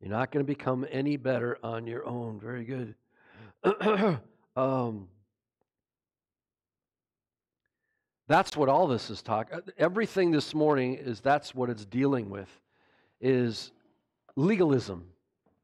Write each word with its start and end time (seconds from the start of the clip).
You're 0.00 0.10
not 0.10 0.30
going 0.30 0.44
to 0.44 0.46
become 0.46 0.86
any 0.90 1.16
better 1.16 1.58
on 1.62 1.86
your 1.86 2.06
own. 2.06 2.40
Very 2.40 2.64
good. 2.64 2.94
um, 4.56 5.08
that's 8.26 8.56
what 8.56 8.68
all 8.68 8.86
this 8.86 9.10
is 9.10 9.20
talking. 9.22 9.58
Everything 9.76 10.30
this 10.30 10.54
morning 10.54 10.94
is 10.94 11.20
that's 11.20 11.54
what 11.54 11.68
it's 11.68 11.84
dealing 11.84 12.30
with 12.30 12.48
is 13.20 13.72
legalism, 14.36 15.04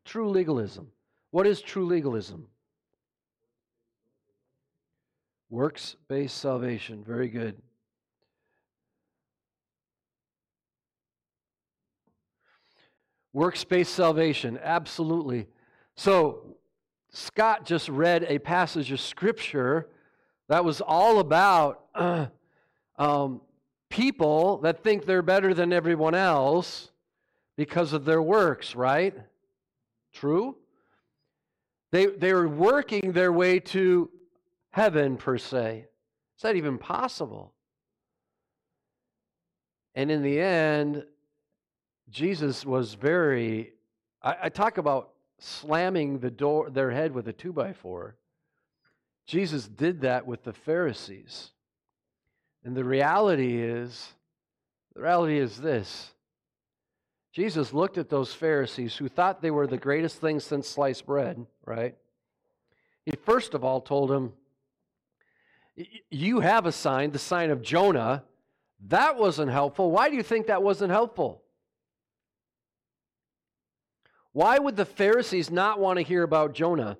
true 0.04 0.28
legalism. 0.28 0.88
What 1.30 1.46
is 1.46 1.62
true 1.62 1.86
legalism? 1.86 2.48
Works 5.48 5.96
based 6.08 6.36
salvation. 6.38 7.02
Very 7.04 7.28
good. 7.28 7.56
Works 13.36 13.64
based 13.64 13.92
salvation. 13.92 14.58
Absolutely. 14.62 15.46
So, 15.94 16.56
Scott 17.10 17.66
just 17.66 17.90
read 17.90 18.24
a 18.30 18.38
passage 18.38 18.90
of 18.92 18.98
scripture 18.98 19.90
that 20.48 20.64
was 20.64 20.80
all 20.80 21.18
about 21.18 21.84
uh, 21.94 22.28
um, 22.98 23.42
people 23.91 24.56
that 24.62 24.82
think 24.82 25.04
they're 25.04 25.20
better 25.20 25.52
than 25.52 25.70
everyone 25.70 26.14
else 26.14 26.91
because 27.58 27.92
of 27.92 28.06
their 28.06 28.22
works, 28.22 28.74
right? 28.74 29.14
True? 30.14 30.56
They, 31.92 32.06
they 32.06 32.32
were 32.32 32.48
working 32.48 33.12
their 33.12 33.34
way 33.34 33.60
to 33.60 34.08
heaven, 34.70 35.18
per 35.18 35.36
se. 35.36 35.84
Is 36.38 36.42
that 36.42 36.56
even 36.56 36.78
possible? 36.78 37.52
And 39.94 40.10
in 40.10 40.22
the 40.22 40.41
end, 40.41 41.05
Jesus 42.10 42.65
was 42.65 42.95
very. 42.95 43.73
I, 44.23 44.37
I 44.45 44.48
talk 44.48 44.78
about 44.78 45.10
slamming 45.38 46.19
the 46.19 46.30
door, 46.30 46.70
their 46.70 46.91
head 46.91 47.12
with 47.12 47.28
a 47.28 47.33
two 47.33 47.52
by 47.52 47.73
four. 47.73 48.17
Jesus 49.27 49.67
did 49.67 50.03
that 50.03 50.27
with 50.27 50.45
the 50.45 50.53
Pharisees. 50.53 51.50
And 52.64 52.77
the 52.77 52.84
reality 52.84 53.61
is, 53.62 54.14
the 54.95 55.03
reality 55.03 55.39
is 55.39 55.58
this 55.58 56.12
Jesus 57.33 57.72
looked 57.72 57.98
at 57.98 58.08
those 58.08 58.33
Pharisees 58.33 58.97
who 58.97 59.08
thought 59.08 59.42
they 59.42 59.50
were 59.50 59.67
the 59.67 59.77
greatest 59.77 60.20
thing 60.20 60.41
since 60.41 60.67
sliced 60.67 61.05
bread, 61.05 61.45
right? 61.64 61.95
He 63.05 63.12
first 63.25 63.55
of 63.55 63.62
all 63.62 63.80
told 63.80 64.11
them, 64.11 64.33
You 66.11 66.41
have 66.41 66.67
a 66.67 66.73
sign, 66.73 67.11
the 67.11 67.19
sign 67.19 67.50
of 67.50 67.62
Jonah. 67.62 68.25
That 68.89 69.17
wasn't 69.17 69.50
helpful. 69.50 69.91
Why 69.91 70.08
do 70.08 70.17
you 70.17 70.23
think 70.23 70.47
that 70.47 70.62
wasn't 70.62 70.91
helpful? 70.91 71.42
Why 74.37 74.59
would 74.59 74.77
the 74.77 74.84
Pharisees 74.84 75.51
not 75.51 75.81
want 75.81 75.97
to 75.97 76.03
hear 76.03 76.23
about 76.23 76.53
Jonah? 76.53 76.98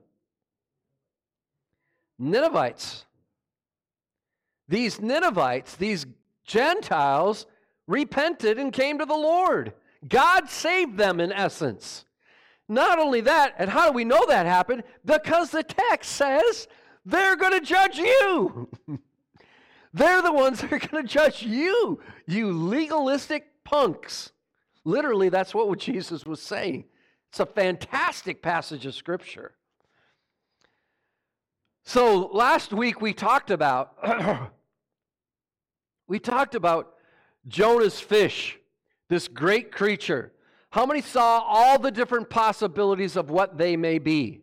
Ninevites. 2.19 3.05
These 4.69 5.03
Ninevites, 5.03 5.77
these 5.77 6.07
Gentiles, 6.47 7.45
repented 7.87 8.59
and 8.59 8.73
came 8.73 8.97
to 9.01 9.05
the 9.05 9.13
Lord. 9.13 9.75
God 10.09 10.49
saved 10.49 10.97
them 10.97 11.21
in 11.21 11.31
essence. 11.31 12.07
Not 12.71 12.99
only 12.99 13.21
that, 13.21 13.55
and 13.59 13.69
how 13.69 13.89
do 13.89 13.93
we 13.93 14.05
know 14.05 14.25
that 14.29 14.47
happened? 14.47 14.85
Because 15.05 15.51
the 15.51 15.63
text 15.63 16.13
says 16.13 16.69
they're 17.05 17.37
going 17.37 17.53
to 17.53 17.61
judge 17.61 17.99
you. 17.99 18.71
they're 19.93 20.23
the 20.23 20.33
ones 20.33 20.63
that 20.63 20.73
are 20.73 20.79
going 20.79 21.07
to 21.07 21.13
judge 21.13 21.43
you, 21.43 22.01
you 22.27 22.51
legalistic 22.51 23.63
punks. 23.63 24.33
Literally, 24.87 25.29
that's 25.29 25.55
what 25.55 25.79
Jesus 25.79 26.25
was 26.25 26.41
saying. 26.41 26.87
It's 27.37 27.41
a 27.43 27.45
fantastic 27.45 28.41
passage 28.41 28.87
of 28.87 28.95
Scripture. 28.95 29.53
So 31.85 32.29
last 32.29 32.73
week 32.73 33.03
we 33.03 33.13
talked 33.13 33.51
about 33.51 33.93
we 36.09 36.19
talked 36.19 36.55
about 36.55 36.95
Jonah's 37.47 38.01
fish 38.01 38.59
this 39.11 39.29
great 39.29 39.71
creature. 39.71 40.33
How 40.71 40.87
many 40.87 41.03
saw 41.03 41.41
all 41.47 41.79
the 41.79 41.91
different 41.91 42.31
possibilities 42.31 43.17
of 43.17 43.29
what 43.29 43.59
they 43.59 43.77
may 43.77 43.99
be? 43.99 44.41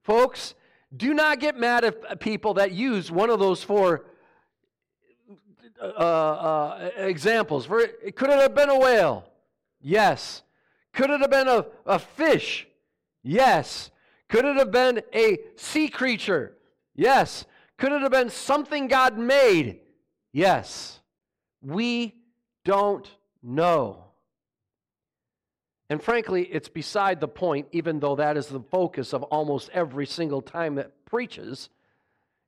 Folks, 0.00 0.54
do 0.96 1.12
not 1.12 1.38
get 1.38 1.58
mad 1.58 1.84
at 1.84 2.18
people 2.18 2.54
that 2.54 2.72
use 2.72 3.10
one 3.10 3.28
of 3.28 3.40
those 3.40 3.62
four 3.62 4.06
uh, 5.78 5.84
uh, 5.84 6.90
examples. 6.96 7.66
For 7.66 7.86
could 7.86 8.30
it 8.30 8.40
have 8.40 8.54
been 8.54 8.70
a 8.70 8.78
whale? 8.78 9.28
Yes. 9.82 10.44
Could 10.96 11.10
it 11.10 11.20
have 11.20 11.30
been 11.30 11.46
a, 11.46 11.66
a 11.84 11.98
fish? 11.98 12.66
Yes. 13.22 13.90
Could 14.30 14.46
it 14.46 14.56
have 14.56 14.70
been 14.72 15.02
a 15.14 15.38
sea 15.56 15.88
creature? 15.88 16.56
Yes. 16.94 17.44
Could 17.76 17.92
it 17.92 18.00
have 18.00 18.10
been 18.10 18.30
something 18.30 18.88
God 18.88 19.18
made? 19.18 19.80
Yes. 20.32 21.00
We 21.60 22.14
don't 22.64 23.08
no. 23.42 24.04
And 25.90 26.02
frankly, 26.02 26.44
it's 26.44 26.70
beside 26.70 27.20
the 27.20 27.28
point, 27.28 27.68
even 27.72 28.00
though 28.00 28.16
that 28.16 28.38
is 28.38 28.46
the 28.46 28.60
focus 28.60 29.12
of 29.12 29.22
almost 29.24 29.68
every 29.74 30.06
single 30.06 30.40
time 30.40 30.76
that 30.76 31.04
preaches. 31.04 31.68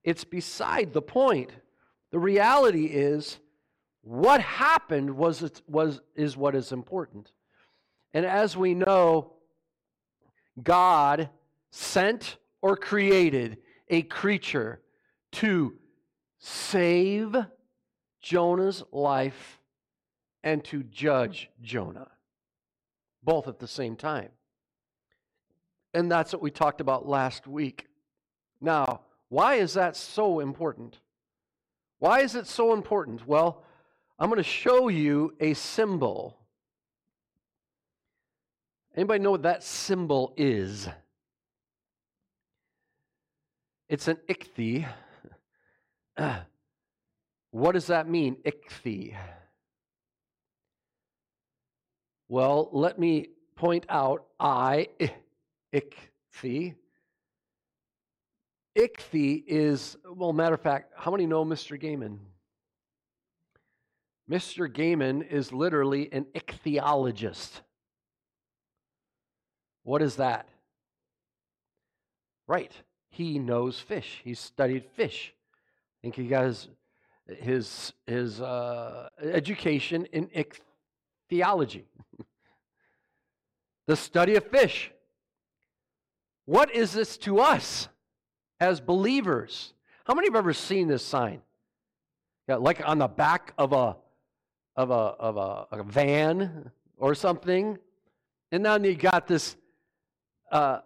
It's 0.02 0.24
beside 0.24 0.94
the 0.94 1.02
point. 1.02 1.50
The 2.12 2.18
reality 2.18 2.86
is, 2.86 3.38
what 4.00 4.40
happened 4.40 5.10
was, 5.18 5.60
was, 5.68 6.00
is 6.16 6.34
what 6.34 6.54
is 6.54 6.72
important. 6.72 7.30
And 8.14 8.24
as 8.24 8.56
we 8.56 8.74
know, 8.74 9.32
God 10.62 11.30
sent 11.70 12.36
or 12.62 12.76
created 12.76 13.58
a 13.88 14.02
creature 14.02 14.80
to 15.32 15.74
save 16.38 17.36
Jonah's 18.20 18.82
life 18.92 19.60
and 20.42 20.64
to 20.64 20.82
judge 20.82 21.50
Jonah, 21.60 22.08
both 23.22 23.48
at 23.48 23.58
the 23.58 23.68
same 23.68 23.96
time. 23.96 24.30
And 25.94 26.10
that's 26.10 26.32
what 26.32 26.42
we 26.42 26.50
talked 26.50 26.80
about 26.80 27.08
last 27.08 27.46
week. 27.46 27.86
Now, 28.60 29.02
why 29.28 29.56
is 29.56 29.74
that 29.74 29.96
so 29.96 30.40
important? 30.40 30.98
Why 31.98 32.20
is 32.20 32.34
it 32.34 32.46
so 32.46 32.72
important? 32.72 33.26
Well, 33.26 33.64
I'm 34.18 34.30
going 34.30 34.38
to 34.38 34.42
show 34.42 34.88
you 34.88 35.34
a 35.40 35.54
symbol. 35.54 36.37
Anybody 38.98 39.22
know 39.22 39.30
what 39.30 39.42
that 39.42 39.62
symbol 39.62 40.34
is? 40.36 40.88
It's 43.88 44.08
an 44.08 44.16
ichthy. 44.26 44.86
what 47.52 47.72
does 47.74 47.86
that 47.86 48.08
mean, 48.08 48.38
ichthy? 48.44 49.16
Well, 52.26 52.70
let 52.72 52.98
me 52.98 53.28
point 53.54 53.86
out 53.88 54.26
I, 54.40 54.88
ichthy. 55.72 56.74
Ichthy 58.74 59.44
is, 59.46 59.96
well, 60.12 60.32
matter 60.32 60.56
of 60.56 60.60
fact, 60.60 60.94
how 60.96 61.12
many 61.12 61.24
know 61.24 61.44
Mr. 61.44 61.80
Gaiman? 61.80 62.18
Mr. 64.28 64.68
Gaiman 64.68 65.24
is 65.30 65.52
literally 65.52 66.12
an 66.12 66.26
ichthyologist. 66.34 67.60
What 69.88 70.02
is 70.02 70.16
that? 70.16 70.46
Right. 72.46 72.70
He 73.08 73.38
knows 73.38 73.80
fish. 73.80 74.20
He 74.22 74.34
studied 74.34 74.84
fish. 74.84 75.32
I 75.34 75.96
think 76.02 76.14
he 76.14 76.26
got 76.26 76.44
his 76.44 76.68
his, 77.26 77.94
his 78.06 78.42
uh, 78.42 79.08
education 79.22 80.04
in 80.12 80.28
ichthyology 80.34 81.86
the 83.86 83.96
study 83.96 84.36
of 84.36 84.44
fish. 84.48 84.92
What 86.44 86.70
is 86.74 86.92
this 86.92 87.16
to 87.18 87.40
us 87.40 87.88
as 88.60 88.82
believers? 88.82 89.72
How 90.04 90.12
many 90.12 90.26
have 90.26 90.36
ever 90.36 90.52
seen 90.52 90.88
this 90.88 91.02
sign? 91.02 91.40
Yeah, 92.46 92.56
like 92.56 92.86
on 92.86 92.98
the 92.98 93.08
back 93.08 93.54
of 93.56 93.72
a 93.72 93.96
of 94.76 94.90
a 94.90 94.92
of 94.92 95.38
a, 95.38 95.66
a 95.72 95.82
van 95.82 96.72
or 96.98 97.14
something, 97.14 97.78
and 98.52 98.66
then 98.66 98.84
you 98.84 98.94
got 98.94 99.26
this 99.26 99.56
uh, 100.50 100.80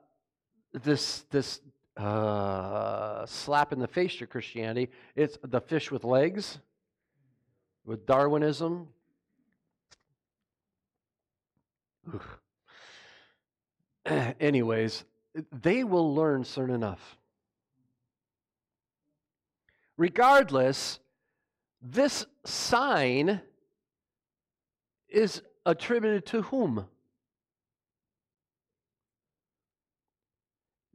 this 0.72 1.20
this 1.30 1.60
uh, 1.96 3.26
slap 3.26 3.72
in 3.72 3.78
the 3.78 3.86
face 3.86 4.16
to 4.16 4.26
Christianity. 4.26 4.90
It's 5.14 5.38
the 5.42 5.60
fish 5.60 5.90
with 5.90 6.04
legs, 6.04 6.58
with 7.84 8.06
Darwinism. 8.06 8.88
Anyways, 14.06 15.04
they 15.62 15.84
will 15.84 16.14
learn 16.14 16.44
soon 16.44 16.70
enough. 16.70 17.16
Regardless, 19.96 20.98
this 21.80 22.26
sign 22.44 23.40
is 25.08 25.42
attributed 25.66 26.26
to 26.26 26.42
whom? 26.42 26.86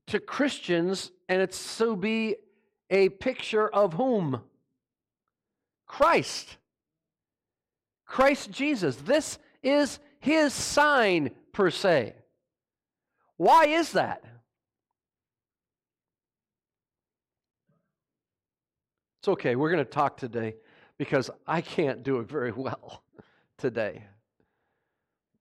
To 0.08 0.20
Christians, 0.20 1.12
and 1.30 1.42
it's 1.42 1.58
so 1.58 1.96
be 1.96 2.36
a 2.90 3.10
picture 3.10 3.68
of 3.68 3.94
whom? 3.94 4.42
Christ. 5.86 6.58
Christ 8.06 8.52
Jesus. 8.52 8.96
This 8.98 9.38
is 9.62 10.00
his 10.20 10.54
sign, 10.54 11.32
per 11.52 11.70
se. 11.70 12.16
Why 13.36 13.66
is 13.66 13.92
that? 13.92 14.24
It's 19.20 19.28
okay, 19.28 19.56
we're 19.56 19.72
going 19.72 19.84
to 19.84 19.90
talk 19.90 20.18
today 20.18 20.56
because 20.98 21.30
I 21.46 21.62
can't 21.62 22.04
do 22.04 22.20
it 22.20 22.30
very 22.30 22.52
well 22.52 23.04
today. 23.58 24.06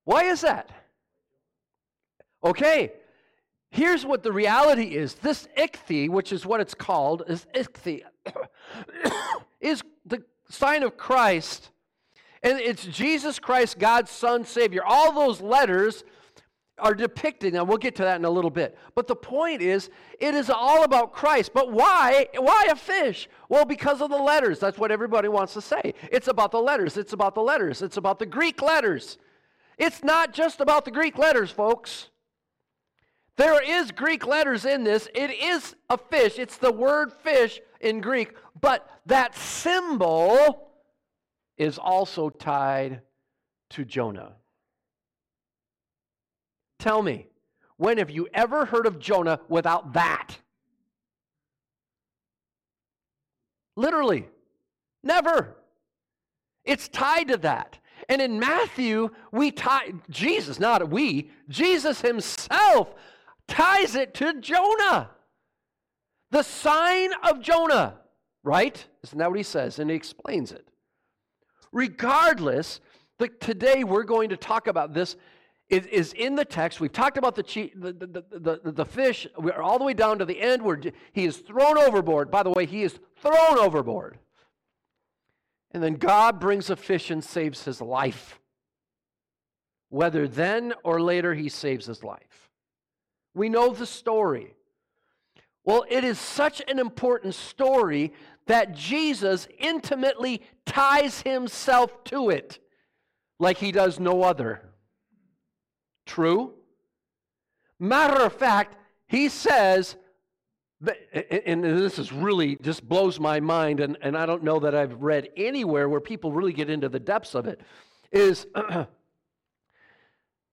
Why 0.05 0.25
is 0.25 0.43
that? 0.43 0.71
Okay, 2.45 2.93
here's 3.71 4.05
what 4.05 4.23
the 4.23 4.33
reality 4.33 4.95
is 4.97 5.15
this 5.15 5.49
ichthy, 5.57 6.09
which 6.09 6.33
is 6.33 6.47
what 6.47 6.61
it's 6.61 6.75
called, 6.75 7.23
is 7.29 7.47
ichthy, 7.55 8.05
is 9.61 9.83
the 10.05 10.23
sign 10.49 10.83
of 10.83 10.97
Christ. 10.97 11.71
And 12.43 12.61
it's 12.61 12.85
Jesus 12.85 13.39
Christ, 13.39 13.79
God's 13.79 14.11
Son, 14.11 14.45
Savior. 14.45 14.83
All 14.85 15.13
those 15.13 15.41
letters 15.41 16.05
are 16.79 16.95
depicted. 16.95 17.55
Now 17.55 17.65
we'll 17.65 17.79
get 17.79 17.97
to 17.97 18.03
that 18.03 18.17
in 18.17 18.25
a 18.25 18.31
little 18.31 18.51
bit. 18.51 18.77
But 18.95 19.07
the 19.07 19.17
point 19.17 19.63
is, 19.63 19.89
it 20.21 20.35
is 20.35 20.51
all 20.51 20.85
about 20.85 21.13
Christ. 21.13 21.53
But 21.55 21.73
why? 21.73 22.27
Why 22.37 22.67
a 22.71 22.77
fish? 22.77 23.29
Well, 23.49 23.65
because 23.65 24.03
of 24.03 24.11
the 24.11 24.17
letters. 24.17 24.59
That's 24.59 24.79
what 24.79 24.91
everybody 24.91 25.29
wants 25.29 25.55
to 25.55 25.61
say. 25.61 25.95
It's 26.13 26.29
about 26.29 26.53
the 26.53 26.61
letters. 26.61 26.97
It's 26.97 27.15
about 27.15 27.35
the 27.35 27.41
letters. 27.41 27.83
It's 27.83 27.97
about 27.97 28.19
the 28.19 28.27
Greek 28.27 28.61
letters. 28.61 29.19
It's 29.79 30.05
not 30.05 30.33
just 30.33 30.61
about 30.61 30.85
the 30.85 30.91
Greek 30.91 31.19
letters, 31.19 31.51
folks. 31.51 32.11
There 33.37 33.63
is 33.63 33.91
Greek 33.93 34.27
letters 34.27 34.65
in 34.65 34.85
this. 34.85 35.09
It 35.15 35.31
is 35.31 35.77
a 35.91 35.99
fish. 35.99 36.39
It's 36.39 36.57
the 36.57 36.73
word 36.73 37.13
fish 37.13 37.61
in 37.81 38.01
Greek. 38.01 38.33
But 38.61 38.89
that 39.07 39.37
symbol 39.37 40.71
is 41.59 41.79
also 41.79 42.31
tied 42.31 43.03
to 43.71 43.85
Jonah. 43.85 44.33
Tell 46.79 47.03
me, 47.03 47.27
when 47.77 47.99
have 47.99 48.11
you 48.11 48.29
ever 48.33 48.65
heard 48.65 48.87
of 48.87 48.99
Jonah 48.99 49.41
without 49.49 49.93
that? 49.93 50.39
Literally, 53.77 54.27
never. 55.03 55.57
It's 56.65 56.89
tied 56.89 57.29
to 57.29 57.37
that. 57.39 57.79
And 58.09 58.23
in 58.23 58.39
Matthew, 58.39 59.11
we 59.31 59.51
tie 59.51 59.93
Jesus, 60.09 60.59
not 60.59 60.89
we, 60.89 61.31
Jesus 61.49 62.01
himself 62.01 62.95
ties 63.49 63.95
it 63.95 64.15
to 64.15 64.41
Jonah. 64.41 65.11
The 66.31 66.43
sign 66.43 67.11
of 67.23 67.41
Jonah, 67.41 67.99
right? 68.43 68.85
Isn't 69.05 69.19
that 69.19 69.31
what 69.31 69.39
he 69.39 69.43
says? 69.43 69.79
And 69.79 69.91
he 69.91 69.97
explains 69.97 70.53
it. 70.53 70.67
Regardless, 71.73 72.81
the, 73.19 73.29
today 73.29 73.85
we're 73.85 74.05
going 74.05 74.31
to 74.31 74.37
talk 74.37 74.67
about 74.67 74.95
this 74.95 75.17
is, 75.69 75.87
is 75.87 76.13
in 76.13 76.35
the 76.35 76.45
text. 76.45 76.81
We've 76.81 76.93
talked 76.93 77.19
about 77.19 77.35
the, 77.35 77.43
the, 77.75 77.93
the, 77.93 78.61
the, 78.63 78.73
the 78.73 78.85
fish. 78.85 79.27
We're 79.37 79.61
all 79.61 79.79
the 79.79 79.85
way 79.85 79.95
down 79.95 80.19
to 80.19 80.25
the 80.25 80.41
end 80.41 80.63
where 80.63 80.81
he 81.13 81.25
is 81.25 81.39
thrown 81.39 81.79
overboard. 81.79 82.31
By 82.31 82.43
the 82.43 82.51
way, 82.51 82.67
he 82.67 82.83
is 82.83 82.99
thrown 83.21 83.59
overboard. 83.59 84.19
And 85.73 85.83
then 85.83 85.95
God 85.95 86.41
brings 86.41 86.71
a 86.71 86.77
fish 86.77 87.11
and 87.11 87.23
saves 87.23 87.65
his 87.65 87.81
life. 87.81 88.41
Whether 89.89 90.29
then 90.29 90.73
or 90.85 91.01
later 91.01 91.35
he 91.35 91.49
saves 91.49 91.87
his 91.87 92.03
life. 92.03 92.46
We 93.37 93.51
know 93.51 93.75
the 93.75 93.85
story. 93.85 94.55
Well, 95.63 95.85
it 95.91 96.05
is 96.05 96.19
such 96.19 96.63
an 96.67 96.79
important 96.79 97.35
story 97.35 98.15
that 98.47 98.75
Jesus 98.75 99.47
intimately 99.59 100.41
ties 100.65 101.21
himself 101.21 102.03
to 102.05 102.31
it 102.31 102.59
like 103.39 103.59
he 103.59 103.73
does 103.73 104.01
no 104.01 104.23
other. 104.23 104.63
True? 106.07 106.55
Matter 107.79 108.23
of 108.23 108.33
fact, 108.33 108.75
he 109.07 109.29
says, 109.29 109.97
and 111.21 111.63
this 111.63 111.99
is 111.99 112.15
really 112.15 112.57
just 112.63 112.89
blows 112.89 113.21
my 113.21 113.39
mind, 113.39 113.81
and, 113.81 113.99
and 114.01 114.17
I 114.17 114.25
don't 114.25 114.45
know 114.45 114.61
that 114.61 114.75
I've 114.75 115.03
read 115.03 115.29
anywhere 115.37 115.91
where 115.91 116.01
people 116.01 116.33
really 116.33 116.55
get 116.55 116.71
into 116.71 116.89
the 116.89 117.01
depths 117.01 117.35
of 117.35 117.47
it, 117.47 117.61
is 118.11 118.47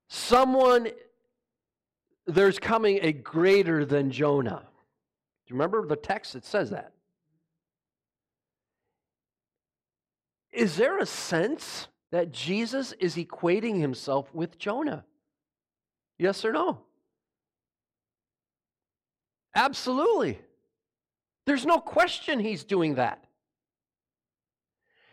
someone, 0.10 0.90
there's 2.26 2.60
coming 2.60 3.00
a 3.02 3.12
greater 3.12 3.86
than 3.86 4.12
Jonah. 4.12 4.62
Do 5.46 5.54
you 5.54 5.56
remember 5.56 5.86
the 5.86 5.96
text? 5.96 6.34
that 6.34 6.46
says 6.46 6.70
that. 6.70 6.94
Is 10.52 10.78
there 10.78 11.00
a 11.00 11.06
sense 11.06 11.88
that 12.12 12.32
Jesus 12.32 12.94
is 12.94 13.16
equating 13.16 13.80
himself 13.80 14.34
with 14.34 14.58
Jonah? 14.58 15.04
Yes 16.20 16.46
or 16.46 16.54
no? 16.54 16.80
Absolutely. 19.56 20.40
There's 21.46 21.66
no 21.66 21.80
question 21.80 22.40
he's 22.40 22.64
doing 22.64 22.96
that. 22.96 23.26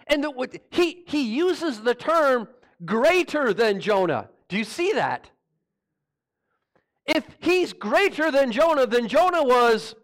And 0.06 0.24
that 0.24 0.34
what, 0.34 0.56
he, 0.70 1.04
he 1.06 1.22
uses 1.22 1.80
the 1.80 1.94
term 1.94 2.48
greater 2.84 3.54
than 3.54 3.80
Jonah. 3.80 4.28
Do 4.48 4.56
you 4.56 4.64
see 4.64 4.92
that? 4.92 5.30
If 7.06 7.25
he's 7.41 7.73
greater 7.73 8.31
than 8.31 8.52
Jonah, 8.52 8.87
then 8.87 9.08
Jonah 9.08 9.43
was 9.43 9.94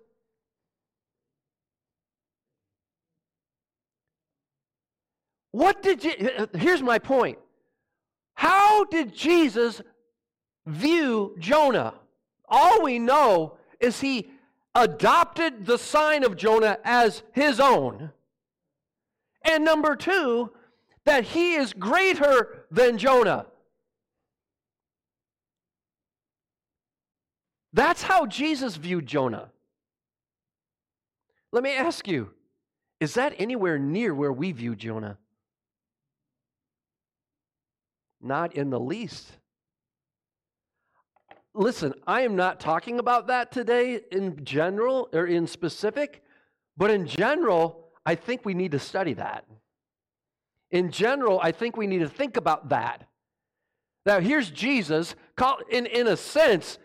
What 5.56 5.82
did 5.82 6.04
you, 6.04 6.12
here's 6.52 6.82
my 6.82 6.98
point. 6.98 7.38
How 8.34 8.84
did 8.84 9.14
Jesus 9.14 9.80
view 10.66 11.34
Jonah? 11.38 11.94
All 12.46 12.82
we 12.82 12.98
know 12.98 13.56
is 13.80 14.02
he 14.02 14.28
adopted 14.74 15.64
the 15.64 15.78
sign 15.78 16.24
of 16.24 16.36
Jonah 16.36 16.76
as 16.84 17.22
his 17.32 17.58
own. 17.58 18.10
And 19.40 19.64
number 19.64 19.96
two, 19.96 20.52
that 21.06 21.24
he 21.24 21.54
is 21.54 21.72
greater 21.72 22.66
than 22.70 22.98
Jonah. 22.98 23.46
That's 27.76 28.02
how 28.02 28.24
Jesus 28.24 28.76
viewed 28.76 29.06
Jonah. 29.06 29.50
Let 31.52 31.62
me 31.62 31.74
ask 31.74 32.08
you 32.08 32.30
is 33.00 33.12
that 33.14 33.34
anywhere 33.36 33.78
near 33.78 34.14
where 34.14 34.32
we 34.32 34.50
view 34.52 34.74
Jonah? 34.74 35.18
Not 38.22 38.56
in 38.56 38.70
the 38.70 38.80
least. 38.80 39.30
Listen, 41.52 41.92
I 42.06 42.22
am 42.22 42.34
not 42.34 42.60
talking 42.60 42.98
about 42.98 43.26
that 43.26 43.52
today 43.52 44.00
in 44.10 44.42
general 44.42 45.10
or 45.12 45.26
in 45.26 45.46
specific, 45.46 46.22
but 46.78 46.90
in 46.90 47.06
general, 47.06 47.88
I 48.06 48.14
think 48.14 48.46
we 48.46 48.54
need 48.54 48.72
to 48.72 48.78
study 48.78 49.12
that. 49.14 49.44
In 50.70 50.90
general, 50.90 51.40
I 51.42 51.52
think 51.52 51.76
we 51.76 51.86
need 51.86 51.98
to 51.98 52.08
think 52.08 52.38
about 52.38 52.70
that. 52.70 53.06
Now, 54.06 54.20
here's 54.20 54.50
Jesus, 54.50 55.14
in, 55.70 55.84
in 55.84 56.06
a 56.06 56.16
sense, 56.16 56.78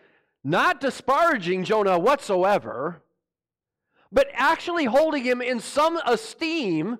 not 0.44 0.80
disparaging 0.80 1.64
Jonah 1.64 1.98
whatsoever, 1.98 3.02
but 4.10 4.28
actually 4.32 4.84
holding 4.84 5.24
him 5.24 5.40
in 5.40 5.60
some 5.60 5.98
esteem 6.06 6.98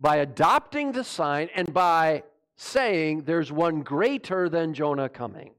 by 0.00 0.16
adopting 0.16 0.92
the 0.92 1.04
sign 1.04 1.48
and 1.54 1.72
by 1.72 2.22
saying 2.56 3.22
there's 3.22 3.52
one 3.52 3.82
greater 3.82 4.48
than 4.48 4.74
Jonah 4.74 5.08
coming. 5.08 5.52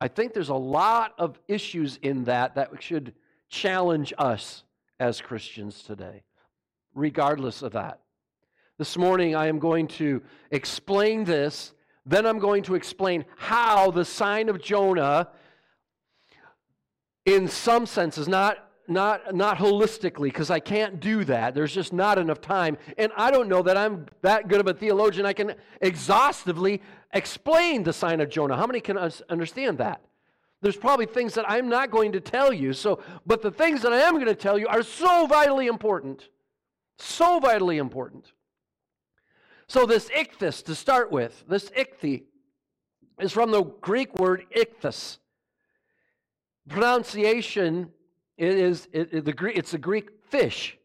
I 0.00 0.08
think 0.08 0.32
there's 0.32 0.48
a 0.48 0.54
lot 0.54 1.14
of 1.18 1.38
issues 1.46 1.98
in 2.02 2.24
that 2.24 2.54
that 2.54 2.70
should 2.82 3.14
challenge 3.50 4.14
us 4.16 4.64
as 4.98 5.20
Christians 5.20 5.82
today, 5.82 6.22
regardless 6.94 7.62
of 7.62 7.72
that. 7.72 8.00
This 8.78 8.96
morning, 8.96 9.34
I 9.34 9.48
am 9.48 9.58
going 9.58 9.88
to 9.88 10.22
explain 10.50 11.24
this. 11.24 11.74
Then 12.10 12.26
I'm 12.26 12.40
going 12.40 12.64
to 12.64 12.74
explain 12.74 13.24
how 13.36 13.92
the 13.92 14.04
sign 14.04 14.48
of 14.48 14.60
Jonah, 14.60 15.28
in 17.24 17.46
some 17.46 17.86
senses, 17.86 18.26
not 18.26 18.66
not, 18.88 19.36
not 19.36 19.58
holistically, 19.58 20.24
because 20.24 20.50
I 20.50 20.58
can't 20.58 20.98
do 20.98 21.22
that. 21.26 21.54
There's 21.54 21.72
just 21.72 21.92
not 21.92 22.18
enough 22.18 22.40
time. 22.40 22.76
And 22.98 23.12
I 23.16 23.30
don't 23.30 23.48
know 23.48 23.62
that 23.62 23.76
I'm 23.76 24.06
that 24.22 24.48
good 24.48 24.58
of 24.58 24.66
a 24.66 24.74
theologian. 24.74 25.24
I 25.26 25.32
can 25.32 25.54
exhaustively 25.80 26.82
explain 27.12 27.84
the 27.84 27.92
sign 27.92 28.20
of 28.20 28.28
Jonah. 28.28 28.56
How 28.56 28.66
many 28.66 28.80
can 28.80 28.98
understand 29.28 29.78
that? 29.78 30.00
There's 30.60 30.76
probably 30.76 31.06
things 31.06 31.34
that 31.34 31.48
I'm 31.48 31.68
not 31.68 31.92
going 31.92 32.10
to 32.12 32.20
tell 32.20 32.52
you. 32.52 32.72
So, 32.72 33.00
but 33.24 33.42
the 33.42 33.52
things 33.52 33.82
that 33.82 33.92
I 33.92 33.98
am 34.00 34.14
going 34.14 34.26
to 34.26 34.34
tell 34.34 34.58
you 34.58 34.66
are 34.66 34.82
so 34.82 35.28
vitally 35.28 35.68
important. 35.68 36.28
So 36.98 37.38
vitally 37.38 37.78
important. 37.78 38.32
So 39.70 39.86
this 39.86 40.08
ichthys 40.08 40.64
to 40.64 40.74
start 40.74 41.12
with, 41.12 41.44
this 41.46 41.70
ichthy 41.76 42.24
is 43.20 43.30
from 43.30 43.52
the 43.52 43.62
Greek 43.62 44.18
word 44.18 44.44
ichthys. 44.52 45.18
pronunciation 46.68 47.92
it 48.36 48.58
is 48.58 48.88
it, 48.92 49.10
it, 49.12 49.24
the 49.24 49.32
Greek, 49.32 49.56
it's 49.56 49.72
a 49.72 49.78
Greek 49.78 50.08
fish. 50.28 50.76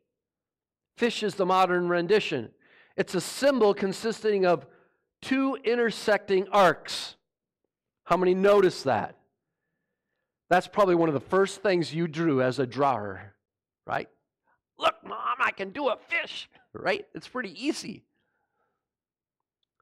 Fish 0.98 1.24
is 1.24 1.34
the 1.34 1.48
modern 1.48 1.90
rendition. 1.90 2.52
It's 2.96 3.16
a 3.16 3.22
symbol 3.22 3.74
consisting 3.74 4.46
of 4.46 4.68
two 5.20 5.58
intersecting 5.64 6.48
arcs. 6.52 7.16
How 8.04 8.18
many 8.18 8.36
notice 8.36 8.84
that? 8.84 9.18
That's 10.52 10.68
probably 10.68 10.94
one 10.94 11.10
of 11.10 11.16
the 11.16 11.22
first 11.22 11.64
things 11.64 11.92
you 11.92 12.08
drew 12.08 12.40
as 12.40 12.60
a 12.60 12.68
drawer, 12.68 13.34
right? 13.88 14.10
Look, 14.78 14.94
mom, 15.04 15.38
I 15.40 15.50
can 15.50 15.72
do 15.72 15.88
a 15.88 15.98
fish, 16.08 16.48
right? 16.72 17.04
It's 17.16 17.28
pretty 17.28 17.66
easy. 17.66 18.04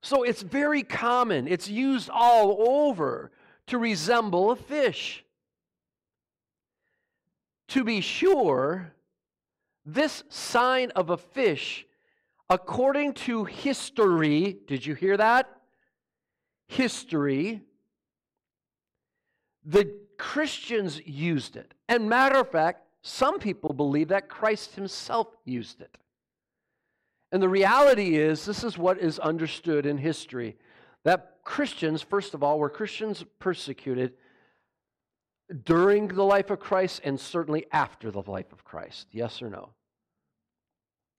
So 0.03 0.24
it's 0.24 0.41
very 0.41 0.83
common. 0.83 1.48
It's 1.48 1.69
used 1.69 2.10
all 2.12 2.67
over 2.69 3.31
to 3.67 3.77
resemble 3.77 4.51
a 4.51 4.55
fish. 4.57 5.24
To 7.69 7.86
be 7.86 8.01
sure, 8.01 8.93
this 9.86 10.25
sign 10.27 10.91
of 10.91 11.10
a 11.10 11.15
fish, 11.15 11.86
according 12.50 13.13
to 13.13 13.45
history, 13.45 14.57
did 14.67 14.86
you 14.86 14.93
hear 14.93 15.15
that? 15.15 15.50
History, 16.67 17.62
the 19.65 19.89
Christians 20.17 21.00
used 21.05 21.55
it. 21.55 21.74
And 21.88 22.10
matter 22.10 22.39
of 22.39 22.51
fact, 22.51 22.81
some 23.03 23.39
people 23.39 23.72
believe 23.72 24.10
that 24.10 24.27
Christ 24.27 24.75
himself 24.75 25.27
used 25.45 25.79
it. 25.79 25.98
And 27.33 27.41
the 27.41 27.49
reality 27.49 28.15
is, 28.15 28.45
this 28.45 28.63
is 28.63 28.77
what 28.77 28.99
is 28.99 29.17
understood 29.17 29.87
in 29.87 29.97
history 29.97 30.55
that 31.03 31.39
Christians, 31.43 32.03
first 32.03 32.35
of 32.35 32.43
all, 32.43 32.59
were 32.59 32.69
Christians 32.69 33.25
persecuted 33.39 34.13
during 35.63 36.09
the 36.09 36.23
life 36.23 36.51
of 36.51 36.59
Christ 36.59 37.01
and 37.03 37.19
certainly 37.19 37.65
after 37.71 38.11
the 38.11 38.21
life 38.21 38.53
of 38.53 38.63
Christ. 38.63 39.07
Yes 39.11 39.41
or 39.41 39.49
no? 39.49 39.71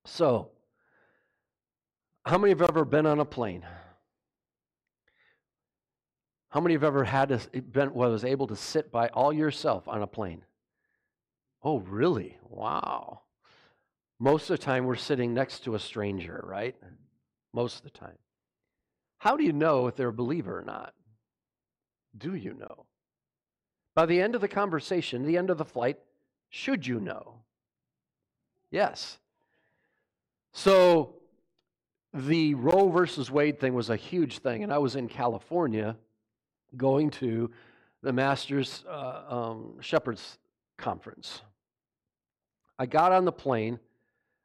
So, 0.05 0.53
how 2.25 2.39
many 2.39 2.51
have 2.51 2.63
ever 2.63 2.85
been 2.85 3.07
on 3.07 3.19
a 3.19 3.25
plane? 3.25 3.67
How 6.51 6.61
many 6.61 6.75
have 6.75 6.85
ever 6.85 7.03
had 7.03 7.31
to, 7.31 7.61
been 7.61 7.93
was 7.93 8.25
able 8.25 8.47
to 8.47 8.57
sit 8.57 8.93
by 8.93 9.09
all 9.09 9.33
yourself 9.33 9.89
on 9.89 10.01
a 10.01 10.07
plane? 10.07 10.45
Oh, 11.61 11.81
really? 11.81 12.39
Wow. 12.49 13.24
Most 14.19 14.51
of 14.51 14.59
the 14.59 14.65
time 14.65 14.87
we're 14.87 14.95
sitting 14.95 15.35
next 15.35 15.65
to 15.65 15.75
a 15.75 15.79
stranger, 15.79 16.43
right? 16.47 16.77
Most 17.53 17.77
of 17.77 17.83
the 17.83 17.91
time. 17.91 18.19
How 19.19 19.37
do 19.37 19.45
you 19.45 19.53
know 19.53 19.87
if 19.87 19.97
they're 19.97 20.09
a 20.09 20.13
believer 20.13 20.59
or 20.59 20.63
not? 20.63 20.95
Do 22.17 22.35
you 22.35 22.55
know? 22.55 22.87
By 23.95 24.07
the 24.07 24.21
end 24.21 24.35
of 24.35 24.41
the 24.41 24.49
conversation, 24.49 25.25
the 25.25 25.39
end 25.39 25.51
of 25.51 25.59
the 25.59 25.65
flight, 25.65 25.99
should 26.51 26.87
you 26.87 27.01
know? 27.01 27.41
Yes. 28.71 29.19
So 30.53 31.15
the 32.13 32.55
Roe 32.55 32.89
versus 32.89 33.31
Wade 33.31 33.59
thing 33.59 33.75
was 33.75 33.91
a 33.91 33.97
huge 33.97 34.39
thing, 34.39 34.63
and 34.63 34.73
I 34.73 34.79
was 34.79 34.95
in 34.95 35.09
California 35.09 35.97
going 36.77 37.11
to 37.11 37.51
the 38.03 38.13
Masters 38.13 38.85
uh, 38.89 39.23
um, 39.29 39.77
Shepherds 39.81 40.39
Conference. 40.77 41.41
I 42.79 42.87
got 42.87 43.13
on 43.13 43.25
the 43.25 43.33
plane. 43.33 43.79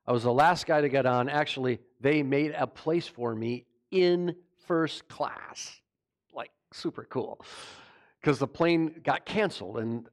I 0.07 0.11
was 0.11 0.23
the 0.23 0.33
last 0.33 0.65
guy 0.65 0.81
to 0.81 0.89
get 0.89 1.05
on. 1.05 1.29
Actually, 1.29 1.79
they 1.99 2.23
made 2.23 2.53
a 2.57 2.65
place 2.65 3.07
for 3.07 3.35
me 3.35 3.65
in 3.91 4.35
first 4.67 5.07
class. 5.07 5.81
Like, 6.33 6.51
super 6.71 7.03
cool 7.03 7.39
because 8.19 8.39
the 8.39 8.47
plane 8.47 9.01
got 9.03 9.25
canceled 9.25 9.77
and 9.79 10.07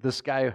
this 0.00 0.20
guy 0.20 0.54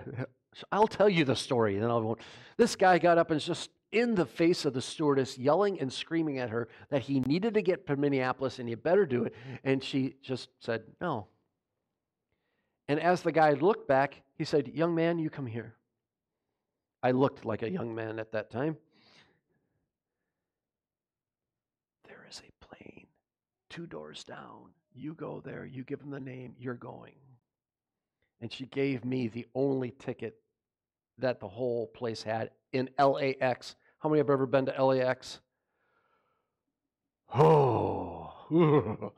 i'll 0.72 0.88
tell 0.88 1.10
you 1.10 1.24
the 1.24 1.36
story 1.36 1.76
and 1.76 1.84
then 1.84 1.92
i 1.92 1.96
won't 1.96 2.20
this 2.58 2.76
guy 2.76 2.98
got 2.98 3.18
up 3.18 3.30
and 3.30 3.36
was 3.36 3.46
just 3.46 3.70
in 3.92 4.16
the 4.16 4.26
face 4.26 4.66
of 4.66 4.74
the 4.74 4.82
stewardess 4.82 5.38
yelling 5.38 5.80
and 5.80 5.92
screaming 5.92 6.40
at 6.40 6.50
her 6.50 6.68
that 6.90 7.02
he 7.02 7.22
needed 7.22 7.54
to 7.54 7.62
get 7.62 7.88
to 7.88 7.96
minneapolis 7.96 8.60
and 8.60 8.68
he 8.68 8.76
better 8.76 9.06
do 9.06 9.24
it 9.24 9.34
and 9.64 9.84
she 9.84 10.16
just 10.22 10.50
said 10.60 10.84
no 11.00 11.28
and 12.88 13.00
as 13.00 13.22
the 13.22 13.32
guy 13.32 13.52
looked 13.52 13.88
back 13.88 14.22
he 14.38 14.44
said 14.44 14.68
young 14.68 14.94
man 14.94 15.20
you 15.20 15.30
come 15.30 15.46
here 15.46 15.76
i 17.04 17.12
looked 17.12 17.46
like 17.46 17.64
a 17.64 17.70
young 17.70 17.94
man 17.94 18.20
at 18.20 18.32
that 18.32 18.50
time 18.50 18.78
there 22.08 22.26
is 22.30 22.42
a 22.48 22.66
plane 22.66 23.08
two 23.70 23.86
doors 23.86 24.24
down 24.24 24.72
you 24.98 25.14
go 25.14 25.42
there, 25.46 25.66
you 25.66 25.84
give 25.84 26.00
them 26.00 26.10
the 26.10 26.20
name, 26.20 26.56
you're 26.60 26.74
going. 26.74 27.14
And 28.42 28.52
she 28.52 28.66
gave 28.66 29.06
me 29.06 29.28
the 29.28 29.46
only 29.56 29.92
ticket 29.92 30.40
that 31.20 31.40
the 31.40 31.48
whole 31.48 31.88
place 31.88 32.24
had 32.24 32.52
in 32.74 32.90
LAX. 33.00 33.76
How 34.00 34.10
many 34.10 34.20
have 34.20 34.30
ever 34.30 34.46
been 34.46 34.66
to 34.66 34.84
LAX? 34.84 35.40
Oh, 37.34 38.34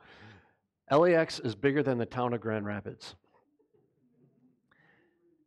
LAX 0.91 1.39
is 1.39 1.55
bigger 1.55 1.83
than 1.83 1.97
the 1.97 2.05
town 2.05 2.33
of 2.33 2.41
Grand 2.41 2.65
Rapids. 2.65 3.15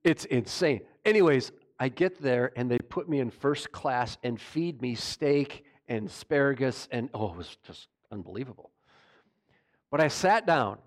It's 0.04 0.24
insane. 0.26 0.80
Anyways, 1.04 1.52
I 1.82 1.88
get 1.88 2.22
there 2.22 2.52
and 2.54 2.70
they 2.70 2.78
put 2.78 3.08
me 3.08 3.18
in 3.18 3.30
first 3.30 3.72
class 3.72 4.16
and 4.22 4.40
feed 4.40 4.80
me 4.80 4.94
steak 4.94 5.64
and 5.88 6.06
asparagus 6.06 6.86
and 6.92 7.10
oh, 7.12 7.30
it 7.30 7.36
was 7.36 7.56
just 7.66 7.88
unbelievable. 8.12 8.70
But 9.90 10.00
I 10.00 10.06
sat 10.06 10.46
down, 10.46 10.78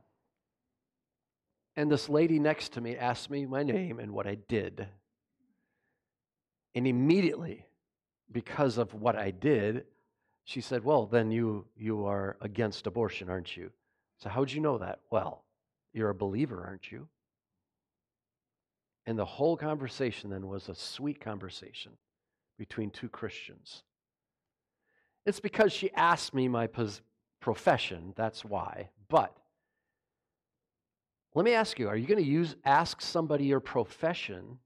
and 1.75 1.91
this 1.91 2.07
lady 2.07 2.39
next 2.39 2.71
to 2.73 2.81
me 2.81 2.95
asked 2.95 3.29
me 3.29 3.45
my 3.45 3.61
name 3.61 3.99
and 3.99 4.13
what 4.13 4.25
I 4.25 4.35
did. 4.47 4.87
And 6.75 6.87
immediately, 6.87 7.65
because 8.31 8.77
of 8.77 8.93
what 8.93 9.17
I 9.17 9.31
did, 9.31 9.83
she 10.45 10.61
said, 10.61 10.85
Well, 10.85 11.07
then 11.07 11.29
you, 11.29 11.65
you 11.75 12.05
are 12.05 12.37
against 12.39 12.87
abortion, 12.87 13.29
aren't 13.29 13.57
you? 13.57 13.69
So, 14.19 14.29
how'd 14.29 14.49
you 14.49 14.61
know 14.61 14.77
that? 14.77 14.99
Well, 15.11 15.43
you're 15.91 16.11
a 16.11 16.15
believer, 16.15 16.63
aren't 16.65 16.89
you? 16.89 17.09
And 19.05 19.17
the 19.19 19.25
whole 19.25 19.55
conversation 19.55 20.29
then 20.29 20.47
was 20.47 20.67
a 20.67 20.75
sweet 20.75 21.19
conversation 21.19 21.91
between 22.57 22.89
two 22.89 23.09
Christians. 23.09 23.83
It's 25.25 25.39
because 25.39 25.71
she 25.71 25.91
asked 25.93 26.33
me 26.33 26.47
my 26.47 26.67
pos- 26.67 27.01
profession, 27.39 28.13
that's 28.15 28.43
why. 28.43 28.89
But 29.09 29.35
let 31.35 31.45
me 31.45 31.53
ask 31.53 31.77
you, 31.79 31.87
are 31.89 31.97
you 31.97 32.07
going 32.07 32.23
to 32.23 32.29
use 32.29 32.55
ask 32.63 33.01
somebody 33.01 33.45
your 33.45 33.59
profession 33.59 34.59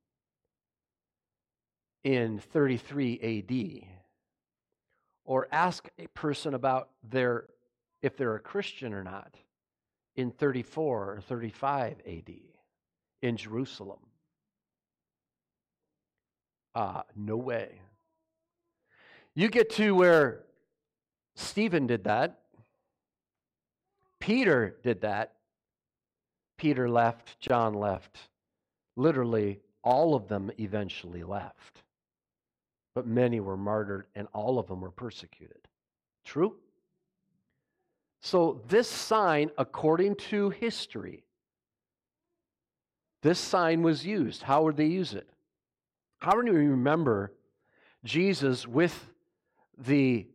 in 2.03 2.39
33 2.39 3.83
AD? 3.83 3.89
Or 5.25 5.47
ask 5.51 5.87
a 5.99 6.07
person 6.07 6.53
about 6.53 6.89
their 7.03 7.45
if 8.01 8.17
they're 8.17 8.35
a 8.35 8.39
Christian 8.39 8.93
or 8.93 9.03
not 9.03 9.35
in 10.15 10.31
34 10.31 11.13
or 11.13 11.21
35 11.21 11.97
AD 12.07 12.31
in 13.21 13.37
Jerusalem? 13.37 13.99
Ah, 16.75 16.99
uh, 16.99 17.03
no 17.15 17.37
way. 17.37 17.81
You 19.35 19.49
get 19.49 19.69
to 19.71 19.95
where 19.95 20.43
Stephen 21.35 21.87
did 21.87 22.03
that 22.03 22.39
Peter 24.19 24.77
did 24.83 25.01
that. 25.01 25.33
Peter 26.57 26.89
left, 26.89 27.39
John 27.39 27.73
left. 27.73 28.29
Literally, 28.95 29.59
all 29.83 30.13
of 30.13 30.27
them 30.27 30.51
eventually 30.57 31.23
left. 31.23 31.83
But 32.93 33.07
many 33.07 33.39
were 33.39 33.57
martyred, 33.57 34.07
and 34.15 34.27
all 34.33 34.59
of 34.59 34.67
them 34.67 34.81
were 34.81 34.91
persecuted. 34.91 35.67
True? 36.25 36.57
So, 38.21 38.61
this 38.67 38.89
sign, 38.89 39.51
according 39.57 40.15
to 40.15 40.49
history, 40.49 41.23
this 43.23 43.39
sign 43.39 43.81
was 43.81 44.05
used. 44.05 44.43
How 44.43 44.63
would 44.63 44.75
they 44.75 44.87
use 44.87 45.13
it? 45.13 45.29
How 46.19 46.39
do 46.39 46.51
you 46.51 46.53
remember 46.53 47.33
Jesus 48.03 48.67
with 48.67 49.11
the 49.77 50.27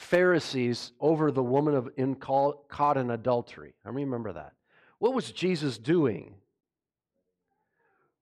Pharisees 0.00 0.92
over 0.98 1.30
the 1.30 1.42
woman 1.42 1.74
of 1.74 1.90
in 1.98 2.14
caught 2.14 2.96
in 2.96 3.10
adultery. 3.10 3.74
I 3.84 3.90
remember 3.90 4.32
that. 4.32 4.54
What 4.98 5.12
was 5.12 5.30
Jesus 5.30 5.76
doing? 5.76 6.34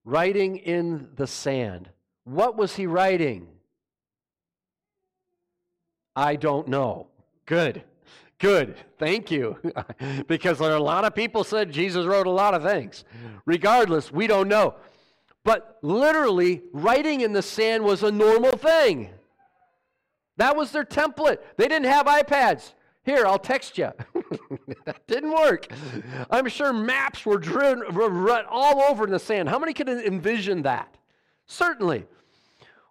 Writing 0.05 0.57
in 0.57 1.09
the 1.15 1.29
sand. 1.29 1.89
What 2.25 2.57
was 2.57 2.75
he 2.75 2.87
writing? 2.87 3.47
I 6.17 6.35
don't 6.35 6.67
know. 6.67 7.07
Good. 7.47 7.85
Good. 8.39 8.77
Thank 8.99 9.31
you. 9.31 9.57
because 10.27 10.59
there 10.59 10.73
are 10.73 10.77
a 10.77 10.83
lot 10.83 11.05
of 11.05 11.15
people 11.15 11.45
said 11.45 11.71
Jesus 11.71 12.07
wrote 12.07 12.27
a 12.27 12.31
lot 12.31 12.55
of 12.55 12.65
things. 12.65 13.05
Regardless, 13.47 14.11
we 14.11 14.27
don't 14.27 14.49
know. 14.49 14.75
But 15.49 15.79
literally, 15.81 16.61
writing 16.75 17.23
in 17.23 17.33
the 17.33 17.41
sand 17.41 17.83
was 17.83 18.03
a 18.03 18.13
normal 18.13 18.53
thing. 18.59 19.09
That 20.37 20.55
was 20.55 20.73
their 20.73 20.85
template. 20.85 21.39
They 21.57 21.69
didn't 21.69 21.87
have 21.89 22.05
iPads. 22.05 22.75
Here, 23.03 23.25
I'll 23.25 23.39
text 23.39 23.79
you. 23.79 23.91
that 24.85 25.07
didn't 25.07 25.33
work. 25.33 25.67
I'm 26.29 26.51
sure 26.51 26.75
maps 26.75 27.25
were 27.25 27.39
driven 27.39 27.95
were 27.95 28.45
all 28.45 28.83
over 28.91 29.05
in 29.05 29.11
the 29.11 29.19
sand. 29.19 29.49
How 29.49 29.59
many 29.59 29.73
can 29.73 29.89
envision 29.89 30.61
that? 30.65 30.99
Certainly. 31.47 32.05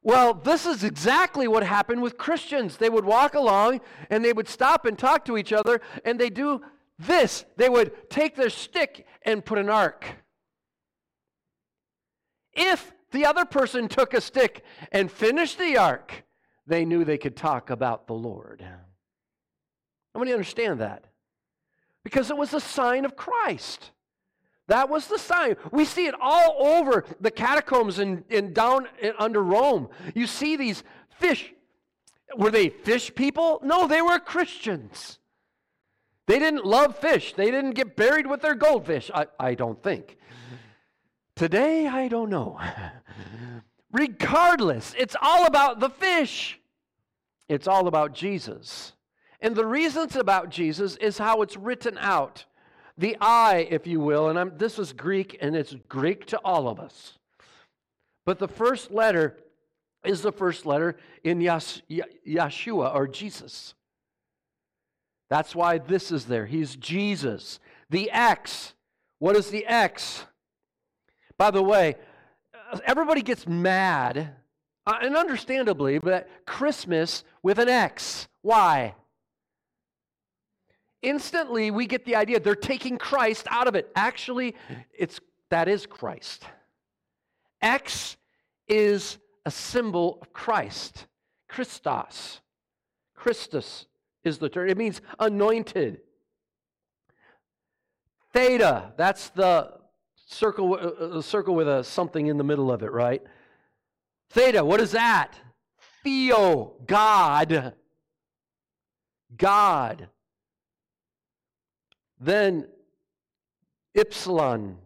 Well, 0.02 0.34
this 0.34 0.66
is 0.66 0.84
exactly 0.84 1.48
what 1.48 1.62
happened 1.62 2.02
with 2.02 2.18
Christians. 2.18 2.78
They 2.78 2.90
would 2.90 3.06
walk 3.06 3.36
along 3.36 3.82
and 4.10 4.26
they 4.26 4.34
would 4.34 4.48
stop 4.48 4.88
and 4.88 4.98
talk 4.98 5.26
to 5.26 5.38
each 5.38 5.54
other 5.54 5.80
and 6.06 6.20
they 6.20 6.32
do 6.32 6.64
this. 6.98 7.46
They 7.56 7.70
would 7.70 8.10
take 8.10 8.36
their 8.36 8.50
stick 8.50 9.06
and 9.22 9.46
put 9.46 9.60
an 9.60 9.70
arc. 9.70 10.08
If 12.58 12.92
the 13.12 13.26
other 13.26 13.46
person 13.46 13.88
took 13.88 14.14
a 14.14 14.20
stick 14.20 14.66
and 14.92 15.12
finished 15.12 15.58
the 15.58 15.78
arc, 15.78 16.26
they 16.66 16.84
knew 16.84 17.06
they 17.06 17.18
could 17.18 17.38
talk 17.38 17.70
about 17.70 18.08
the 18.08 18.14
Lord. 18.14 18.66
How 20.14 20.20
many 20.20 20.34
understand 20.34 20.82
that? 20.82 21.06
Because 22.04 22.30
it 22.30 22.38
was 22.38 22.54
a 22.54 22.60
sign 22.60 23.06
of 23.06 23.16
Christ. 23.16 23.92
That 24.68 24.90
was 24.90 25.08
the 25.08 25.20
sign. 25.20 25.56
We 25.72 25.86
see 25.86 26.08
it 26.08 26.16
all 26.20 26.58
over 26.60 27.06
the 27.22 27.32
catacombs 27.32 28.00
and, 28.00 28.24
and 28.30 28.54
down 28.54 28.88
under 29.18 29.42
Rome. 29.42 29.90
You 30.14 30.28
see 30.28 30.58
these 30.58 30.84
fish. 31.20 31.54
Were 32.36 32.52
they 32.52 32.70
fish 32.70 33.14
people? 33.16 33.62
No, 33.64 33.88
they 33.88 34.02
were 34.02 34.20
Christians. 34.20 35.20
They 36.26 36.40
didn't 36.40 36.66
love 36.66 36.98
fish. 36.98 37.34
They 37.34 37.50
didn't 37.52 37.72
get 37.72 37.96
buried 37.96 38.28
with 38.28 38.42
their 38.42 38.56
goldfish, 38.56 39.10
I, 39.14 39.28
I 39.40 39.54
don't 39.54 39.82
think. 39.82 40.17
Today, 41.38 41.86
I 41.86 42.08
don't 42.08 42.32
know. 42.32 42.60
Regardless, 43.92 44.96
it's 44.98 45.16
all 45.22 45.46
about 45.46 45.80
the 45.80 45.90
fish. 45.90 46.60
It's 47.48 47.68
all 47.68 47.88
about 47.88 48.14
Jesus. 48.14 48.94
And 49.40 49.56
the 49.56 49.66
reason 49.66 50.04
it's 50.04 50.16
about 50.16 50.50
Jesus 50.50 50.96
is 50.96 51.20
how 51.20 51.44
it's 51.44 51.56
written 51.56 51.96
out 52.00 52.46
the 52.98 53.16
I, 53.22 53.68
if 53.70 53.86
you 53.86 54.00
will, 54.00 54.30
and 54.30 54.40
I'm, 54.40 54.58
this 54.58 54.80
is 54.80 54.92
Greek 54.92 55.38
and 55.40 55.56
it's 55.56 55.76
Greek 55.88 56.26
to 56.28 56.38
all 56.44 56.68
of 56.68 56.80
us. 56.80 57.20
But 58.26 58.40
the 58.40 58.48
first 58.48 58.90
letter 58.90 59.38
is 60.04 60.24
the 60.24 60.32
first 60.32 60.66
letter 60.66 60.98
in 61.24 61.40
Yas, 61.40 61.84
Yeshua 61.88 62.96
or 62.96 63.08
Jesus. 63.08 63.76
That's 65.30 65.54
why 65.54 65.78
this 65.78 66.12
is 66.12 66.26
there. 66.26 66.48
He's 66.48 66.76
Jesus. 66.76 67.60
The 67.92 68.10
X. 68.10 68.74
What 69.20 69.36
is 69.36 69.52
the 69.52 69.68
X? 69.68 70.26
By 71.38 71.52
the 71.52 71.64
way, 71.64 71.96
everybody 72.86 73.22
gets 73.22 73.48
mad, 73.48 74.36
uh, 74.86 74.98
and 75.02 75.16
understandably, 75.16 76.00
but 76.00 76.28
Christmas 76.46 77.24
with 77.44 77.60
an 77.60 77.70
X. 77.70 78.28
Why? 78.42 78.96
instantly 81.02 81.72
we 81.72 81.88
get 81.88 82.06
the 82.06 82.16
idea 82.16 82.40
they're 82.40 82.56
taking 82.56 82.98
Christ 82.98 83.48
out 83.50 83.68
of 83.68 83.76
it. 83.76 83.90
Actually, 83.96 84.56
it's 84.94 85.20
that 85.50 85.68
is 85.68 85.86
Christ. 85.86 86.44
X 87.62 88.18
is 88.68 89.18
a 89.46 89.52
symbol 89.52 90.20
of 90.22 90.34
Christ. 90.34 91.08
Christos. 91.48 92.42
Christus 93.16 93.86
is 94.24 94.38
the 94.38 94.50
term. 94.50 94.70
It 94.70 94.78
means 94.78 95.02
anointed. 95.20 96.02
Theta, 98.34 98.94
that's 98.98 99.30
the 99.30 99.77
circle, 100.28 100.74
uh, 100.74 101.18
uh 101.18 101.22
circle 101.22 101.56
with 101.56 101.68
a 101.68 101.84
something 101.84 102.28
in 102.28 102.38
the 102.38 102.44
middle 102.44 102.72
of 102.72 102.84
it, 102.84 102.92
right? 102.92 103.24
Theta, 104.30 104.64
what 104.64 104.80
is 104.80 104.92
that? 104.92 105.34
Theo, 106.04 106.74
God. 106.86 107.74
God. 109.36 110.10
Then 112.20 112.68
Epsilon, 113.96 114.78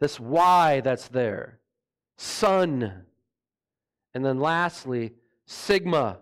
this 0.00 0.18
Y 0.18 0.80
that's 0.80 1.08
there, 1.08 1.60
Son. 2.16 3.04
And 4.14 4.24
then 4.24 4.38
lastly, 4.38 5.12
Sigma 5.46 6.18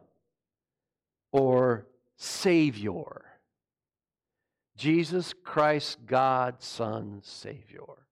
or 1.33 1.87
Savior. 2.17 3.26
Jesus 4.77 5.35
Christ, 5.45 5.99
God, 6.07 6.63
Son, 6.63 7.21
Savior. 7.23 8.07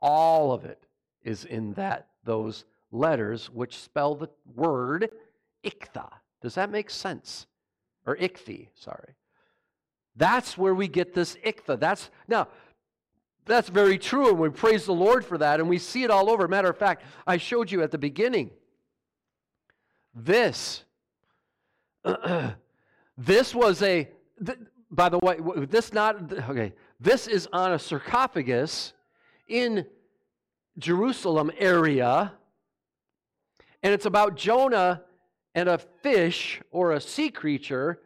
All 0.00 0.52
of 0.52 0.64
it 0.64 0.86
is 1.22 1.44
in 1.44 1.72
that 1.74 2.08
those 2.24 2.64
letters 2.92 3.50
which 3.50 3.78
spell 3.78 4.14
the 4.14 4.28
word 4.54 5.10
iktha. 5.64 6.08
Does 6.40 6.54
that 6.54 6.70
make 6.70 6.90
sense? 6.90 7.46
Or 8.06 8.16
ichthy, 8.16 8.70
sorry. 8.74 9.14
That's 10.16 10.56
where 10.56 10.74
we 10.74 10.86
get 10.88 11.14
this 11.14 11.36
iktha. 11.36 11.80
That's 11.80 12.10
now 12.28 12.48
that's 13.46 13.68
very 13.68 13.98
true, 13.98 14.30
and 14.30 14.38
we 14.38 14.48
praise 14.48 14.86
the 14.86 14.94
Lord 14.94 15.24
for 15.24 15.36
that, 15.38 15.60
and 15.60 15.68
we 15.68 15.78
see 15.78 16.02
it 16.02 16.10
all 16.10 16.30
over. 16.30 16.48
Matter 16.48 16.70
of 16.70 16.78
fact, 16.78 17.02
I 17.26 17.36
showed 17.36 17.70
you 17.70 17.82
at 17.82 17.90
the 17.90 17.98
beginning. 17.98 18.50
This, 20.14 20.84
this 23.18 23.54
was 23.54 23.82
a. 23.82 24.08
Th- 24.44 24.58
by 24.94 25.08
the 25.08 25.18
way, 25.18 25.38
this 25.66 25.92
not 25.92 26.32
okay. 26.32 26.72
This 27.00 27.26
is 27.26 27.48
on 27.52 27.72
a 27.72 27.78
sarcophagus 27.78 28.92
in 29.48 29.86
Jerusalem 30.78 31.50
area, 31.58 32.32
and 33.82 33.92
it's 33.92 34.06
about 34.06 34.36
Jonah 34.36 35.02
and 35.54 35.68
a 35.68 35.78
fish 35.78 36.60
or 36.70 36.92
a 36.92 37.00
sea 37.00 37.30
creature 37.30 38.00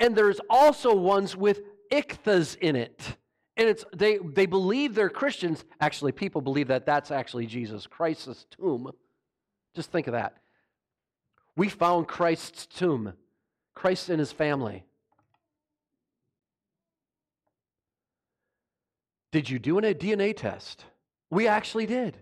and 0.00 0.16
there's 0.16 0.40
also 0.48 0.94
ones 0.94 1.36
with 1.36 1.60
ichthas 1.92 2.56
in 2.56 2.74
it. 2.74 3.16
And 3.56 3.68
it's 3.68 3.84
they 3.94 4.16
they 4.16 4.46
believe 4.46 4.94
they're 4.94 5.10
Christians. 5.10 5.64
Actually, 5.80 6.12
people 6.12 6.40
believe 6.40 6.68
that 6.68 6.86
that's 6.86 7.10
actually 7.10 7.46
Jesus 7.46 7.86
Christ's 7.86 8.46
tomb. 8.50 8.90
Just 9.76 9.92
think 9.92 10.06
of 10.06 10.14
that. 10.14 10.38
We 11.56 11.68
found 11.68 12.08
Christ's 12.08 12.66
tomb. 12.66 13.12
Christ 13.74 14.08
and 14.08 14.18
his 14.18 14.32
family. 14.32 14.84
Did 19.32 19.48
you 19.48 19.58
do 19.58 19.78
a 19.78 19.94
DNA 19.94 20.36
test? 20.36 20.84
We 21.30 21.46
actually 21.46 21.86
did. 21.86 22.18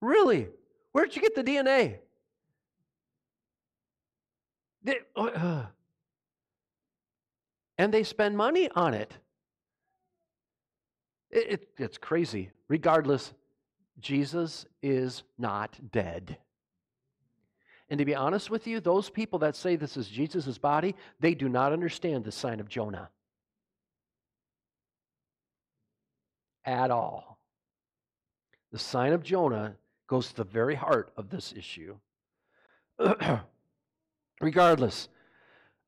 Really? 0.00 0.48
Where'd 0.92 1.14
you 1.14 1.22
get 1.22 1.34
the 1.34 1.44
DNA? 1.44 1.98
Did, 4.84 4.96
uh, 5.16 5.66
and 7.76 7.94
they 7.94 8.02
spend 8.02 8.36
money 8.36 8.68
on 8.74 8.94
it. 8.94 9.16
it, 11.30 11.52
it 11.52 11.68
it's 11.78 11.98
crazy. 11.98 12.50
Regardless, 12.68 13.32
Jesus 14.00 14.66
is 14.82 15.22
not 15.38 15.78
dead. 15.92 16.38
And 17.90 17.98
to 17.98 18.04
be 18.04 18.14
honest 18.14 18.50
with 18.50 18.66
you, 18.66 18.80
those 18.80 19.08
people 19.08 19.38
that 19.40 19.56
say 19.56 19.76
this 19.76 19.96
is 19.96 20.08
Jesus' 20.08 20.58
body, 20.58 20.94
they 21.20 21.34
do 21.34 21.48
not 21.48 21.72
understand 21.72 22.24
the 22.24 22.32
sign 22.32 22.60
of 22.60 22.68
Jonah 22.68 23.08
at 26.68 26.90
all. 26.90 27.38
The 28.72 28.78
sign 28.78 29.12
of 29.12 29.22
Jonah 29.22 29.76
goes 30.06 30.28
to 30.28 30.36
the 30.36 30.44
very 30.44 30.74
heart 30.74 31.10
of 31.16 31.30
this 31.30 31.54
issue. 31.56 31.96
Regardless, 34.40 35.08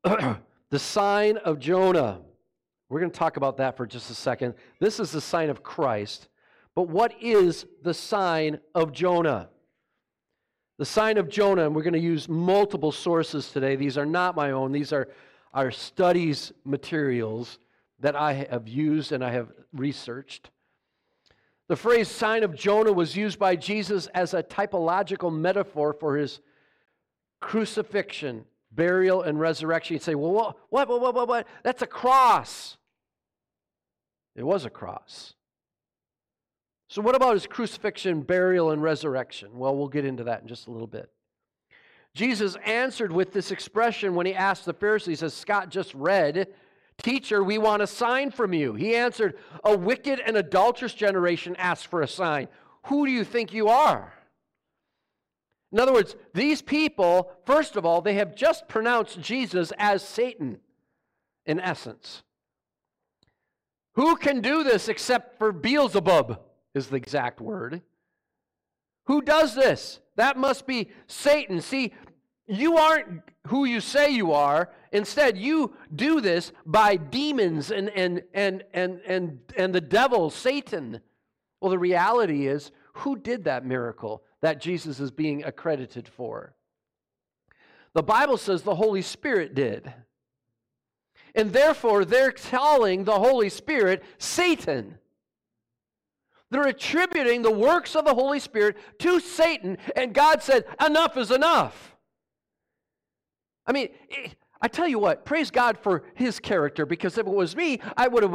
The 0.71 0.79
sign 0.79 1.35
of 1.35 1.59
Jonah. 1.59 2.21
We're 2.89 3.01
going 3.01 3.11
to 3.11 3.17
talk 3.17 3.35
about 3.35 3.57
that 3.57 3.75
for 3.75 3.85
just 3.85 4.09
a 4.09 4.15
second. 4.15 4.55
This 4.79 5.01
is 5.01 5.11
the 5.11 5.21
sign 5.21 5.49
of 5.49 5.63
Christ. 5.63 6.29
But 6.75 6.87
what 6.87 7.13
is 7.21 7.65
the 7.83 7.93
sign 7.93 8.59
of 8.73 8.93
Jonah? 8.93 9.49
The 10.79 10.85
sign 10.85 11.17
of 11.17 11.27
Jonah, 11.27 11.65
and 11.65 11.75
we're 11.75 11.83
going 11.83 11.93
to 11.93 11.99
use 11.99 12.29
multiple 12.29 12.93
sources 12.93 13.51
today. 13.51 13.75
These 13.75 13.97
are 13.97 14.05
not 14.05 14.35
my 14.35 14.51
own, 14.51 14.71
these 14.71 14.93
are 14.93 15.09
our 15.53 15.71
studies 15.71 16.53
materials 16.63 17.59
that 17.99 18.15
I 18.15 18.33
have 18.33 18.67
used 18.69 19.11
and 19.11 19.23
I 19.23 19.31
have 19.31 19.51
researched. 19.73 20.49
The 21.67 21.75
phrase 21.75 22.09
sign 22.09 22.43
of 22.43 22.55
Jonah 22.55 22.91
was 22.91 23.15
used 23.15 23.39
by 23.39 23.55
Jesus 23.55 24.07
as 24.07 24.33
a 24.33 24.43
typological 24.43 25.33
metaphor 25.33 25.93
for 25.93 26.17
his 26.17 26.41
crucifixion 27.39 28.45
burial, 28.71 29.21
and 29.21 29.39
resurrection. 29.39 29.95
You'd 29.95 30.03
say, 30.03 30.15
well, 30.15 30.31
what, 30.31 30.57
what, 30.69 30.87
what, 30.87 31.13
what, 31.13 31.27
what? 31.27 31.47
That's 31.63 31.81
a 31.81 31.87
cross. 31.87 32.77
It 34.35 34.43
was 34.43 34.65
a 34.65 34.69
cross. 34.69 35.33
So, 36.89 37.01
what 37.01 37.15
about 37.15 37.33
his 37.33 37.47
crucifixion, 37.47 38.21
burial, 38.21 38.71
and 38.71 38.81
resurrection? 38.81 39.57
Well, 39.57 39.75
we'll 39.75 39.87
get 39.87 40.05
into 40.05 40.25
that 40.25 40.41
in 40.41 40.47
just 40.47 40.67
a 40.67 40.71
little 40.71 40.87
bit. 40.87 41.09
Jesus 42.13 42.57
answered 42.65 43.11
with 43.13 43.31
this 43.31 43.51
expression 43.51 44.15
when 44.15 44.25
he 44.25 44.33
asked 44.33 44.65
the 44.65 44.73
Pharisees, 44.73 45.23
as 45.23 45.33
Scott 45.33 45.69
just 45.69 45.93
read, 45.93 46.47
Teacher, 47.01 47.43
we 47.43 47.57
want 47.57 47.81
a 47.81 47.87
sign 47.87 48.31
from 48.31 48.53
you. 48.53 48.73
He 48.73 48.95
answered, 48.95 49.37
A 49.63 49.75
wicked 49.75 50.19
and 50.19 50.37
adulterous 50.37 50.93
generation 50.93 51.55
asks 51.57 51.85
for 51.85 52.01
a 52.01 52.07
sign. 52.07 52.47
Who 52.87 53.05
do 53.05 53.11
you 53.11 53.23
think 53.23 53.53
you 53.53 53.69
are? 53.69 54.13
In 55.71 55.79
other 55.79 55.93
words, 55.93 56.15
these 56.33 56.61
people, 56.61 57.31
first 57.45 57.75
of 57.75 57.85
all, 57.85 58.01
they 58.01 58.15
have 58.15 58.35
just 58.35 58.67
pronounced 58.67 59.21
Jesus 59.21 59.71
as 59.77 60.03
Satan 60.03 60.59
in 61.45 61.59
essence. 61.59 62.23
Who 63.93 64.15
can 64.15 64.41
do 64.41 64.63
this 64.63 64.87
except 64.87 65.37
for 65.37 65.51
Beelzebub, 65.51 66.39
is 66.73 66.87
the 66.87 66.95
exact 66.95 67.41
word. 67.41 67.81
Who 69.05 69.21
does 69.21 69.55
this? 69.55 69.99
That 70.15 70.37
must 70.37 70.65
be 70.65 70.89
Satan. 71.07 71.61
See, 71.61 71.93
you 72.47 72.77
aren't 72.77 73.21
who 73.47 73.65
you 73.65 73.81
say 73.81 74.09
you 74.11 74.31
are. 74.31 74.69
Instead, 74.91 75.37
you 75.37 75.73
do 75.95 76.19
this 76.19 76.51
by 76.65 76.97
demons 76.97 77.71
and, 77.71 77.89
and, 77.89 78.23
and, 78.33 78.63
and, 78.73 78.99
and, 79.05 79.39
and 79.55 79.73
the 79.73 79.81
devil, 79.81 80.29
Satan. 80.29 80.99
Well, 81.61 81.71
the 81.71 81.79
reality 81.79 82.47
is, 82.47 82.71
who 82.93 83.15
did 83.15 83.45
that 83.45 83.65
miracle 83.65 84.23
that 84.41 84.59
Jesus 84.59 84.99
is 84.99 85.11
being 85.11 85.43
accredited 85.43 86.07
for? 86.07 86.55
The 87.93 88.03
Bible 88.03 88.37
says 88.37 88.63
the 88.63 88.75
Holy 88.75 89.01
Spirit 89.01 89.55
did. 89.55 89.93
And 91.35 91.53
therefore, 91.53 92.03
they're 92.03 92.33
calling 92.33 93.05
the 93.05 93.19
Holy 93.19 93.49
Spirit 93.49 94.03
Satan. 94.17 94.97
They're 96.49 96.67
attributing 96.67 97.41
the 97.41 97.51
works 97.51 97.95
of 97.95 98.03
the 98.03 98.13
Holy 98.13 98.39
Spirit 98.39 98.75
to 98.99 99.21
Satan, 99.21 99.77
and 99.95 100.13
God 100.13 100.43
said, 100.43 100.65
Enough 100.85 101.15
is 101.15 101.31
enough. 101.31 101.95
I 103.65 103.71
mean, 103.71 103.89
I 104.61 104.67
tell 104.67 104.87
you 104.87 104.99
what, 104.99 105.25
praise 105.25 105.49
God 105.49 105.77
for 105.77 106.03
his 106.13 106.39
character, 106.39 106.85
because 106.85 107.17
if 107.17 107.25
it 107.25 107.33
was 107.33 107.55
me, 107.55 107.79
I 107.97 108.07
would 108.07 108.23
have 108.23 108.31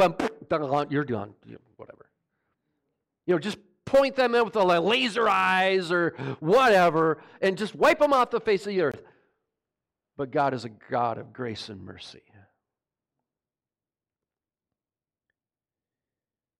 gone, 0.49 0.87
You're 0.91 1.05
done, 1.05 1.35
whatever. 1.77 2.11
You 3.27 3.35
know, 3.35 3.39
just 3.39 3.59
point 3.85 4.17
them 4.17 4.35
in 4.35 4.45
with 4.45 4.55
the 4.55 4.65
laser 4.65 5.29
eyes 5.29 5.93
or 5.93 6.11
whatever, 6.41 7.23
and 7.41 7.57
just 7.57 7.75
wipe 7.75 8.01
them 8.01 8.13
off 8.13 8.31
the 8.31 8.41
face 8.41 8.63
of 8.63 8.69
the 8.69 8.83
earth. 8.83 9.03
But 10.17 10.31
God 10.33 10.55
is 10.55 10.65
a 10.65 10.71
God 10.71 11.19
of 11.19 11.33
grace 11.33 11.69
and 11.69 11.85
mercy. 11.85 12.23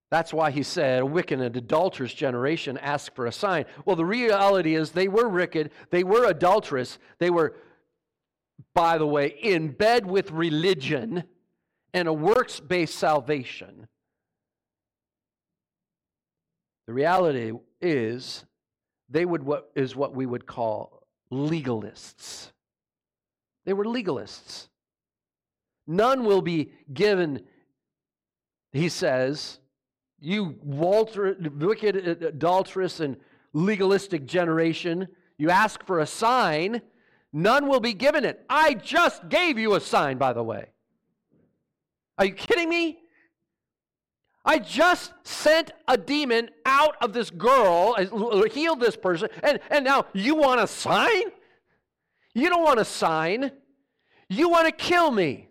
That's 0.09 0.33
why 0.33 0.51
he 0.51 0.63
said, 0.63 1.01
a 1.01 1.05
wicked 1.05 1.41
and 1.41 1.55
adulterous 1.55 2.13
generation 2.13 2.77
ask 2.77 3.13
for 3.13 3.25
a 3.25 3.31
sign. 3.31 3.65
Well, 3.83 3.97
the 3.97 4.05
reality 4.05 4.75
is 4.75 4.91
they 4.91 5.09
were 5.09 5.27
wicked, 5.27 5.71
they 5.89 6.05
were 6.05 6.25
adulterous, 6.25 6.97
they 7.19 7.29
were, 7.29 7.55
by 8.77 8.99
the 8.99 9.07
way, 9.07 9.35
in 9.41 9.69
bed 9.69 10.05
with 10.05 10.29
religion 10.29 11.23
and 11.95 12.07
a 12.07 12.13
works 12.13 12.59
based 12.59 12.93
salvation. 12.93 13.87
The 16.85 16.93
reality 16.93 17.53
is 17.81 18.45
they 19.09 19.25
would 19.25 19.41
what 19.41 19.71
is 19.75 19.95
what 19.95 20.13
we 20.13 20.27
would 20.27 20.45
call 20.45 21.07
legalists. 21.31 22.51
They 23.65 23.73
were 23.73 23.83
legalists. 23.83 24.67
None 25.87 26.23
will 26.23 26.43
be 26.43 26.71
given, 26.93 27.45
he 28.73 28.89
says, 28.89 29.57
you 30.19 30.55
Walter, 30.61 31.35
wicked, 31.57 31.95
adulterous, 31.95 32.99
and 32.99 33.17
legalistic 33.53 34.27
generation, 34.27 35.07
you 35.39 35.49
ask 35.49 35.83
for 35.83 35.99
a 35.99 36.05
sign, 36.05 36.83
none 37.37 37.67
will 37.67 37.79
be 37.79 37.93
given 37.93 38.25
it. 38.25 38.43
I 38.49 38.73
just 38.73 39.29
gave 39.29 39.59
you 39.59 39.75
a 39.75 39.79
sign, 39.79 40.17
by 40.17 40.33
the 40.33 40.43
way. 40.43 40.69
Are 42.17 42.25
you 42.25 42.33
kidding 42.33 42.67
me? 42.67 42.97
I 44.43 44.59
just 44.59 45.13
sent 45.23 45.71
a 45.87 45.97
demon 45.97 46.49
out 46.65 46.95
of 47.01 47.13
this 47.13 47.29
girl, 47.29 47.95
healed 48.51 48.79
this 48.79 48.95
person, 48.95 49.29
and, 49.43 49.59
and 49.69 49.85
now 49.85 50.05
you 50.13 50.35
want 50.35 50.61
a 50.61 50.67
sign? 50.67 51.23
You 52.33 52.49
don't 52.49 52.63
want 52.63 52.79
a 52.79 52.85
sign. 52.85 53.51
You 54.29 54.49
want 54.49 54.67
to 54.67 54.71
kill 54.71 55.11
me. 55.11 55.49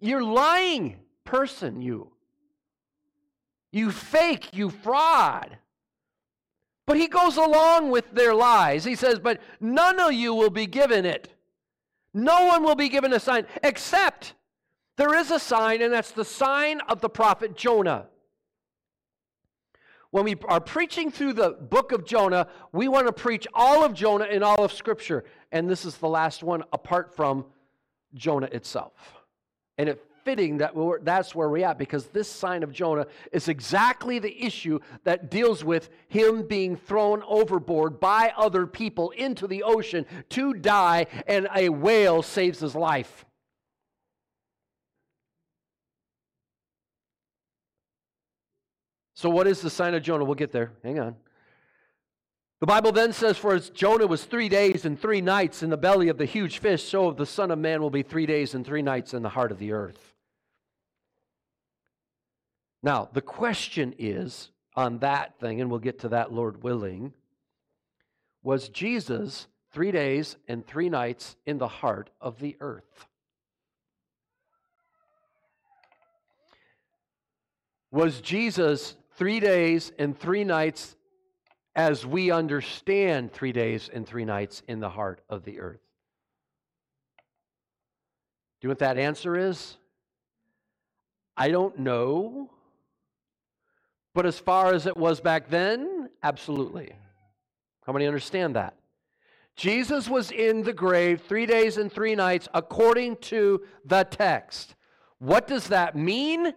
You're 0.00 0.24
lying 0.24 0.98
person, 1.24 1.80
you. 1.80 2.12
You 3.70 3.90
fake, 3.92 4.50
you 4.52 4.68
fraud. 4.70 5.56
But 6.86 6.96
he 6.96 7.06
goes 7.06 7.36
along 7.36 7.90
with 7.90 8.10
their 8.12 8.34
lies. 8.34 8.84
He 8.84 8.96
says, 8.96 9.18
But 9.18 9.40
none 9.60 10.00
of 10.00 10.12
you 10.12 10.34
will 10.34 10.50
be 10.50 10.66
given 10.66 11.04
it. 11.04 11.32
No 12.14 12.46
one 12.46 12.62
will 12.62 12.74
be 12.74 12.88
given 12.88 13.12
a 13.12 13.20
sign, 13.20 13.46
except 13.62 14.34
there 14.96 15.14
is 15.14 15.30
a 15.30 15.38
sign, 15.38 15.80
and 15.80 15.92
that's 15.92 16.10
the 16.10 16.24
sign 16.24 16.80
of 16.88 17.00
the 17.00 17.08
prophet 17.08 17.56
Jonah. 17.56 18.06
When 20.10 20.24
we 20.24 20.36
are 20.46 20.60
preaching 20.60 21.10
through 21.10 21.32
the 21.32 21.50
book 21.50 21.90
of 21.90 22.04
Jonah, 22.04 22.48
we 22.70 22.86
want 22.86 23.06
to 23.06 23.12
preach 23.14 23.46
all 23.54 23.82
of 23.82 23.94
Jonah 23.94 24.26
in 24.26 24.42
all 24.42 24.62
of 24.62 24.70
Scripture. 24.72 25.24
And 25.52 25.70
this 25.70 25.86
is 25.86 25.96
the 25.96 26.08
last 26.08 26.42
one 26.42 26.64
apart 26.70 27.16
from 27.16 27.46
Jonah 28.12 28.48
itself. 28.52 28.92
And 29.78 29.88
it 29.88 30.04
fitting 30.24 30.58
that 30.58 30.72
that's 31.02 31.34
where 31.34 31.48
we're 31.48 31.66
at 31.66 31.78
because 31.78 32.06
this 32.06 32.28
sign 32.28 32.62
of 32.62 32.72
Jonah 32.72 33.06
is 33.32 33.48
exactly 33.48 34.18
the 34.18 34.44
issue 34.44 34.78
that 35.04 35.30
deals 35.30 35.64
with 35.64 35.90
him 36.08 36.46
being 36.46 36.76
thrown 36.76 37.22
overboard 37.26 38.00
by 38.00 38.32
other 38.36 38.66
people 38.66 39.10
into 39.10 39.46
the 39.46 39.62
ocean 39.62 40.06
to 40.30 40.54
die, 40.54 41.06
and 41.26 41.48
a 41.54 41.68
whale 41.68 42.22
saves 42.22 42.60
his 42.60 42.74
life. 42.74 43.24
So, 49.14 49.30
what 49.30 49.46
is 49.46 49.60
the 49.60 49.70
sign 49.70 49.94
of 49.94 50.02
Jonah? 50.02 50.24
We'll 50.24 50.34
get 50.34 50.50
there. 50.50 50.72
Hang 50.82 50.98
on. 50.98 51.14
The 52.62 52.66
Bible 52.66 52.92
then 52.92 53.12
says, 53.12 53.36
For 53.36 53.54
as 53.54 53.70
Jonah 53.70 54.06
was 54.06 54.24
three 54.24 54.48
days 54.48 54.84
and 54.84 54.96
three 54.96 55.20
nights 55.20 55.64
in 55.64 55.70
the 55.70 55.76
belly 55.76 56.08
of 56.08 56.16
the 56.16 56.24
huge 56.24 56.58
fish, 56.58 56.84
so 56.84 57.10
the 57.10 57.26
Son 57.26 57.50
of 57.50 57.58
Man 57.58 57.82
will 57.82 57.90
be 57.90 58.02
three 58.02 58.24
days 58.24 58.54
and 58.54 58.64
three 58.64 58.82
nights 58.82 59.14
in 59.14 59.22
the 59.22 59.28
heart 59.28 59.50
of 59.50 59.58
the 59.58 59.72
earth. 59.72 60.11
Now, 62.82 63.08
the 63.12 63.20
question 63.20 63.94
is 63.98 64.50
on 64.74 64.98
that 64.98 65.38
thing, 65.38 65.60
and 65.60 65.70
we'll 65.70 65.80
get 65.80 66.00
to 66.00 66.08
that, 66.10 66.32
Lord 66.32 66.62
willing, 66.62 67.12
was 68.42 68.68
Jesus 68.68 69.46
three 69.72 69.92
days 69.92 70.36
and 70.48 70.66
three 70.66 70.88
nights 70.88 71.36
in 71.46 71.58
the 71.58 71.68
heart 71.68 72.10
of 72.20 72.40
the 72.40 72.56
earth? 72.60 73.06
Was 77.92 78.20
Jesus 78.20 78.96
three 79.16 79.38
days 79.38 79.92
and 79.98 80.18
three 80.18 80.44
nights 80.44 80.96
as 81.76 82.04
we 82.04 82.30
understand 82.30 83.32
three 83.32 83.52
days 83.52 83.90
and 83.92 84.06
three 84.06 84.24
nights 84.24 84.62
in 84.66 84.80
the 84.80 84.88
heart 84.88 85.20
of 85.28 85.44
the 85.44 85.60
earth? 85.60 85.80
Do 88.60 88.66
you 88.66 88.68
know 88.68 88.72
what 88.72 88.78
that 88.80 88.98
answer 88.98 89.36
is? 89.36 89.76
I 91.36 91.50
don't 91.50 91.78
know. 91.78 92.50
But 94.14 94.26
as 94.26 94.38
far 94.38 94.74
as 94.74 94.86
it 94.86 94.96
was 94.96 95.20
back 95.20 95.48
then, 95.48 96.10
absolutely. 96.22 96.92
How 97.86 97.92
many 97.92 98.06
understand 98.06 98.56
that? 98.56 98.74
Jesus 99.56 100.08
was 100.08 100.30
in 100.30 100.62
the 100.62 100.72
grave 100.72 101.22
three 101.22 101.46
days 101.46 101.76
and 101.76 101.92
three 101.92 102.14
nights 102.14 102.48
according 102.54 103.16
to 103.16 103.62
the 103.84 104.04
text. 104.04 104.74
What 105.18 105.46
does 105.46 105.68
that 105.68 105.94
mean? 105.94 106.52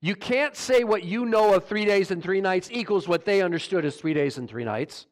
You 0.00 0.14
can't 0.14 0.54
say 0.54 0.84
what 0.84 1.02
you 1.02 1.24
know 1.24 1.54
of 1.54 1.66
three 1.66 1.84
days 1.84 2.10
and 2.10 2.22
three 2.22 2.40
nights 2.40 2.68
equals 2.70 3.08
what 3.08 3.24
they 3.24 3.42
understood 3.42 3.84
as 3.84 3.96
three 3.96 4.14
days 4.14 4.38
and 4.38 4.48
three 4.48 4.64
nights. 4.64 5.06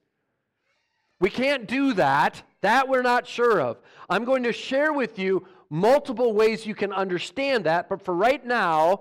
We 1.18 1.30
can't 1.30 1.66
do 1.66 1.94
that. 1.94 2.42
That 2.60 2.88
we're 2.88 3.02
not 3.02 3.26
sure 3.26 3.60
of. 3.60 3.78
I'm 4.08 4.24
going 4.24 4.44
to 4.44 4.52
share 4.52 4.92
with 4.92 5.18
you 5.18 5.46
multiple 5.68 6.32
ways 6.32 6.66
you 6.66 6.74
can 6.74 6.92
understand 6.92 7.64
that, 7.64 7.88
but 7.88 8.02
for 8.02 8.14
right 8.14 8.44
now, 8.44 9.00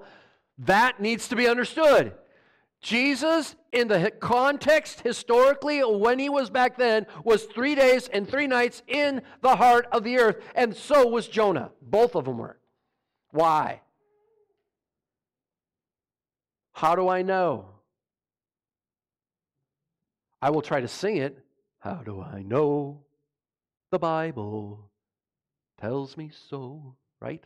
that 0.59 0.99
needs 0.99 1.27
to 1.27 1.35
be 1.35 1.47
understood. 1.47 2.13
Jesus, 2.85 3.55
in 3.71 3.87
the 3.87 4.11
context 4.11 5.01
historically, 5.01 5.79
when 5.79 6.19
he 6.19 6.29
was 6.29 6.51
back 6.51 6.77
then, 6.77 7.07
was 7.23 7.45
three 7.45 7.73
days 7.73 8.07
and 8.09 8.29
three 8.29 8.45
nights 8.45 8.83
in 8.87 9.23
the 9.41 9.55
heart 9.55 9.87
of 9.91 10.03
the 10.03 10.19
earth, 10.19 10.37
and 10.53 10.75
so 10.75 11.07
was 11.07 11.27
Jonah. 11.27 11.71
Both 11.81 12.15
of 12.15 12.25
them 12.25 12.37
were. 12.37 12.59
Why? 13.31 13.81
How 16.73 16.93
do 16.93 17.09
I 17.09 17.23
know? 17.23 17.69
I 20.39 20.51
will 20.51 20.61
try 20.61 20.79
to 20.79 20.87
sing 20.87 21.17
it. 21.17 21.43
How 21.79 22.03
do 22.05 22.21
I 22.21 22.43
know? 22.43 23.01
The 23.89 23.97
Bible 23.97 24.91
tells 25.81 26.15
me 26.17 26.29
so, 26.49 26.95
right? 27.19 27.43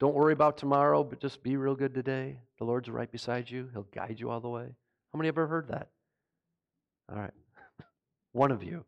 Don't 0.00 0.16
worry 0.16 0.32
about 0.32 0.56
tomorrow, 0.56 1.04
but 1.04 1.20
just 1.20 1.44
be 1.44 1.56
real 1.56 1.76
good 1.76 1.94
today. 1.94 2.40
The 2.62 2.68
Lord's 2.68 2.88
right 2.88 3.10
beside 3.10 3.50
you, 3.50 3.68
He'll 3.72 3.88
guide 3.92 4.20
you 4.20 4.30
all 4.30 4.38
the 4.38 4.48
way. 4.48 4.62
How 5.12 5.16
many 5.16 5.26
ever 5.26 5.48
heard 5.48 5.66
that? 5.66 5.88
All 7.10 7.18
right. 7.18 7.32
One 8.30 8.52
of 8.52 8.62
you. 8.62 8.84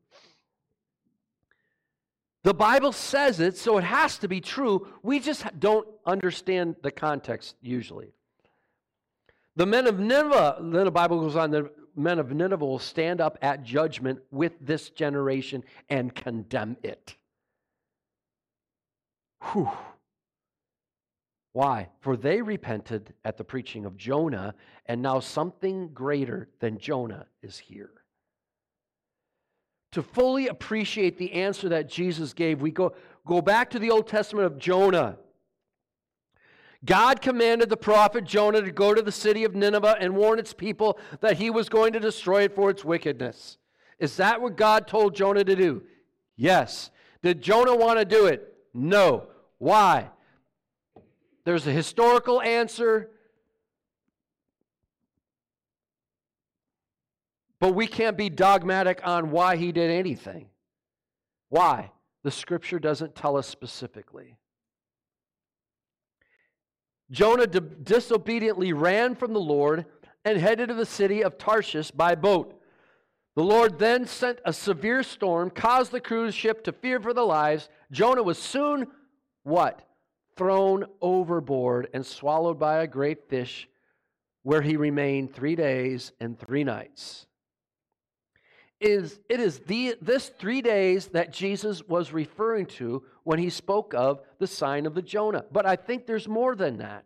The 2.44 2.54
Bible 2.54 2.92
says 2.92 3.40
it, 3.40 3.56
so 3.56 3.76
it 3.76 3.82
has 3.82 4.16
to 4.18 4.28
be 4.28 4.40
true. 4.40 4.87
We 5.02 5.18
just 5.18 5.44
don't 5.58 5.88
understand 6.06 6.76
the 6.84 6.92
context 6.92 7.56
usually. 7.62 8.12
The 9.56 9.66
men 9.66 9.88
of 9.88 9.98
Nineveh, 9.98 10.58
then 10.60 10.84
the 10.84 10.92
Bible 10.92 11.18
goes 11.22 11.34
on, 11.34 11.50
the 11.50 11.68
men 11.96 12.20
of 12.20 12.30
Nineveh 12.30 12.64
will 12.64 12.78
stand 12.78 13.20
up 13.20 13.38
at 13.42 13.64
judgment 13.64 14.20
with 14.30 14.52
this 14.60 14.90
generation 14.90 15.64
and 15.88 16.14
condemn 16.14 16.76
it. 16.84 17.16
Whew. 19.50 19.68
Why? 21.55 21.88
For 22.01 22.17
they 22.17 22.43
repented 22.43 23.14
at 23.25 23.37
the 23.37 23.45
preaching 23.45 23.87
of 23.87 23.97
Jonah, 23.97 24.57
and 24.87 25.01
now 25.01 25.21
something 25.21 25.90
greater 25.95 26.49
than 26.59 26.79
Jonah 26.79 27.27
is 27.43 27.57
here. 27.57 27.93
To 29.93 30.03
fully 30.03 30.49
appreciate 30.49 31.17
the 31.17 31.33
answer 31.33 31.69
that 31.69 31.88
Jesus 31.88 32.33
gave, 32.33 32.61
we 32.61 32.73
go, 32.73 32.97
go 33.25 33.40
back 33.40 33.71
to 33.71 33.79
the 33.79 33.93
Old 33.93 34.09
Testament 34.09 34.47
of 34.47 34.59
Jonah. 34.59 35.17
God 36.85 37.23
commanded 37.23 37.71
the 37.71 37.77
prophet 37.77 38.25
Jonah 38.25 38.61
to 38.61 38.73
go 38.73 38.93
to 38.93 39.01
the 39.01 39.12
city 39.12 39.45
of 39.45 39.55
Nineveh 39.55 39.97
and 40.01 40.17
warn 40.17 40.40
its 40.40 40.53
people 40.53 40.99
that 41.21 41.37
he 41.37 41.51
was 41.51 41.69
going 41.69 41.93
to 41.93 42.01
destroy 42.01 42.43
it 42.43 42.57
for 42.57 42.69
its 42.69 42.85
wickedness. 42.85 43.59
Is 44.01 44.17
that 44.17 44.40
what 44.40 44.57
God 44.57 44.88
told 44.88 45.14
Jonah 45.14 45.45
to 45.45 45.55
do? 45.55 45.85
Yes. 46.35 46.90
Did 47.23 47.43
Jonah 47.43 47.77
want 47.77 48.01
to 48.01 48.05
do 48.05 48.27
it? 48.27 48.55
No. 48.75 49.29
Why? 49.59 50.11
There's 51.44 51.66
a 51.66 51.72
historical 51.72 52.40
answer, 52.40 53.11
but 57.61 57.74
we 57.74 57.87
can't 57.87 58.16
be 58.16 58.30
dogmatic 58.30 59.00
on 59.04 59.30
why 59.30 59.57
he 59.57 59.70
did 59.70 59.90
anything. 59.90 60.48
Why? 61.50 61.90
The 62.22 62.30
scripture 62.30 62.78
doesn't 62.78 63.14
tell 63.14 63.37
us 63.37 63.46
specifically. 63.46 64.38
Jonah 67.11 67.46
disobediently 67.46 68.72
ran 68.72 69.14
from 69.14 69.35
the 69.35 69.40
Lord 69.40 69.85
and 70.24 70.38
headed 70.38 70.68
to 70.68 70.74
the 70.74 70.87
city 70.87 71.22
of 71.22 71.37
Tarshish 71.37 71.90
by 71.90 72.14
boat. 72.14 72.59
The 73.37 73.44
Lord 73.44 73.78
then 73.78 74.07
sent 74.07 74.38
a 74.46 74.52
severe 74.52 75.02
storm, 75.02 75.50
caused 75.50 75.92
the 75.92 76.00
cruise 76.00 76.35
ship 76.35 76.64
to 76.64 76.72
fear 76.72 76.98
for 77.00 77.12
their 77.12 77.24
lives. 77.24 77.68
Jonah 77.90 78.22
was 78.22 78.38
soon 78.38 78.87
what? 79.42 79.87
Thrown 80.37 80.87
overboard 81.01 81.88
and 81.94 82.05
swallowed 82.05 82.59
by 82.59 82.79
a 82.79 82.87
great 82.87 83.29
fish, 83.29 83.68
where 84.42 84.62
he 84.62 84.77
remained 84.77 85.35
three 85.35 85.57
days 85.57 86.12
and 86.20 86.38
three 86.38 86.64
nights. 86.64 87.27
Is, 88.81 89.18
it 89.29 89.40
is 89.40 89.61
the, 89.61 89.97
this 90.03 90.29
three 90.29 90.61
days 90.61 91.07
that 91.09 91.33
Jesus 91.33 91.83
was 91.87 92.12
referring 92.12 92.66
to 92.66 93.05
when 93.23 93.38
he 93.38 93.49
spoke 93.49 93.94
of 93.94 94.20
the 94.38 94.47
sign 94.47 94.85
of 94.85 94.94
the 94.94 95.01
Jonah. 95.01 95.44
But 95.51 95.64
I 95.64 95.77
think 95.77 96.07
there's 96.07 96.29
more 96.29 96.55
than 96.55 96.79
that. 96.79 97.05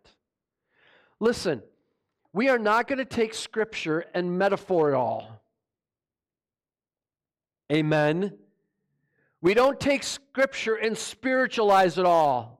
Listen, 1.19 1.61
we 2.33 2.49
are 2.49 2.59
not 2.59 2.87
going 2.87 2.97
to 2.97 3.05
take 3.05 3.33
Scripture 3.33 4.05
and 4.13 4.37
metaphor 4.37 4.91
it 4.91 4.95
all. 4.95 5.41
Amen. 7.71 8.33
We 9.41 9.53
don't 9.53 9.79
take 9.79 10.03
Scripture 10.03 10.75
and 10.75 10.97
spiritualize 10.97 11.97
it 11.97 12.05
all. 12.05 12.58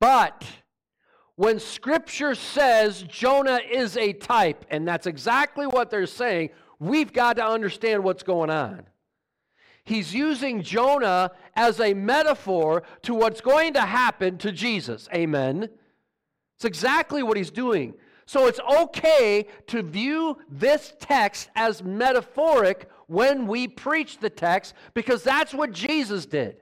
But 0.00 0.44
when 1.36 1.58
Scripture 1.60 2.34
says 2.34 3.02
Jonah 3.02 3.60
is 3.70 3.96
a 3.96 4.12
type, 4.12 4.64
and 4.70 4.86
that's 4.86 5.06
exactly 5.06 5.66
what 5.66 5.90
they're 5.90 6.06
saying, 6.06 6.50
we've 6.78 7.12
got 7.12 7.36
to 7.36 7.46
understand 7.46 8.04
what's 8.04 8.22
going 8.22 8.50
on. 8.50 8.84
He's 9.84 10.14
using 10.14 10.62
Jonah 10.62 11.30
as 11.56 11.80
a 11.80 11.94
metaphor 11.94 12.82
to 13.02 13.14
what's 13.14 13.40
going 13.40 13.72
to 13.72 13.80
happen 13.80 14.36
to 14.38 14.52
Jesus. 14.52 15.08
Amen. 15.14 15.70
It's 16.56 16.64
exactly 16.64 17.22
what 17.22 17.36
he's 17.36 17.50
doing. 17.50 17.94
So 18.26 18.46
it's 18.46 18.60
okay 18.60 19.46
to 19.68 19.82
view 19.82 20.36
this 20.50 20.92
text 21.00 21.48
as 21.56 21.82
metaphoric 21.82 22.88
when 23.06 23.46
we 23.46 23.66
preach 23.66 24.18
the 24.18 24.28
text 24.28 24.74
because 24.92 25.22
that's 25.22 25.54
what 25.54 25.72
Jesus 25.72 26.26
did. 26.26 26.56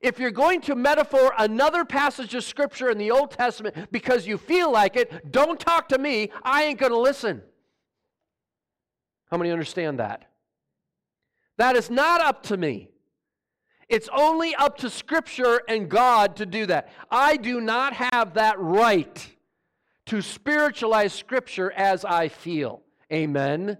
If 0.00 0.18
you're 0.18 0.30
going 0.30 0.62
to 0.62 0.74
metaphor 0.74 1.34
another 1.36 1.84
passage 1.84 2.34
of 2.34 2.42
Scripture 2.44 2.90
in 2.90 2.96
the 2.96 3.10
Old 3.10 3.32
Testament 3.32 3.92
because 3.92 4.26
you 4.26 4.38
feel 4.38 4.72
like 4.72 4.96
it, 4.96 5.30
don't 5.30 5.60
talk 5.60 5.88
to 5.90 5.98
me. 5.98 6.30
I 6.42 6.64
ain't 6.64 6.78
going 6.78 6.92
to 6.92 6.98
listen. 6.98 7.42
How 9.30 9.36
many 9.36 9.50
understand 9.50 9.98
that? 9.98 10.26
That 11.58 11.76
is 11.76 11.90
not 11.90 12.22
up 12.22 12.42
to 12.44 12.56
me. 12.56 12.88
It's 13.88 14.08
only 14.16 14.54
up 14.54 14.78
to 14.78 14.88
Scripture 14.88 15.60
and 15.68 15.88
God 15.88 16.36
to 16.36 16.46
do 16.46 16.64
that. 16.66 16.88
I 17.10 17.36
do 17.36 17.60
not 17.60 17.92
have 17.92 18.34
that 18.34 18.58
right 18.58 19.28
to 20.06 20.22
spiritualize 20.22 21.12
Scripture 21.12 21.72
as 21.72 22.04
I 22.04 22.28
feel. 22.28 22.82
Amen. 23.12 23.76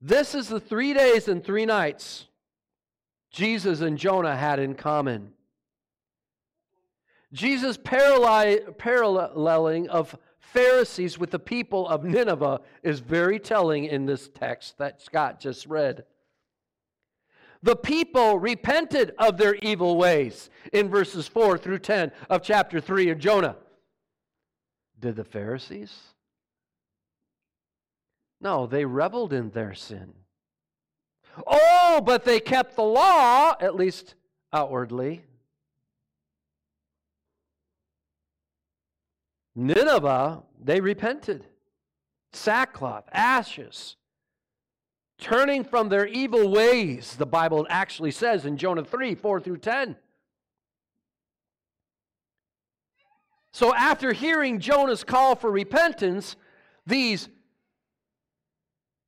This 0.00 0.34
is 0.34 0.48
the 0.48 0.60
three 0.60 0.94
days 0.94 1.28
and 1.28 1.44
three 1.44 1.66
nights 1.66 2.26
Jesus 3.30 3.80
and 3.80 3.96
Jonah 3.96 4.36
had 4.36 4.58
in 4.58 4.74
common. 4.74 5.32
Jesus' 7.32 7.78
paralleling 7.78 9.88
of 9.88 10.18
Pharisees 10.40 11.16
with 11.16 11.30
the 11.30 11.38
people 11.38 11.86
of 11.86 12.04
Nineveh 12.04 12.60
is 12.82 12.98
very 12.98 13.38
telling 13.38 13.84
in 13.84 14.04
this 14.04 14.28
text 14.28 14.78
that 14.78 15.00
Scott 15.00 15.38
just 15.38 15.66
read. 15.66 16.04
The 17.62 17.76
people 17.76 18.38
repented 18.38 19.14
of 19.18 19.36
their 19.36 19.54
evil 19.56 19.96
ways 19.96 20.50
in 20.72 20.88
verses 20.88 21.28
4 21.28 21.58
through 21.58 21.80
10 21.80 22.10
of 22.28 22.42
chapter 22.42 22.80
3 22.80 23.10
of 23.10 23.18
Jonah. 23.18 23.56
Did 24.98 25.16
the 25.16 25.24
Pharisees? 25.24 25.94
No, 28.40 28.66
they 28.66 28.84
reveled 28.84 29.32
in 29.32 29.50
their 29.50 29.74
sin. 29.74 30.14
Oh, 31.46 32.02
but 32.04 32.24
they 32.24 32.40
kept 32.40 32.76
the 32.76 32.82
law, 32.82 33.54
at 33.60 33.76
least 33.76 34.14
outwardly. 34.52 35.24
Nineveh, 39.54 40.42
they 40.62 40.80
repented. 40.80 41.46
Sackcloth, 42.32 43.04
ashes, 43.12 43.96
turning 45.18 45.64
from 45.64 45.88
their 45.88 46.06
evil 46.06 46.50
ways, 46.50 47.16
the 47.16 47.26
Bible 47.26 47.66
actually 47.68 48.12
says 48.12 48.46
in 48.46 48.56
Jonah 48.56 48.84
3 48.84 49.14
4 49.16 49.40
through 49.40 49.58
10. 49.58 49.96
So, 53.52 53.74
after 53.74 54.12
hearing 54.12 54.60
Jonah's 54.60 55.02
call 55.02 55.34
for 55.34 55.50
repentance, 55.50 56.36
these, 56.86 57.28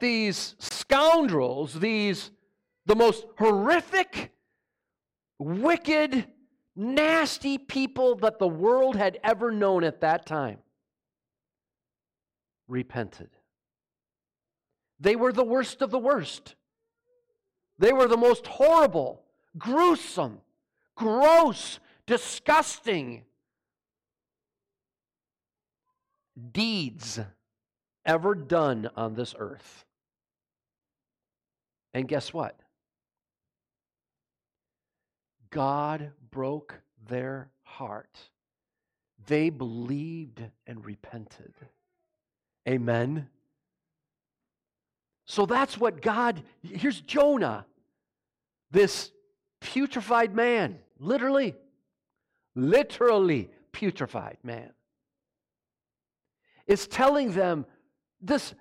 these 0.03 0.57
scoundrels, 0.59 1.73
these 1.81 2.31
the 2.85 2.97
most 2.97 3.25
horrific, 3.39 4.33
wicked, 5.39 6.27
nasty 6.75 7.57
people 7.57 8.17
that 8.17 8.39
the 8.39 8.49
world 8.49 8.97
had 8.97 9.19
ever 9.23 9.51
known 9.51 9.85
at 9.85 10.01
that 10.01 10.27
time 10.27 10.59
repented. 12.67 13.31
They 14.99 15.17
were 15.17 15.33
the 15.33 15.45
worst 15.45 15.81
of 15.81 15.91
the 15.91 15.99
worst. 15.99 16.57
They 17.79 17.93
were 17.93 18.09
the 18.09 18.17
most 18.17 18.47
horrible, 18.47 19.23
gruesome, 19.57 20.41
gross, 20.97 21.79
disgusting 22.07 23.23
deeds 26.53 27.21
ever 28.05 28.35
done 28.35 28.91
on 28.97 29.15
this 29.15 29.35
earth. 29.39 29.85
And 31.95 32.09
guess 32.09 32.33
what? 32.33 32.59
God 35.51 36.13
broke 36.31 36.81
their 37.07 37.51
heart. 37.63 38.19
They 39.27 39.51
believed 39.51 40.43
and 40.67 40.85
repented. 40.85 41.55
Amen. 42.69 43.29
So 45.27 45.47
that's 45.47 45.79
what 45.79 46.03
God, 46.03 46.43
here's 46.63 47.01
Jonah, 47.01 47.67
this 48.71 49.13
putrefied 49.61 50.33
man, 50.33 50.79
literally, 50.99 51.55
literally 52.55 53.51
putrefied 53.73 54.37
man, 54.43 54.71
is 56.67 56.87
telling 56.87 57.33
them 57.33 57.67
this. 58.21 58.55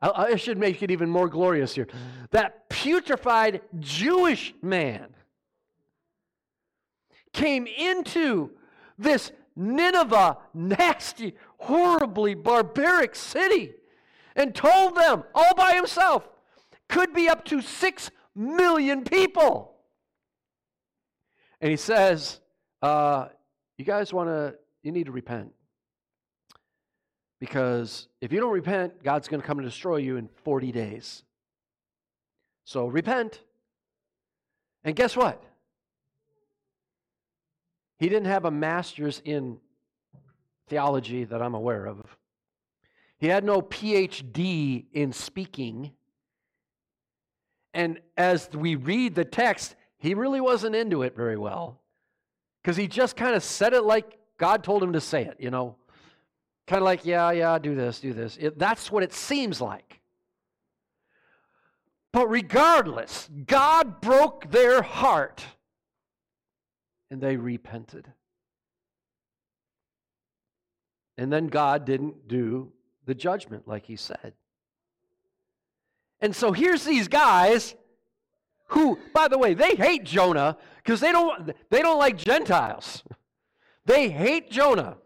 I 0.00 0.36
should 0.36 0.58
make 0.58 0.82
it 0.82 0.90
even 0.90 1.08
more 1.08 1.28
glorious 1.28 1.74
here. 1.74 1.88
That 2.30 2.68
putrefied 2.68 3.60
Jewish 3.80 4.54
man 4.62 5.14
came 7.32 7.66
into 7.66 8.50
this 8.98 9.32
Nineveh, 9.56 10.38
nasty, 10.52 11.36
horribly 11.58 12.34
barbaric 12.34 13.14
city, 13.14 13.72
and 14.34 14.54
told 14.54 14.96
them 14.96 15.24
all 15.34 15.54
by 15.54 15.74
himself, 15.74 16.28
could 16.88 17.14
be 17.14 17.28
up 17.28 17.44
to 17.46 17.60
six 17.60 18.10
million 18.34 19.04
people. 19.04 19.76
And 21.60 21.70
he 21.70 21.76
says, 21.76 22.40
uh, 22.82 23.28
You 23.78 23.84
guys 23.84 24.12
want 24.12 24.28
to, 24.28 24.54
you 24.82 24.92
need 24.92 25.06
to 25.06 25.12
repent. 25.12 25.52
Because 27.44 28.08
if 28.22 28.32
you 28.32 28.40
don't 28.40 28.52
repent, 28.52 29.02
God's 29.02 29.28
going 29.28 29.42
to 29.42 29.46
come 29.46 29.58
and 29.58 29.68
destroy 29.68 29.96
you 29.96 30.16
in 30.16 30.30
40 30.44 30.72
days. 30.72 31.24
So 32.64 32.86
repent. 32.86 33.38
And 34.82 34.96
guess 34.96 35.14
what? 35.14 35.42
He 37.98 38.08
didn't 38.08 38.28
have 38.28 38.46
a 38.46 38.50
master's 38.50 39.20
in 39.26 39.58
theology 40.68 41.24
that 41.24 41.42
I'm 41.42 41.54
aware 41.54 41.84
of. 41.84 42.16
He 43.18 43.26
had 43.26 43.44
no 43.44 43.60
PhD 43.60 44.86
in 44.94 45.12
speaking. 45.12 45.92
And 47.74 48.00
as 48.16 48.48
we 48.54 48.74
read 48.74 49.14
the 49.14 49.26
text, 49.26 49.76
he 49.98 50.14
really 50.14 50.40
wasn't 50.40 50.76
into 50.76 51.02
it 51.02 51.14
very 51.14 51.36
well 51.36 51.82
because 52.62 52.78
he 52.78 52.88
just 52.88 53.16
kind 53.16 53.36
of 53.36 53.44
said 53.44 53.74
it 53.74 53.84
like 53.84 54.16
God 54.38 54.64
told 54.64 54.82
him 54.82 54.94
to 54.94 55.00
say 55.02 55.26
it, 55.26 55.36
you 55.38 55.50
know. 55.50 55.76
Kind 56.66 56.80
of 56.80 56.84
like, 56.84 57.04
yeah, 57.04 57.30
yeah, 57.30 57.58
do 57.58 57.74
this, 57.74 58.00
do 58.00 58.12
this. 58.12 58.36
It, 58.38 58.58
that's 58.58 58.90
what 58.90 59.02
it 59.02 59.12
seems 59.12 59.60
like. 59.60 60.00
But 62.12 62.28
regardless, 62.30 63.28
God 63.46 64.00
broke 64.00 64.50
their 64.50 64.82
heart 64.82 65.44
and 67.10 67.20
they 67.20 67.36
repented. 67.36 68.08
And 71.18 71.32
then 71.32 71.48
God 71.48 71.84
didn't 71.84 72.28
do 72.28 72.72
the 73.04 73.14
judgment 73.14 73.68
like 73.68 73.84
he 73.84 73.96
said. 73.96 74.32
And 76.20 76.34
so 76.34 76.52
here's 76.52 76.84
these 76.84 77.08
guys 77.08 77.74
who, 78.68 78.98
by 79.12 79.28
the 79.28 79.36
way, 79.36 79.54
they 79.54 79.74
hate 79.74 80.04
Jonah 80.04 80.56
because 80.76 81.00
they 81.00 81.12
don't, 81.12 81.52
they 81.68 81.82
don't 81.82 81.98
like 81.98 82.16
Gentiles. 82.16 83.02
They 83.86 84.08
hate 84.08 84.50
Jonah 84.50 84.96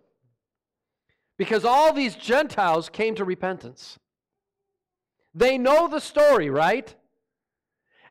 because 1.39 1.65
all 1.65 1.93
these 1.93 2.17
Gentiles 2.17 2.89
came 2.89 3.15
to 3.15 3.25
repentance. 3.25 3.99
They 5.35 5.57
know 5.57 5.89
the 5.89 6.01
story, 6.01 6.51
right? 6.51 6.93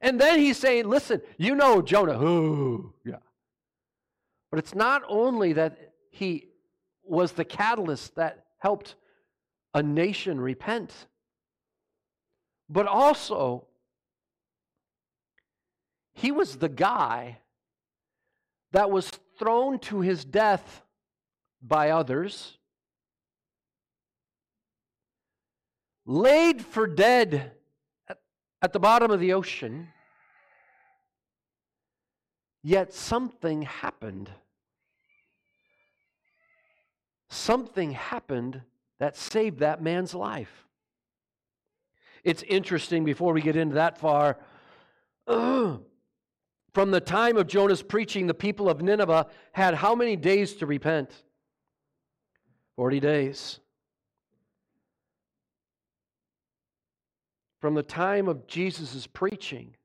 And 0.01 0.19
then 0.19 0.39
he's 0.39 0.57
saying, 0.57 0.87
listen, 0.87 1.21
you 1.37 1.55
know 1.55 1.81
Jonah. 1.81 2.21
Ooh, 2.23 2.93
yeah. 3.05 3.17
But 4.49 4.59
it's 4.59 4.73
not 4.73 5.03
only 5.07 5.53
that 5.53 5.93
he 6.09 6.47
was 7.03 7.33
the 7.33 7.45
catalyst 7.45 8.15
that 8.15 8.45
helped 8.59 8.95
a 9.73 9.83
nation 9.83 10.39
repent, 10.39 10.93
but 12.69 12.87
also 12.87 13.67
he 16.13 16.31
was 16.31 16.57
the 16.57 16.69
guy 16.69 17.39
that 18.71 18.89
was 18.89 19.11
thrown 19.37 19.79
to 19.79 20.01
his 20.01 20.25
death 20.25 20.83
by 21.61 21.89
others, 21.89 22.56
laid 26.07 26.63
for 26.63 26.87
dead 26.87 27.51
at, 28.61 28.73
the 28.73 28.79
bottom 28.79 29.11
of 29.11 29.19
the 29.19 29.33
ocean, 29.33 29.89
yet 32.63 32.93
something 32.93 33.61
happened. 33.63 34.31
Something 37.29 37.91
happened 37.91 38.61
that 38.99 39.17
saved 39.17 39.59
that 39.59 39.83
man's 39.83 40.15
life. 40.15 40.65
It's 42.23 42.41
interesting 42.43 43.03
before 43.03 43.33
we 43.33 43.41
get 43.41 43.55
into 43.55 43.75
that 43.75 43.97
far. 43.99 44.37
From 45.27 45.81
the 46.91 47.01
time 47.01 47.37
of 47.37 47.47
Jonah's 47.47 47.83
preaching, 47.83 48.27
the 48.27 48.33
people 48.33 48.69
of 48.69 48.81
Nineveh 48.81 49.27
had 49.51 49.75
how 49.75 49.93
many 49.93 50.15
days 50.15 50.55
to 50.55 50.65
repent? 50.65 51.11
40 52.75 52.99
days. 52.99 53.59
From 57.59 57.73
the 57.73 57.83
time 57.83 58.27
of 58.27 58.47
Jesus' 58.47 59.07
preaching, 59.07 59.75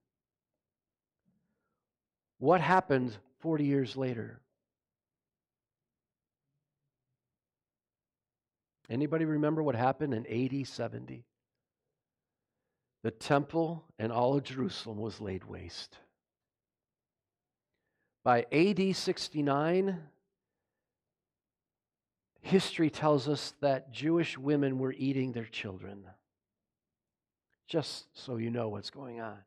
what 2.38 2.60
happened 2.60 3.16
40 3.40 3.64
years 3.64 3.96
later? 3.96 4.40
Anybody 8.90 9.24
remember 9.24 9.62
what 9.62 9.74
happened 9.74 10.12
in 10.12 10.26
AD 10.26 10.66
70? 10.66 11.24
The 13.02 13.10
temple 13.10 13.84
and 13.98 14.12
all 14.12 14.36
of 14.36 14.44
Jerusalem 14.44 14.98
was 14.98 15.20
laid 15.20 15.44
waste. 15.44 15.96
By 18.22 18.46
AD 18.52 18.94
69, 18.94 19.98
history 22.42 22.90
tells 22.90 23.28
us 23.28 23.54
that 23.60 23.92
Jewish 23.92 24.36
women 24.36 24.78
were 24.78 24.92
eating 24.92 25.32
their 25.32 25.46
children. 25.46 26.04
Just 27.72 28.04
so 28.12 28.36
you 28.36 28.50
know 28.50 28.68
what's 28.68 28.90
going 28.90 29.22
on. 29.22 29.38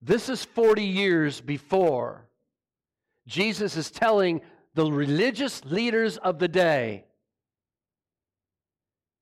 This 0.00 0.28
is 0.28 0.44
40 0.44 0.82
years 0.82 1.40
before 1.40 2.26
Jesus 3.28 3.76
is 3.76 3.92
telling 3.92 4.40
the 4.74 4.90
religious 4.90 5.64
leaders 5.64 6.16
of 6.16 6.40
the 6.40 6.48
day 6.48 7.04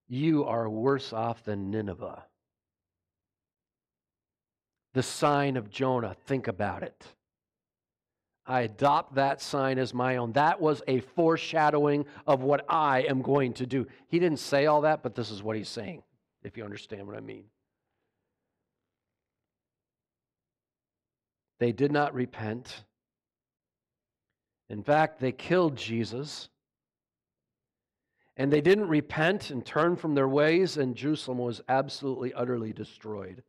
you 0.08 0.46
are 0.46 0.66
worse 0.66 1.12
off 1.12 1.44
than 1.44 1.70
Nineveh. 1.70 2.24
The 4.94 5.02
sign 5.02 5.58
of 5.58 5.68
Jonah, 5.68 6.16
think 6.24 6.48
about 6.48 6.82
it. 6.82 7.04
I 8.50 8.62
adopt 8.62 9.14
that 9.14 9.40
sign 9.40 9.78
as 9.78 9.94
my 9.94 10.16
own. 10.16 10.32
That 10.32 10.60
was 10.60 10.82
a 10.88 10.98
foreshadowing 10.98 12.04
of 12.26 12.42
what 12.42 12.64
I 12.68 13.02
am 13.02 13.22
going 13.22 13.52
to 13.54 13.66
do. 13.66 13.86
He 14.08 14.18
didn't 14.18 14.40
say 14.40 14.66
all 14.66 14.80
that, 14.80 15.04
but 15.04 15.14
this 15.14 15.30
is 15.30 15.40
what 15.40 15.54
he's 15.54 15.68
saying, 15.68 16.02
if 16.42 16.56
you 16.56 16.64
understand 16.64 17.06
what 17.06 17.16
I 17.16 17.20
mean. 17.20 17.44
They 21.60 21.70
did 21.70 21.92
not 21.92 22.12
repent. 22.12 22.82
In 24.68 24.82
fact, 24.82 25.20
they 25.20 25.30
killed 25.30 25.76
Jesus. 25.76 26.48
And 28.36 28.52
they 28.52 28.60
didn't 28.60 28.88
repent 28.88 29.50
and 29.50 29.64
turn 29.64 29.94
from 29.94 30.16
their 30.16 30.28
ways, 30.28 30.76
and 30.76 30.96
Jerusalem 30.96 31.38
was 31.38 31.60
absolutely, 31.68 32.34
utterly 32.34 32.72
destroyed 32.72 33.44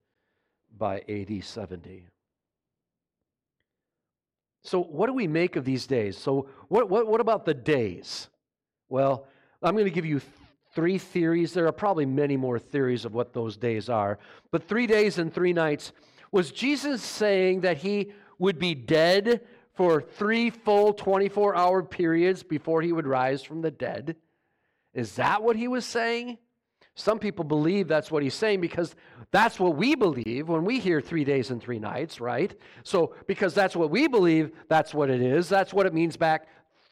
by 0.78 1.02
AD 1.10 1.44
70. 1.44 2.06
So, 4.64 4.82
what 4.82 5.08
do 5.08 5.14
we 5.14 5.28
make 5.28 5.56
of 5.56 5.66
these 5.66 5.88
days? 5.88 6.18
So, 6.18 6.48
what, 6.68 6.90
what, 6.90 7.08
what 7.08 7.22
about 7.22 7.46
the 7.46 7.54
days? 7.54 8.30
Well, 8.90 9.26
I'm 9.62 9.74
going 9.74 9.86
to 9.86 9.92
give 9.92 10.06
you 10.06 10.22
three 10.74 10.98
theories. 10.98 11.54
There 11.54 11.68
are 11.68 11.72
probably 11.72 12.06
many 12.06 12.38
more 12.38 12.60
theories 12.60 13.06
of 13.06 13.14
what 13.14 13.34
those 13.34 13.58
days 13.58 13.90
are. 13.90 14.20
But 14.52 14.68
three 14.68 14.88
days 14.88 15.18
and 15.18 15.34
three 15.34 15.54
nights. 15.54 15.92
Was 16.32 16.52
Jesus 16.52 17.02
saying 17.02 17.62
that 17.62 17.78
he 17.78 18.14
would 18.40 18.58
be 18.58 18.74
dead 18.74 19.42
for 19.74 20.02
three 20.02 20.50
full 20.50 20.94
24 20.94 21.56
hour 21.56 21.84
periods 21.84 22.44
before 22.44 22.82
he 22.82 22.92
would 22.92 23.08
rise 23.08 23.44
from 23.44 23.62
the 23.62 23.72
dead? 23.72 24.16
Is 24.94 25.16
that 25.16 25.44
what 25.44 25.56
he 25.56 25.68
was 25.68 25.86
saying? 25.86 26.38
Some 26.96 27.20
people 27.20 27.46
believe 27.46 27.88
that's 27.88 28.12
what 28.12 28.22
he's 28.22 28.34
saying 28.34 28.62
because 28.62 28.96
that's 29.32 29.60
what 29.60 29.78
we 29.78 29.96
believe 29.96 30.50
when 30.50 30.66
we 30.66 30.80
hear 30.80 31.00
three 31.00 31.24
days 31.24 31.50
and 31.50 31.62
three 31.62 31.80
nights, 31.80 32.20
right? 32.20 32.54
So, 32.84 33.16
because 33.28 33.54
that's 33.54 33.76
what 33.76 33.90
we 33.90 34.08
believe, 34.08 34.52
that's 34.68 34.94
what 34.94 35.10
it 35.10 35.22
is. 35.22 35.48
That's 35.48 35.74
what 35.74 35.86
it 35.86 35.94
means 35.94 36.18
back 36.18 36.48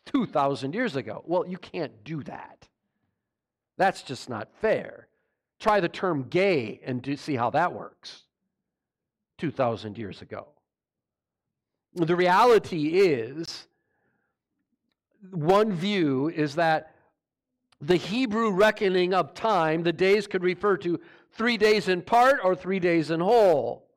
2,000 0.06 0.74
years 0.74 0.96
ago. 0.96 1.24
Well, 1.26 1.46
you 1.46 1.58
can't 1.58 2.04
do 2.04 2.24
that. 2.24 2.68
That's 3.78 4.02
just 4.02 4.30
not 4.30 4.50
fair. 4.62 5.08
Try 5.60 5.82
the 5.82 5.90
term 5.90 6.24
gay 6.30 6.80
and 6.86 7.20
see 7.20 7.36
how 7.36 7.50
that 7.52 7.74
works 7.74 8.24
2,000 9.38 9.98
years 9.98 10.22
ago. 10.22 10.48
The 11.94 12.16
reality 12.16 13.00
is, 13.00 13.68
one 15.32 15.74
view 15.74 16.30
is 16.30 16.56
that 16.56 16.96
the 17.82 17.96
Hebrew 17.96 18.52
reckoning 18.52 19.14
of 19.14 19.34
time, 19.34 19.84
the 19.84 19.94
days 19.94 20.28
could 20.28 20.44
refer 20.44 20.78
to 20.78 21.00
three 21.32 21.58
days 21.58 21.88
in 21.88 22.02
part 22.02 22.40
or 22.44 22.56
three 22.56 22.80
days 22.80 23.12
in 23.12 23.20
whole. 23.20 23.88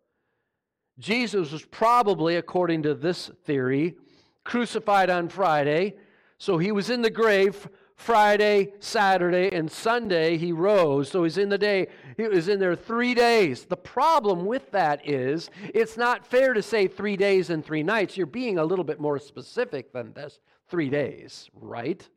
Jesus 0.99 1.51
was 1.51 1.65
probably, 1.65 2.37
according 2.37 2.83
to 2.85 2.95
this 2.95 3.31
theory, 3.45 3.97
crucified 4.45 5.11
on 5.11 5.29
Friday. 5.29 5.97
So 6.39 6.59
he 6.59 6.71
was 6.71 6.91
in 6.91 7.03
the 7.03 7.11
grave 7.11 7.69
Friday, 7.97 8.73
Saturday, 8.81 9.55
and 9.55 9.71
Sunday 9.71 10.37
he 10.37 10.53
rose. 10.53 11.11
So 11.11 11.25
he's 11.25 11.39
in 11.39 11.49
the 11.49 11.59
day, 11.59 11.89
he 12.17 12.25
was 12.25 12.49
in 12.49 12.59
there 12.59 12.75
three 12.77 13.15
days. 13.15 13.65
The 13.65 13.77
problem 13.77 14.45
with 14.45 14.71
that 14.73 15.09
is 15.09 15.51
it's 15.75 15.97
not 15.97 16.27
fair 16.27 16.53
to 16.53 16.63
say 16.63 16.89
three 16.89 17.17
days 17.17 17.51
and 17.51 17.65
three 17.65 17.83
nights. 17.83 18.17
You're 18.17 18.27
being 18.27 18.59
a 18.59 18.65
little 18.65 18.85
bit 18.85 19.01
more 19.01 19.19
specific 19.19 19.93
than 19.93 20.13
this 20.13 20.41
three 20.69 20.91
days, 20.91 21.49
right? 21.55 22.09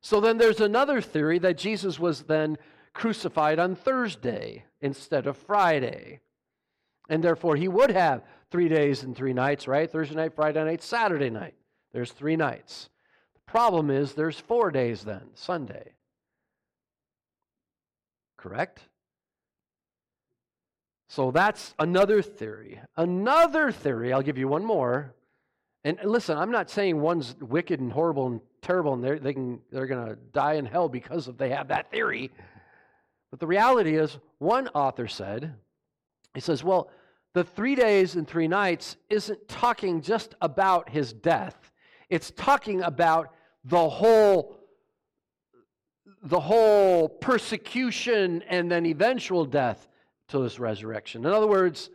So 0.00 0.20
then 0.20 0.38
there's 0.38 0.60
another 0.60 1.00
theory 1.00 1.38
that 1.40 1.58
Jesus 1.58 1.98
was 1.98 2.22
then 2.22 2.56
crucified 2.92 3.58
on 3.58 3.74
Thursday 3.74 4.64
instead 4.80 5.26
of 5.26 5.36
Friday. 5.36 6.20
And 7.08 7.22
therefore, 7.22 7.56
he 7.56 7.68
would 7.68 7.90
have 7.90 8.22
three 8.50 8.68
days 8.68 9.02
and 9.02 9.16
three 9.16 9.32
nights, 9.32 9.66
right? 9.66 9.90
Thursday 9.90 10.14
night, 10.14 10.34
Friday 10.34 10.64
night, 10.64 10.82
Saturday 10.82 11.30
night. 11.30 11.54
There's 11.92 12.12
three 12.12 12.36
nights. 12.36 12.90
The 13.34 13.50
problem 13.50 13.90
is 13.90 14.12
there's 14.12 14.38
four 14.38 14.70
days 14.70 15.04
then, 15.04 15.30
Sunday. 15.34 15.92
Correct? 18.36 18.80
So 21.08 21.30
that's 21.30 21.74
another 21.78 22.20
theory. 22.20 22.80
Another 22.96 23.72
theory, 23.72 24.12
I'll 24.12 24.22
give 24.22 24.38
you 24.38 24.48
one 24.48 24.64
more. 24.64 25.14
And 25.82 25.98
listen, 26.04 26.36
I'm 26.36 26.50
not 26.50 26.68
saying 26.68 27.00
one's 27.00 27.34
wicked 27.40 27.80
and 27.80 27.92
horrible 27.92 28.26
and 28.26 28.40
terrible 28.62 28.94
and 28.94 29.02
they're, 29.02 29.18
they 29.18 29.32
can, 29.32 29.60
they're 29.70 29.86
going 29.86 30.06
to 30.06 30.16
die 30.32 30.54
in 30.54 30.66
hell 30.66 30.88
because 30.88 31.28
of 31.28 31.38
they 31.38 31.50
have 31.50 31.68
that 31.68 31.90
theory. 31.90 32.30
But 33.30 33.40
the 33.40 33.46
reality 33.46 33.96
is, 33.96 34.18
one 34.38 34.68
author 34.68 35.06
said, 35.08 35.54
he 36.34 36.40
says, 36.40 36.64
well, 36.64 36.90
the 37.34 37.44
three 37.44 37.74
days 37.74 38.14
and 38.16 38.26
three 38.26 38.48
nights 38.48 38.96
isn't 39.10 39.48
talking 39.48 40.00
just 40.00 40.34
about 40.40 40.88
his 40.88 41.12
death. 41.12 41.70
It's 42.08 42.30
talking 42.30 42.82
about 42.82 43.34
the 43.64 43.88
whole 43.88 44.56
the 46.22 46.40
whole 46.40 47.08
persecution 47.08 48.42
and 48.48 48.70
then 48.70 48.86
eventual 48.86 49.44
death 49.44 49.88
to 50.28 50.40
his 50.40 50.58
resurrection. 50.58 51.24
In 51.24 51.32
other 51.32 51.46
words, 51.46 51.90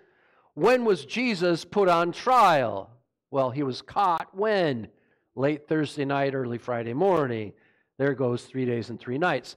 when 0.54 0.86
was 0.86 1.06
Jesus 1.06 1.66
put 1.66 1.90
on 1.90 2.12
trial? 2.12 2.90
Well, 3.32 3.50
he 3.50 3.64
was 3.64 3.82
caught 3.82 4.30
when? 4.34 4.88
Late 5.36 5.68
Thursday 5.68 6.06
night, 6.06 6.36
early 6.36 6.58
Friday 6.58 6.94
morning. 6.94 7.54
There 7.98 8.14
goes 8.14 8.44
three 8.44 8.66
days 8.66 8.90
and 8.90 9.00
three 9.00 9.18
nights. 9.18 9.56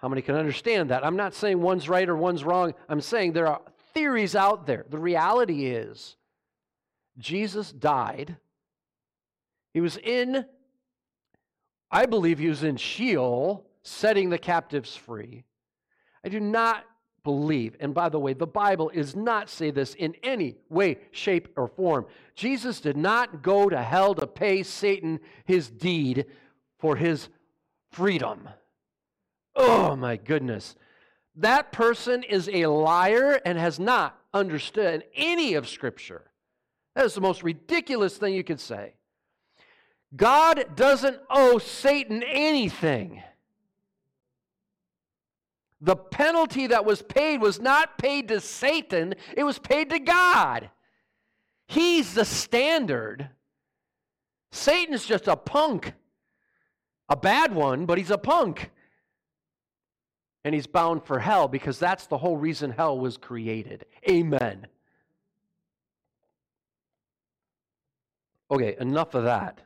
How 0.00 0.08
many 0.08 0.22
can 0.22 0.34
understand 0.34 0.90
that? 0.90 1.04
I'm 1.04 1.16
not 1.16 1.34
saying 1.34 1.60
one's 1.60 1.88
right 1.88 2.08
or 2.08 2.16
one's 2.16 2.44
wrong. 2.44 2.74
I'm 2.88 3.00
saying 3.00 3.32
there 3.32 3.46
are 3.46 3.62
theories 3.94 4.36
out 4.36 4.66
there. 4.66 4.84
The 4.88 4.98
reality 4.98 5.66
is, 5.66 6.16
Jesus 7.18 7.72
died. 7.72 8.36
He 9.72 9.80
was 9.80 9.96
in, 9.96 10.44
I 11.90 12.06
believe 12.06 12.38
he 12.38 12.48
was 12.48 12.62
in 12.62 12.76
Sheol, 12.76 13.66
setting 13.82 14.28
the 14.28 14.38
captives 14.38 14.96
free. 14.96 15.44
I 16.24 16.28
do 16.28 16.40
not 16.40 16.84
believe, 17.26 17.74
and 17.80 17.92
by 17.92 18.08
the 18.08 18.20
way, 18.20 18.34
the 18.34 18.46
Bible 18.46 18.88
does 18.94 19.16
not 19.16 19.50
say 19.50 19.72
this 19.72 19.94
in 19.94 20.14
any 20.22 20.54
way, 20.70 20.96
shape, 21.10 21.48
or 21.56 21.66
form. 21.66 22.06
Jesus 22.36 22.80
did 22.80 22.96
not 22.96 23.42
go 23.42 23.68
to 23.68 23.82
hell 23.82 24.14
to 24.14 24.28
pay 24.28 24.62
Satan 24.62 25.18
his 25.44 25.68
deed 25.68 26.26
for 26.78 26.94
his 26.94 27.28
freedom. 27.90 28.48
Oh 29.56 29.96
my 29.96 30.16
goodness. 30.16 30.76
That 31.34 31.72
person 31.72 32.22
is 32.22 32.48
a 32.48 32.66
liar 32.66 33.40
and 33.44 33.58
has 33.58 33.80
not 33.80 34.16
understood 34.32 35.02
any 35.16 35.54
of 35.54 35.68
Scripture. 35.68 36.30
That 36.94 37.06
is 37.06 37.14
the 37.14 37.20
most 37.20 37.42
ridiculous 37.42 38.16
thing 38.16 38.34
you 38.34 38.44
could 38.44 38.60
say. 38.60 38.94
God 40.14 40.76
doesn't 40.76 41.18
owe 41.28 41.58
Satan 41.58 42.22
anything. 42.22 43.20
The 45.80 45.96
penalty 45.96 46.68
that 46.68 46.84
was 46.84 47.02
paid 47.02 47.40
was 47.40 47.60
not 47.60 47.98
paid 47.98 48.28
to 48.28 48.40
Satan, 48.40 49.14
it 49.36 49.44
was 49.44 49.58
paid 49.58 49.90
to 49.90 49.98
God. 49.98 50.70
He's 51.68 52.14
the 52.14 52.24
standard. 52.24 53.28
Satan's 54.52 55.04
just 55.04 55.28
a 55.28 55.36
punk. 55.36 55.92
A 57.08 57.16
bad 57.16 57.54
one, 57.54 57.86
but 57.86 57.98
he's 57.98 58.10
a 58.10 58.18
punk 58.18 58.70
and 60.46 60.54
he's 60.54 60.68
bound 60.68 61.04
for 61.04 61.18
hell 61.18 61.48
because 61.48 61.76
that's 61.76 62.06
the 62.06 62.18
whole 62.18 62.36
reason 62.36 62.70
hell 62.70 62.96
was 62.96 63.16
created. 63.16 63.84
Amen. 64.08 64.68
Okay, 68.48 68.76
enough 68.78 69.14
of 69.14 69.24
that. 69.24 69.60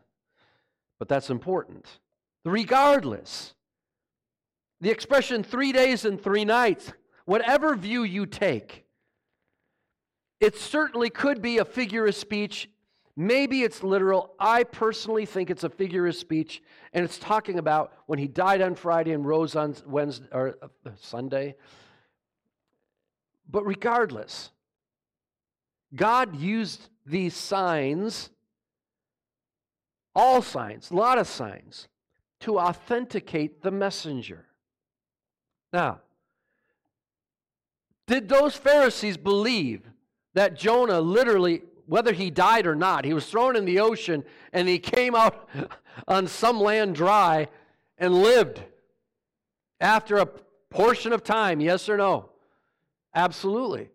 But 0.99 1.07
that's 1.07 1.29
important. 1.29 1.85
Regardless, 2.47 3.53
the 4.81 4.91
expression 4.91 5.43
three 5.43 5.73
days 5.73 6.05
and 6.05 6.21
three 6.21 6.45
nights, 6.45 6.93
whatever 7.25 7.75
view 7.77 8.03
you 8.03 8.27
take, 8.27 8.85
it 10.41 10.57
certainly 10.57 11.11
could 11.11 11.43
be 11.43 11.59
a 11.59 11.65
figure 11.65 12.07
of 12.07 12.15
speech 12.15 12.69
Maybe 13.21 13.65
it's 13.65 13.83
literal. 13.83 14.35
I 14.39 14.65
personally 14.65 15.27
think 15.27 15.51
it's 15.51 15.63
a 15.63 15.69
figure 15.69 16.07
of 16.07 16.17
speech, 16.17 16.63
and 16.95 17.05
it's 17.05 17.19
talking 17.19 17.59
about 17.59 17.93
when 18.07 18.19
he 18.19 18.27
died 18.27 18.63
on 18.63 18.75
Friday 18.75 19.13
and 19.13 19.27
rose 19.27 19.57
on 19.57 19.77
Wednesday 19.85 20.27
or 20.33 20.57
uh, 20.63 20.91
Sunday. 21.01 21.57
But 23.47 23.67
regardless, 23.67 24.51
God 25.95 26.35
used 26.35 26.89
these 27.05 27.35
signs, 27.35 28.31
all 30.15 30.41
signs, 30.41 30.91
a 30.91 30.97
lot 30.97 31.19
of 31.19 31.27
signs, 31.27 31.89
to 32.41 32.59
authenticate 32.59 33.61
the 33.61 33.71
messenger. 33.71 34.47
Now, 35.73 36.01
did 38.07 38.29
those 38.29 38.57
Pharisees 38.57 39.17
believe 39.17 39.83
that 40.35 40.59
Jonah 40.59 41.01
literally 41.01 41.63
whether 41.91 42.13
he 42.13 42.31
died 42.31 42.69
or 42.69 42.77
not. 42.77 43.05
He 43.05 43.13
was 43.13 43.27
thrown 43.27 43.57
in 43.57 43.65
the 43.65 43.81
ocean 43.81 44.23
and 44.53 44.69
he 44.69 44.79
came 44.79 45.17
out 45.17 45.49
on 46.09 46.29
some 46.29 46.61
land 46.61 46.95
dry 46.95 47.49
and 47.99 48.15
lived 48.15 48.63
after 49.81 50.19
a 50.19 50.27
portion 50.71 51.13
of 51.13 51.25
time, 51.25 51.61
yes 51.61 51.89
or 51.89 51.97
no? 51.97 52.31
Absolutely. 53.13 53.89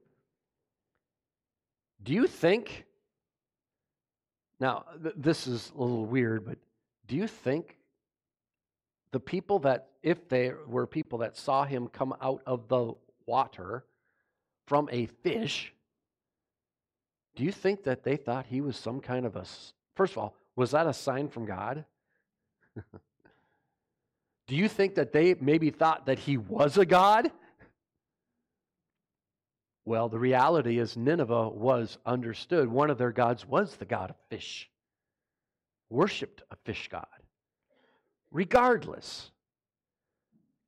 Do 2.04 2.12
you 2.12 2.28
think, 2.28 2.84
now 4.60 4.84
th- 5.02 5.16
this 5.18 5.48
is 5.48 5.72
a 5.74 5.82
little 5.82 6.06
weird, 6.06 6.46
but 6.46 6.58
do 7.08 7.16
you 7.16 7.28
think 7.28 7.78
the 9.12 9.20
people 9.20 9.60
that, 9.60 9.90
if 10.04 10.28
they 10.28 10.52
were 10.68 10.88
people 10.88 11.20
that 11.20 11.38
saw 11.38 11.66
him 11.66 11.88
come 11.88 12.14
out 12.22 12.42
of 12.46 12.68
the 12.68 12.94
water 13.26 13.86
from 14.68 14.90
a 14.92 15.06
fish, 15.24 15.74
do 17.36 17.44
you 17.44 17.52
think 17.52 17.84
that 17.84 18.04
they 18.04 18.16
thought 18.16 18.46
he 18.46 18.62
was 18.62 18.78
some 18.78 19.00
kind 19.00 19.26
of 19.26 19.36
a. 19.36 19.46
First 19.96 20.14
of 20.14 20.20
all, 20.20 20.36
was 20.56 20.72
that 20.72 20.88
a 20.88 20.94
sign 20.94 21.28
from 21.28 21.46
God? 21.46 21.86
Do 24.48 24.56
you 24.56 24.68
think 24.68 24.96
that 24.96 25.12
they 25.12 25.34
maybe 25.40 25.72
thought 25.72 26.06
that 26.06 26.20
he 26.20 26.38
was 26.38 26.78
a 26.78 26.86
God? 26.86 27.32
Well, 29.86 30.10
the 30.10 30.20
reality 30.20 30.80
is 30.80 30.98
Nineveh 30.98 31.50
was 31.50 31.98
understood. 32.06 32.68
One 32.68 32.90
of 32.90 32.98
their 32.98 33.12
gods 33.12 33.46
was 33.46 33.76
the 33.76 33.86
god 33.86 34.10
of 34.10 34.16
fish, 34.30 34.70
worshiped 35.90 36.42
a 36.50 36.56
fish 36.58 36.88
god. 36.90 37.06
Regardless, 38.36 39.32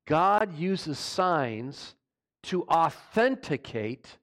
God 0.05 0.57
uses 0.57 0.97
signs 0.97 1.95
to 2.43 2.63
authenticate 2.63 4.19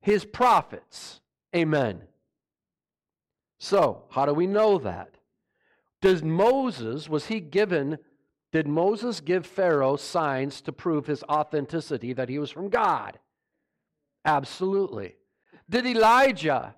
his 0.00 0.24
prophets. 0.24 1.20
Amen. 1.56 2.02
So, 3.58 4.04
how 4.10 4.24
do 4.24 4.32
we 4.32 4.46
know 4.46 4.78
that? 4.78 5.16
Does 6.00 6.22
Moses, 6.22 7.08
was 7.08 7.26
he 7.26 7.40
given, 7.40 7.98
did 8.52 8.68
Moses 8.68 9.18
give 9.18 9.44
Pharaoh 9.44 9.96
signs 9.96 10.60
to 10.60 10.70
prove 10.70 11.08
his 11.08 11.24
authenticity 11.24 12.12
that 12.12 12.28
he 12.28 12.38
was 12.38 12.52
from 12.52 12.68
God? 12.68 13.18
Absolutely. 14.24 15.16
Did 15.68 15.86
Elijah 15.86 16.76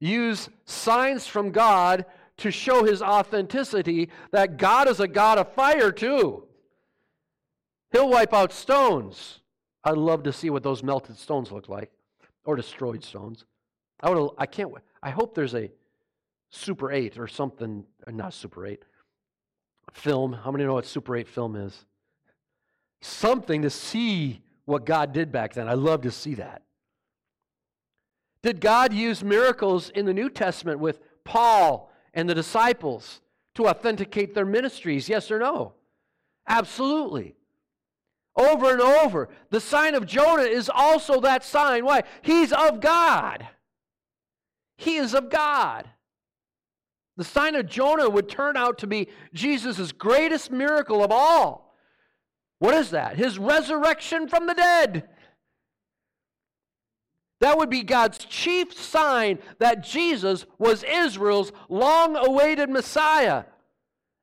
use 0.00 0.48
signs 0.64 1.28
from 1.28 1.52
God 1.52 2.04
to 2.38 2.50
show 2.50 2.84
his 2.84 3.00
authenticity 3.00 4.10
that 4.32 4.56
God 4.56 4.88
is 4.88 5.00
a 5.00 5.08
God 5.08 5.38
of 5.38 5.52
fire 5.52 5.92
too? 5.92 6.44
He'll 7.92 8.10
wipe 8.10 8.34
out 8.34 8.52
stones. 8.52 9.40
I'd 9.84 9.96
love 9.96 10.24
to 10.24 10.32
see 10.32 10.50
what 10.50 10.62
those 10.62 10.82
melted 10.82 11.16
stones 11.16 11.52
look 11.52 11.68
like, 11.68 11.92
or 12.44 12.56
destroyed 12.56 13.04
stones. 13.04 13.44
I 14.00 14.10
would. 14.10 14.30
I 14.36 14.46
can't. 14.46 14.70
wait. 14.70 14.82
I 15.02 15.10
hope 15.10 15.34
there's 15.34 15.54
a 15.54 15.70
Super 16.50 16.90
8 16.90 17.18
or 17.18 17.28
something. 17.28 17.84
Uh, 18.06 18.10
not 18.10 18.34
Super 18.34 18.66
8 18.66 18.82
film. 19.92 20.32
How 20.32 20.50
many 20.50 20.64
know 20.64 20.74
what 20.74 20.86
Super 20.86 21.16
8 21.16 21.28
film 21.28 21.56
is? 21.56 21.84
Something 23.00 23.62
to 23.62 23.70
see 23.70 24.42
what 24.64 24.86
God 24.86 25.12
did 25.12 25.30
back 25.30 25.54
then. 25.54 25.68
I'd 25.68 25.78
love 25.78 26.02
to 26.02 26.10
see 26.10 26.34
that. 26.34 26.62
Did 28.42 28.60
God 28.60 28.92
use 28.92 29.22
miracles 29.22 29.90
in 29.90 30.04
the 30.04 30.14
New 30.14 30.28
Testament 30.28 30.78
with 30.78 31.00
Paul 31.24 31.90
and 32.14 32.28
the 32.28 32.34
disciples 32.34 33.20
to 33.54 33.68
authenticate 33.68 34.34
their 34.34 34.46
ministries? 34.46 35.08
Yes 35.08 35.30
or 35.30 35.38
no? 35.38 35.74
Absolutely. 36.48 37.34
Over 38.36 38.72
and 38.72 38.80
over. 38.80 39.28
The 39.50 39.60
sign 39.60 39.94
of 39.94 40.06
Jonah 40.06 40.42
is 40.42 40.70
also 40.72 41.20
that 41.20 41.44
sign. 41.44 41.84
Why? 41.84 42.02
He's 42.22 42.52
of 42.52 42.80
God. 42.80 43.46
He 44.76 44.96
is 44.96 45.14
of 45.14 45.30
God. 45.30 45.88
The 47.16 47.24
sign 47.24 47.54
of 47.54 47.66
Jonah 47.66 48.10
would 48.10 48.28
turn 48.28 48.56
out 48.56 48.78
to 48.78 48.88
be 48.88 49.08
Jesus' 49.32 49.92
greatest 49.92 50.50
miracle 50.50 51.04
of 51.04 51.12
all. 51.12 51.76
What 52.58 52.74
is 52.74 52.90
that? 52.90 53.16
His 53.16 53.38
resurrection 53.38 54.26
from 54.26 54.46
the 54.46 54.54
dead. 54.54 55.08
That 57.44 57.58
would 57.58 57.68
be 57.68 57.82
God's 57.82 58.16
chief 58.24 58.72
sign 58.72 59.38
that 59.58 59.84
Jesus 59.84 60.46
was 60.56 60.82
Israel's 60.82 61.52
long 61.68 62.16
awaited 62.16 62.70
Messiah 62.70 63.44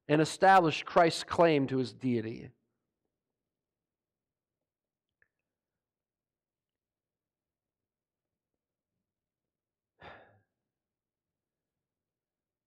and 0.08 0.20
established 0.20 0.88
Christ's 0.88 1.24
claim 1.24 1.68
to 1.68 1.78
his 1.78 1.94
deity. 1.94 2.50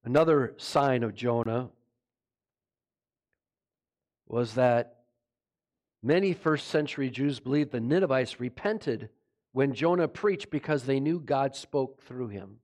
Another 0.05 0.55
sign 0.57 1.03
of 1.03 1.17
Jonah 1.17 1.71
was 4.29 4.55
that 4.55 5.01
many 6.01 6.33
first 6.33 6.69
century 6.69 7.11
Jews 7.11 7.41
believed 7.41 7.73
the 7.73 7.81
Ninevites 7.81 8.39
repented 8.39 9.09
when 9.55 9.73
Jonah 9.73 10.09
preached 10.09 10.51
because 10.51 10.83
they 10.83 10.99
knew 10.99 11.21
God 11.21 11.55
spoke 11.55 12.03
through 12.03 12.27
him? 12.29 12.57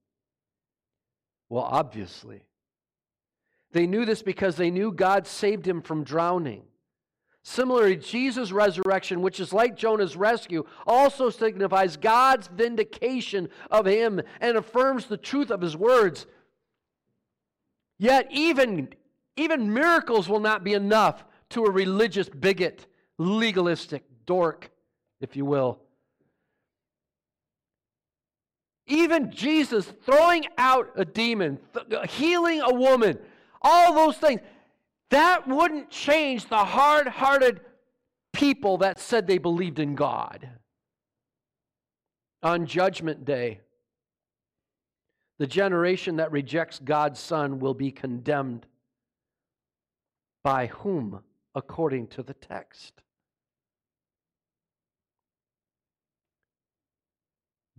Well, 1.47 1.63
obviously. 1.63 2.43
They 3.71 3.87
knew 3.87 4.05
this 4.05 4.21
because 4.21 4.57
they 4.57 4.69
knew 4.69 4.91
God 4.91 5.25
saved 5.25 5.65
him 5.65 5.81
from 5.81 6.03
drowning. 6.03 6.63
Similarly, 7.43 7.95
Jesus' 7.95 8.51
resurrection, 8.51 9.21
which 9.21 9.39
is 9.39 9.53
like 9.53 9.77
Jonah's 9.77 10.17
rescue, 10.17 10.65
also 10.85 11.29
signifies 11.29 11.95
God's 11.95 12.47
vindication 12.47 13.47
of 13.71 13.85
him 13.85 14.21
and 14.41 14.57
affirms 14.57 15.05
the 15.05 15.17
truth 15.17 15.49
of 15.49 15.61
his 15.61 15.77
words. 15.77 16.27
Yet, 17.97 18.27
even, 18.31 18.89
even 19.37 19.73
miracles 19.73 20.27
will 20.27 20.41
not 20.41 20.65
be 20.65 20.73
enough 20.73 21.23
to 21.51 21.63
a 21.63 21.71
religious 21.71 22.27
bigot, 22.27 22.85
legalistic 23.17 24.03
dork, 24.25 24.69
if 25.21 25.37
you 25.37 25.45
will. 25.45 25.80
Even 28.91 29.31
Jesus 29.31 29.85
throwing 30.03 30.45
out 30.57 30.91
a 30.97 31.05
demon, 31.05 31.59
healing 32.09 32.59
a 32.61 32.73
woman, 32.73 33.17
all 33.61 33.93
those 33.93 34.17
things, 34.17 34.41
that 35.11 35.47
wouldn't 35.47 35.89
change 35.89 36.49
the 36.49 36.57
hard 36.57 37.07
hearted 37.07 37.61
people 38.33 38.79
that 38.79 38.99
said 38.99 39.27
they 39.27 39.37
believed 39.37 39.79
in 39.79 39.95
God. 39.95 40.49
On 42.43 42.65
Judgment 42.65 43.23
Day, 43.23 43.61
the 45.39 45.47
generation 45.47 46.17
that 46.17 46.33
rejects 46.33 46.77
God's 46.79 47.19
Son 47.19 47.59
will 47.59 47.73
be 47.73 47.91
condemned. 47.91 48.65
By 50.43 50.67
whom? 50.67 51.21
According 51.55 52.07
to 52.07 52.23
the 52.23 52.33
text. 52.33 53.01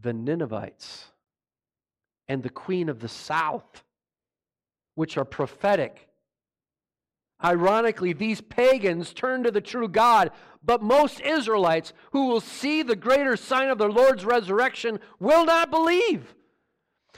The 0.02 0.12
Ninevites 0.12 1.06
and 2.28 2.42
the 2.42 2.50
queen 2.50 2.88
of 2.88 3.00
the 3.00 3.08
south, 3.08 3.84
which 4.94 5.16
are 5.16 5.24
prophetic. 5.24 6.08
Ironically, 7.44 8.12
these 8.12 8.40
pagans 8.40 9.12
turn 9.12 9.42
to 9.42 9.50
the 9.50 9.60
true 9.60 9.88
God, 9.88 10.30
but 10.64 10.82
most 10.82 11.20
Israelites 11.20 11.92
who 12.12 12.28
will 12.28 12.40
see 12.40 12.82
the 12.82 12.94
greater 12.94 13.36
sign 13.36 13.68
of 13.68 13.78
the 13.78 13.88
Lord's 13.88 14.24
resurrection 14.24 15.00
will 15.18 15.44
not 15.44 15.70
believe. 15.70 16.34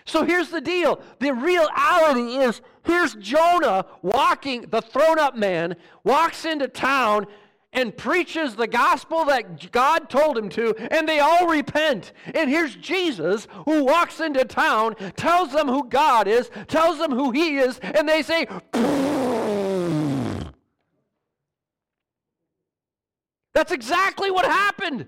So 0.06 0.24
here's 0.24 0.50
the 0.50 0.60
deal. 0.60 1.00
The 1.18 1.32
reality 1.32 2.36
is 2.36 2.60
here's 2.84 3.14
Jonah 3.14 3.86
walking, 4.02 4.62
the 4.62 4.82
thrown 4.82 5.18
up 5.18 5.36
man, 5.36 5.76
walks 6.04 6.44
into 6.44 6.68
town 6.68 7.26
and 7.74 7.96
preaches 7.96 8.56
the 8.56 8.66
gospel 8.66 9.24
that 9.26 9.70
God 9.72 10.08
told 10.08 10.38
him 10.38 10.48
to, 10.50 10.74
and 10.90 11.08
they 11.08 11.18
all 11.18 11.46
repent. 11.46 12.12
And 12.34 12.48
here's 12.48 12.76
Jesus 12.76 13.46
who 13.66 13.84
walks 13.84 14.20
into 14.20 14.44
town, 14.44 14.94
tells 15.16 15.52
them 15.52 15.68
who 15.68 15.88
God 15.88 16.26
is, 16.26 16.50
tells 16.68 16.98
them 16.98 17.10
who 17.10 17.30
He 17.32 17.58
is, 17.58 17.78
and 17.80 18.08
they 18.08 18.22
say, 18.22 18.46
That's 23.52 23.70
exactly 23.70 24.32
what 24.32 24.44
happened. 24.44 25.06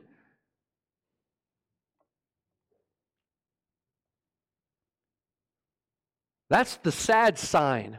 That's 6.48 6.76
the 6.76 6.92
sad 6.92 7.38
sign 7.38 7.98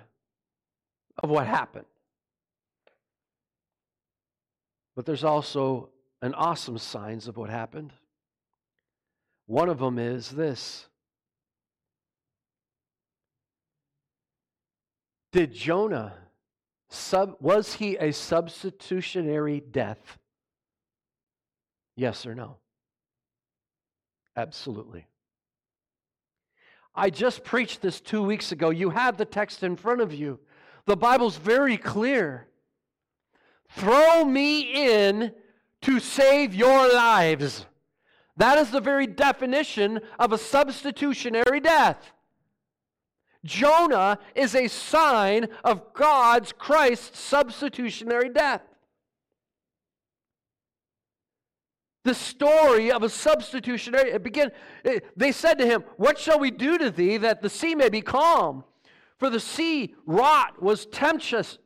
of 1.21 1.29
what 1.29 1.47
happened. 1.47 1.85
But 4.97 5.05
there's 5.05 5.23
also 5.23 5.89
an 6.23 6.33
awesome 6.33 6.79
signs 6.79 7.27
of 7.27 7.37
what 7.37 7.51
happened. 7.51 7.93
One 9.45 9.69
of 9.69 9.77
them 9.77 9.99
is 9.99 10.31
this. 10.31 10.87
Did 15.31 15.53
Jonah 15.53 16.15
sub 16.89 17.35
was 17.39 17.75
he 17.75 17.95
a 17.97 18.11
substitutionary 18.11 19.59
death? 19.59 20.17
Yes 21.95 22.25
or 22.25 22.33
no? 22.33 22.57
Absolutely. 24.35 25.05
I 26.95 27.11
just 27.11 27.43
preached 27.43 27.83
this 27.83 28.01
2 28.01 28.23
weeks 28.23 28.51
ago. 28.51 28.71
You 28.71 28.89
have 28.89 29.17
the 29.17 29.25
text 29.25 29.61
in 29.61 29.75
front 29.75 30.01
of 30.01 30.11
you. 30.11 30.39
The 30.87 30.97
Bible's 30.97 31.37
very 31.37 31.77
clear. 31.77 32.47
Throw 33.69 34.25
me 34.25 34.61
in 34.61 35.33
to 35.81 35.99
save 35.99 36.53
your 36.53 36.91
lives. 36.91 37.65
That 38.37 38.57
is 38.57 38.71
the 38.71 38.81
very 38.81 39.07
definition 39.07 39.99
of 40.19 40.31
a 40.31 40.37
substitutionary 40.37 41.59
death. 41.59 42.11
Jonah 43.45 44.19
is 44.35 44.55
a 44.55 44.67
sign 44.67 45.47
of 45.63 45.93
God's 45.93 46.51
Christ's 46.51 47.19
substitutionary 47.19 48.29
death. 48.29 48.61
The 52.03 52.15
story 52.15 52.91
of 52.91 53.03
a 53.03 53.09
substitutionary 53.09 54.11
it 54.11 54.23
begin 54.23 54.51
they 55.15 55.31
said 55.31 55.57
to 55.59 55.65
him, 55.65 55.83
"What 55.97 56.17
shall 56.17 56.39
we 56.39 56.51
do 56.51 56.77
to 56.77 56.89
thee 56.89 57.17
that 57.17 57.41
the 57.41 57.49
sea 57.49 57.75
may 57.75 57.89
be 57.89 58.01
calm?" 58.01 58.63
For 59.17 59.29
the 59.29 59.39
sea 59.39 59.95
wrought 60.05 60.61
was 60.61 60.85
tempestuous 60.85 61.57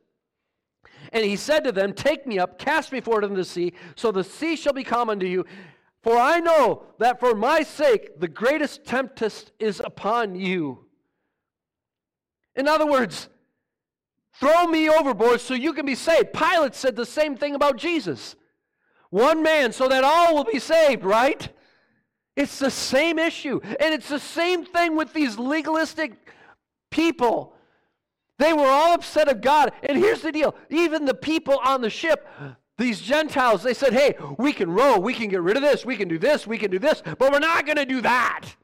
and 1.12 1.24
he 1.24 1.36
said 1.36 1.64
to 1.64 1.72
them, 1.72 1.92
Take 1.92 2.26
me 2.26 2.38
up, 2.38 2.58
cast 2.58 2.90
me 2.90 3.00
forward 3.00 3.24
into 3.24 3.36
the 3.36 3.44
sea, 3.44 3.74
so 3.94 4.10
the 4.10 4.24
sea 4.24 4.56
shall 4.56 4.72
be 4.72 4.84
calm 4.84 5.10
unto 5.10 5.26
you. 5.26 5.44
For 6.02 6.16
I 6.16 6.40
know 6.40 6.84
that 6.98 7.20
for 7.20 7.34
my 7.34 7.62
sake 7.62 8.18
the 8.18 8.28
greatest 8.28 8.84
tempest 8.84 9.52
is 9.58 9.80
upon 9.80 10.34
you. 10.34 10.86
In 12.56 12.66
other 12.66 12.86
words, 12.86 13.28
throw 14.34 14.66
me 14.66 14.88
overboard 14.88 15.40
so 15.40 15.54
you 15.54 15.72
can 15.72 15.86
be 15.86 15.94
saved. 15.94 16.32
Pilate 16.32 16.74
said 16.74 16.96
the 16.96 17.06
same 17.06 17.36
thing 17.36 17.54
about 17.54 17.76
Jesus. 17.76 18.34
One 19.10 19.42
man 19.42 19.72
so 19.72 19.88
that 19.88 20.04
all 20.04 20.34
will 20.34 20.44
be 20.44 20.58
saved, 20.58 21.04
right? 21.04 21.48
It's 22.34 22.58
the 22.58 22.70
same 22.70 23.18
issue. 23.18 23.60
And 23.62 23.94
it's 23.94 24.08
the 24.08 24.18
same 24.18 24.64
thing 24.64 24.96
with 24.96 25.12
these 25.12 25.38
legalistic 25.38 26.14
people 26.90 27.51
they 28.38 28.52
were 28.52 28.66
all 28.66 28.94
upset 28.94 29.28
of 29.28 29.40
God. 29.40 29.72
And 29.82 29.98
here's 29.98 30.22
the 30.22 30.32
deal 30.32 30.54
even 30.70 31.04
the 31.04 31.14
people 31.14 31.58
on 31.64 31.80
the 31.80 31.90
ship, 31.90 32.26
these 32.78 33.00
Gentiles, 33.00 33.62
they 33.62 33.74
said, 33.74 33.92
hey, 33.92 34.14
we 34.38 34.52
can 34.52 34.70
row, 34.70 34.98
we 34.98 35.14
can 35.14 35.28
get 35.28 35.42
rid 35.42 35.56
of 35.56 35.62
this, 35.62 35.84
we 35.84 35.96
can 35.96 36.08
do 36.08 36.18
this, 36.18 36.46
we 36.46 36.58
can 36.58 36.70
do 36.70 36.78
this, 36.78 37.02
but 37.04 37.32
we're 37.32 37.38
not 37.38 37.66
going 37.66 37.76
to 37.76 37.84
do 37.84 38.00
that. 38.00 38.56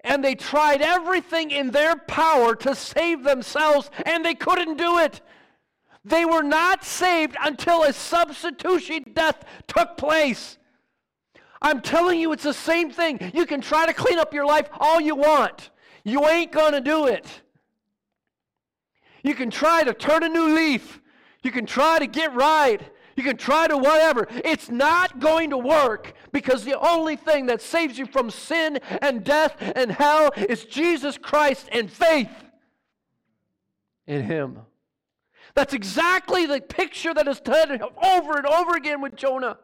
And 0.00 0.24
they 0.24 0.34
tried 0.34 0.82
everything 0.82 1.50
in 1.50 1.70
their 1.72 1.96
power 1.96 2.54
to 2.56 2.74
save 2.74 3.24
themselves, 3.24 3.90
and 4.04 4.24
they 4.24 4.34
couldn't 4.34 4.76
do 4.76 4.98
it. 4.98 5.20
They 6.04 6.24
were 6.24 6.42
not 6.42 6.84
saved 6.84 7.36
until 7.42 7.82
a 7.82 7.92
substitution 7.92 9.04
death 9.12 9.44
took 9.66 9.96
place. 9.96 10.58
I'm 11.60 11.80
telling 11.80 12.20
you, 12.20 12.32
it's 12.32 12.44
the 12.44 12.54
same 12.54 12.90
thing. 12.90 13.32
You 13.34 13.46
can 13.46 13.60
try 13.60 13.86
to 13.86 13.92
clean 13.92 14.18
up 14.18 14.32
your 14.32 14.46
life 14.46 14.68
all 14.78 15.00
you 15.00 15.16
want. 15.16 15.70
You 16.06 16.24
ain't 16.28 16.52
going 16.52 16.72
to 16.72 16.80
do 16.80 17.06
it. 17.06 17.26
You 19.24 19.34
can 19.34 19.50
try 19.50 19.82
to 19.82 19.92
turn 19.92 20.22
a 20.22 20.28
new 20.28 20.54
leaf. 20.54 21.00
You 21.42 21.50
can 21.50 21.66
try 21.66 21.98
to 21.98 22.06
get 22.06 22.32
right. 22.32 22.80
You 23.16 23.24
can 23.24 23.36
try 23.36 23.66
to 23.66 23.76
whatever. 23.76 24.28
It's 24.30 24.70
not 24.70 25.18
going 25.18 25.50
to 25.50 25.58
work 25.58 26.12
because 26.30 26.64
the 26.64 26.78
only 26.78 27.16
thing 27.16 27.46
that 27.46 27.60
saves 27.60 27.98
you 27.98 28.06
from 28.06 28.30
sin 28.30 28.78
and 29.02 29.24
death 29.24 29.56
and 29.74 29.90
hell 29.90 30.30
is 30.36 30.64
Jesus 30.64 31.18
Christ 31.18 31.68
and 31.72 31.90
faith 31.90 32.30
in 34.06 34.22
Him. 34.22 34.60
That's 35.56 35.74
exactly 35.74 36.46
the 36.46 36.60
picture 36.60 37.14
that 37.14 37.26
is 37.26 37.40
told 37.40 37.72
over 38.00 38.36
and 38.36 38.46
over 38.46 38.76
again 38.76 39.00
with 39.00 39.16
Jonah. 39.16 39.58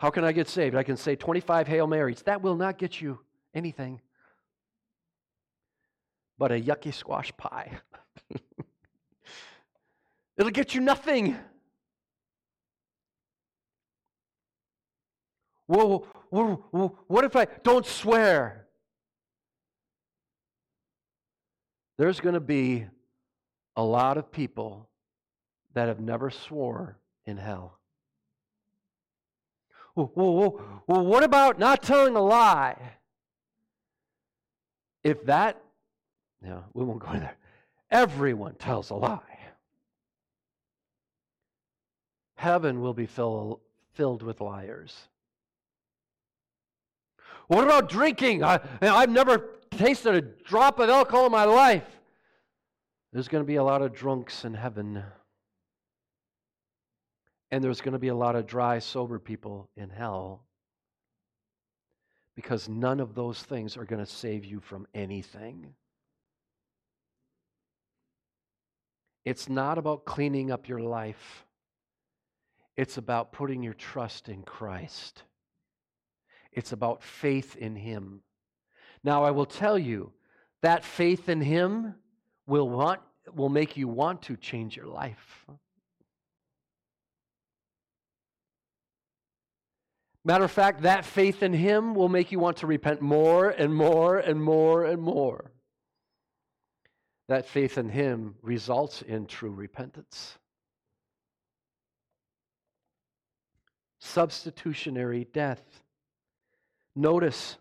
How 0.00 0.10
can 0.10 0.24
I 0.24 0.32
get 0.32 0.48
saved? 0.48 0.74
I 0.74 0.82
can 0.82 0.96
say 0.96 1.14
25 1.14 1.68
Hail 1.68 1.86
Marys. 1.86 2.22
That 2.22 2.42
will 2.42 2.56
not 2.56 2.78
get 2.78 3.00
you 3.00 3.20
anything 3.54 4.00
but 6.40 6.50
a 6.50 6.58
yucky 6.58 6.92
squash 6.92 7.30
pie. 7.36 7.70
It'll 10.38 10.50
get 10.50 10.74
you 10.74 10.80
nothing. 10.80 11.36
Whoa, 15.66 16.06
whoa, 16.30 16.64
whoa, 16.70 16.98
what 17.08 17.24
if 17.24 17.36
I 17.36 17.46
don't 17.62 17.84
swear? 17.84 18.66
There's 21.98 22.20
going 22.20 22.32
to 22.32 22.40
be 22.40 22.86
a 23.76 23.84
lot 23.84 24.16
of 24.16 24.32
people 24.32 24.88
that 25.74 25.88
have 25.88 26.00
never 26.00 26.30
swore 26.30 26.96
in 27.26 27.36
hell. 27.36 27.79
Well, 29.94 30.10
well, 30.14 30.60
well, 30.86 31.04
what 31.04 31.24
about 31.24 31.58
not 31.58 31.82
telling 31.82 32.16
a 32.16 32.20
lie? 32.20 32.76
If 35.02 35.24
that, 35.26 35.60
no, 36.42 36.64
we 36.74 36.84
won't 36.84 37.00
go 37.00 37.12
there. 37.12 37.36
Everyone 37.90 38.54
tells 38.54 38.90
a 38.90 38.94
lie. 38.94 39.20
Heaven 42.36 42.80
will 42.80 42.94
be 42.94 43.06
fill, 43.06 43.60
filled 43.92 44.22
with 44.22 44.40
liars. 44.40 44.96
What 47.48 47.64
about 47.64 47.88
drinking? 47.88 48.44
I, 48.44 48.60
I've 48.80 49.10
never 49.10 49.58
tasted 49.70 50.14
a 50.14 50.20
drop 50.20 50.78
of 50.78 50.88
alcohol 50.88 51.26
in 51.26 51.32
my 51.32 51.44
life. 51.44 51.84
There's 53.12 53.28
going 53.28 53.42
to 53.42 53.46
be 53.46 53.56
a 53.56 53.64
lot 53.64 53.82
of 53.82 53.92
drunks 53.92 54.44
in 54.44 54.54
heaven. 54.54 55.02
And 57.50 57.62
there's 57.62 57.80
going 57.80 57.92
to 57.92 57.98
be 57.98 58.08
a 58.08 58.14
lot 58.14 58.36
of 58.36 58.46
dry, 58.46 58.78
sober 58.78 59.18
people 59.18 59.68
in 59.76 59.90
hell. 59.90 60.44
Because 62.36 62.68
none 62.68 63.00
of 63.00 63.14
those 63.14 63.42
things 63.42 63.76
are 63.76 63.84
going 63.84 64.04
to 64.04 64.10
save 64.10 64.44
you 64.44 64.60
from 64.60 64.86
anything. 64.94 65.74
It's 69.24 69.48
not 69.48 69.78
about 69.78 70.04
cleaning 70.04 70.50
up 70.50 70.68
your 70.68 70.80
life, 70.80 71.44
it's 72.76 72.96
about 72.96 73.32
putting 73.32 73.62
your 73.62 73.74
trust 73.74 74.28
in 74.28 74.42
Christ. 74.42 75.22
It's 76.52 76.72
about 76.72 77.02
faith 77.02 77.56
in 77.56 77.76
Him. 77.76 78.22
Now, 79.04 79.22
I 79.24 79.30
will 79.30 79.46
tell 79.46 79.78
you 79.78 80.12
that 80.62 80.84
faith 80.84 81.28
in 81.28 81.40
Him 81.40 81.94
will, 82.46 82.68
want, 82.68 83.00
will 83.32 83.48
make 83.48 83.76
you 83.76 83.86
want 83.86 84.22
to 84.22 84.36
change 84.36 84.76
your 84.76 84.88
life. 84.88 85.46
Matter 90.24 90.44
of 90.44 90.50
fact, 90.50 90.82
that 90.82 91.04
faith 91.04 91.42
in 91.42 91.52
Him 91.52 91.94
will 91.94 92.08
make 92.08 92.30
you 92.30 92.38
want 92.38 92.58
to 92.58 92.66
repent 92.66 93.00
more 93.00 93.48
and 93.48 93.74
more 93.74 94.18
and 94.18 94.42
more 94.42 94.84
and 94.84 95.00
more. 95.00 95.50
That 97.28 97.46
faith 97.46 97.78
in 97.78 97.88
Him 97.88 98.34
results 98.42 99.02
in 99.02 99.26
true 99.26 99.52
repentance. 99.52 100.36
Substitutionary 103.98 105.26
death. 105.32 105.62
Notice, 106.96 107.56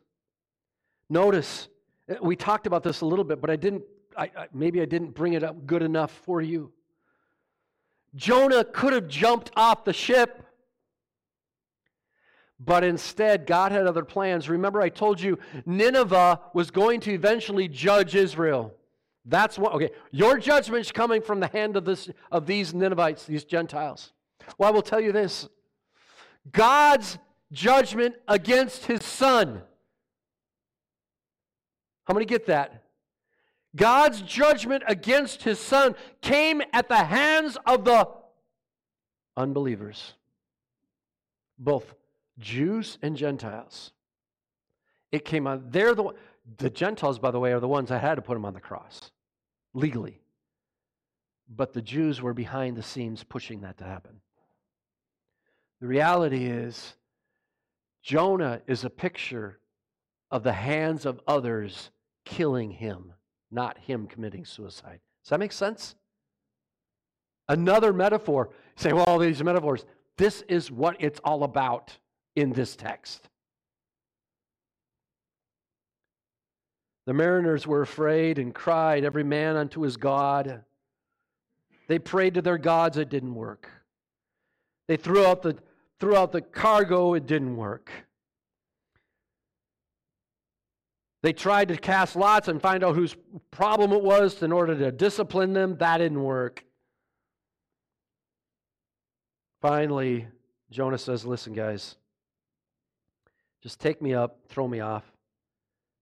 notice, 1.10 1.70
we 2.22 2.36
talked 2.36 2.68
about 2.68 2.84
this 2.84 3.02
a 3.02 3.06
little 3.06 3.26
bit, 3.26 3.40
but 3.40 3.50
I 3.50 3.56
didn't, 3.56 3.84
I, 4.18 4.24
I, 4.36 4.48
maybe 4.54 4.82
I 4.82 4.86
didn't 4.86 5.12
bring 5.12 5.34
it 5.34 5.44
up 5.44 5.66
good 5.66 5.84
enough 5.84 6.12
for 6.12 6.42
you. 6.42 6.74
Jonah 8.16 8.64
could 8.66 8.92
have 8.92 9.08
jumped 9.08 9.52
off 9.56 9.86
the 9.86 9.94
ship 9.94 10.44
but 12.60 12.84
instead, 12.84 13.46
God 13.46 13.72
had 13.72 13.88
other 13.88 14.04
plans. 14.04 14.50
Remember, 14.50 14.82
I 14.82 14.90
told 14.90 15.22
you 15.22 15.40
Nineveh 15.66 16.42
was 16.54 16.72
going 16.72 17.00
to 17.02 17.12
eventually 17.14 17.70
judge 17.70 18.16
Israel. 18.16 18.74
That's 19.26 19.58
what, 19.58 19.74
okay, 19.74 19.92
your 20.12 20.38
judgment's 20.38 20.92
coming 20.92 21.22
from 21.22 21.40
the 21.40 21.48
hand 21.48 21.78
of, 21.78 21.86
this, 21.86 22.10
of 22.32 22.46
these 22.46 22.74
Ninevites, 22.74 23.26
these 23.26 23.46
Gentiles. 23.46 24.12
Well, 24.58 24.70
I 24.70 24.72
will 24.72 24.82
tell 24.82 25.00
you 25.00 25.12
this 25.12 25.48
God's 26.52 27.18
judgment 27.52 28.16
against 28.28 28.86
his 28.86 29.04
son. 29.04 29.62
How 32.06 32.14
many 32.14 32.26
get 32.26 32.48
that? 32.48 32.84
God's 33.76 34.22
judgment 34.22 34.84
against 34.88 35.44
his 35.44 35.60
son 35.60 35.96
came 36.22 36.62
at 36.74 36.90
the 36.90 37.04
hands 37.04 37.56
of 37.66 37.86
the 37.86 38.10
unbelievers, 39.38 40.14
both 41.58 41.94
Jews 42.40 42.98
and 43.02 43.16
Gentiles. 43.16 43.92
It 45.12 45.26
came 45.26 45.48
on. 45.48 45.66
They're 45.70 45.94
the 45.94 46.14
the 46.58 46.70
Gentiles, 46.70 47.20
by 47.20 47.32
the 47.32 47.40
way, 47.40 47.52
are 47.52 47.60
the 47.60 47.68
ones 47.68 47.90
that 47.90 48.02
had 48.02 48.16
to 48.16 48.22
put 48.22 48.36
him 48.36 48.46
on 48.46 48.54
the 48.54 48.60
cross 48.60 49.12
legally. 49.74 50.22
But 51.48 51.74
the 51.74 51.82
Jews 51.82 52.22
were 52.22 52.34
behind 52.34 52.76
the 52.76 52.84
scenes 52.84 53.24
pushing 53.24 53.62
that 53.62 53.78
to 53.78 53.84
happen. 53.84 54.22
The 55.82 55.88
reality 55.88 56.46
is, 56.46 56.96
Jonah 58.02 58.62
is 58.68 58.84
a 58.84 58.90
picture 58.90 59.60
of 60.32 60.44
the 60.44 60.54
hands 60.54 61.06
of 61.06 61.20
others 61.28 61.92
killing 62.26 62.72
him, 62.72 63.14
not 63.52 63.78
him 63.78 64.08
committing 64.08 64.46
suicide. 64.46 65.00
Does 65.24 65.30
that 65.30 65.40
make 65.40 65.52
sense? 65.52 65.96
Another 67.48 67.94
metaphor. 67.94 68.50
Say, 68.76 68.94
well, 68.94 69.06
all 69.06 69.18
these 69.18 69.44
metaphors. 69.44 69.86
This 70.18 70.44
is 70.48 70.72
what 70.72 70.98
it's 71.00 71.20
all 71.24 71.44
about 71.44 71.98
in 72.40 72.54
this 72.54 72.76
text. 72.76 73.30
The 77.06 77.14
mariners 77.14 77.66
were 77.66 77.82
afraid 77.82 78.38
and 78.38 78.54
cried, 78.54 79.04
every 79.04 79.24
man 79.24 79.56
unto 79.56 79.82
his 79.82 79.98
God. 79.98 80.64
They 81.88 81.98
prayed 81.98 82.36
to 82.36 82.42
their 82.42 82.60
gods, 82.60 82.98
it 82.98 83.10
didn't 83.10 83.34
work. 83.34 83.68
They 84.88 84.98
threw 84.98 85.26
out 85.26 85.42
the, 85.42 85.58
threw 86.00 86.16
out 86.16 86.32
the 86.32 86.42
cargo, 86.42 87.16
it 87.16 87.26
didn't 87.26 87.58
work. 87.58 87.92
They 91.22 91.34
tried 91.34 91.68
to 91.68 91.78
cast 91.78 92.16
lots 92.16 92.48
and 92.48 92.62
find 92.62 92.84
out 92.84 92.96
whose 92.96 93.16
problem 93.52 93.92
it 93.92 94.02
was 94.02 94.42
in 94.42 94.52
order 94.52 94.78
to 94.78 94.92
discipline 94.92 95.54
them. 95.54 95.78
That 95.78 95.98
didn't 95.98 96.24
work. 96.24 96.64
Finally, 99.62 100.28
Jonah 100.72 100.98
says, 100.98 101.26
Listen, 101.26 101.54
guys, 101.54 101.96
just 103.62 103.80
take 103.80 104.02
me 104.02 104.14
up, 104.14 104.40
throw 104.48 104.68
me 104.68 104.80
off. 104.80 105.04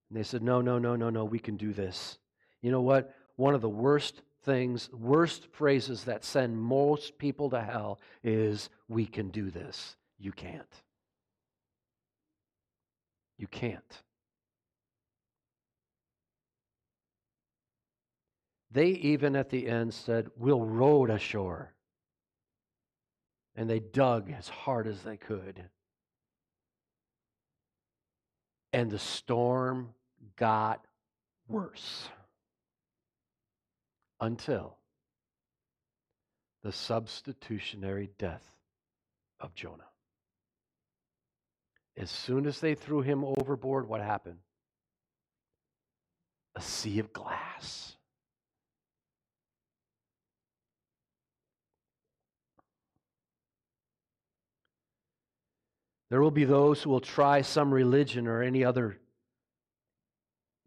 And 0.09 0.17
they 0.17 0.23
said, 0.23 0.41
No, 0.41 0.61
no, 0.61 0.77
no, 0.77 0.95
no, 0.95 1.09
no, 1.09 1.25
we 1.25 1.39
can 1.39 1.57
do 1.57 1.73
this. 1.73 2.17
You 2.61 2.71
know 2.71 2.81
what? 2.81 3.13
One 3.35 3.55
of 3.55 3.61
the 3.61 3.69
worst 3.69 4.21
things, 4.43 4.89
worst 4.93 5.47
phrases 5.51 6.03
that 6.05 6.23
send 6.23 6.57
most 6.57 7.17
people 7.17 7.49
to 7.49 7.61
hell 7.61 7.99
is, 8.23 8.69
We 8.87 9.05
can 9.05 9.29
do 9.29 9.49
this. 9.49 9.95
You 10.19 10.31
can't. 10.31 10.83
You 13.37 13.47
can't. 13.47 14.03
They 18.71 18.87
even 18.87 19.35
at 19.35 19.49
the 19.49 19.67
end 19.67 19.93
said, 19.93 20.29
We'll 20.37 20.61
row 20.61 21.05
ashore. 21.05 21.73
And 23.55 23.67
they 23.67 23.79
dug 23.79 24.31
as 24.31 24.47
hard 24.47 24.85
as 24.85 25.01
they 25.01 25.17
could. 25.17 25.63
And 28.77 28.91
the 28.91 28.99
storm 28.99 29.95
got 30.35 30.85
worse 31.47 32.09
until 34.21 34.77
the 36.61 36.71
substitutionary 36.71 38.11
death 38.19 38.47
of 39.39 39.55
Jonah. 39.55 39.87
As 41.97 42.11
soon 42.11 42.45
as 42.45 42.59
they 42.59 42.75
threw 42.75 43.01
him 43.01 43.25
overboard, 43.25 43.89
what 43.89 43.99
happened? 43.99 44.37
A 46.55 46.61
sea 46.61 46.99
of 46.99 47.11
glass. 47.11 47.96
There 56.09 56.21
will 56.21 56.31
be 56.31 56.45
those 56.45 56.81
who 56.81 56.89
will 56.89 57.01
try 57.01 57.41
some 57.41 57.73
religion 57.73 58.27
or 58.27 58.41
any 58.41 58.63
other, 58.63 58.99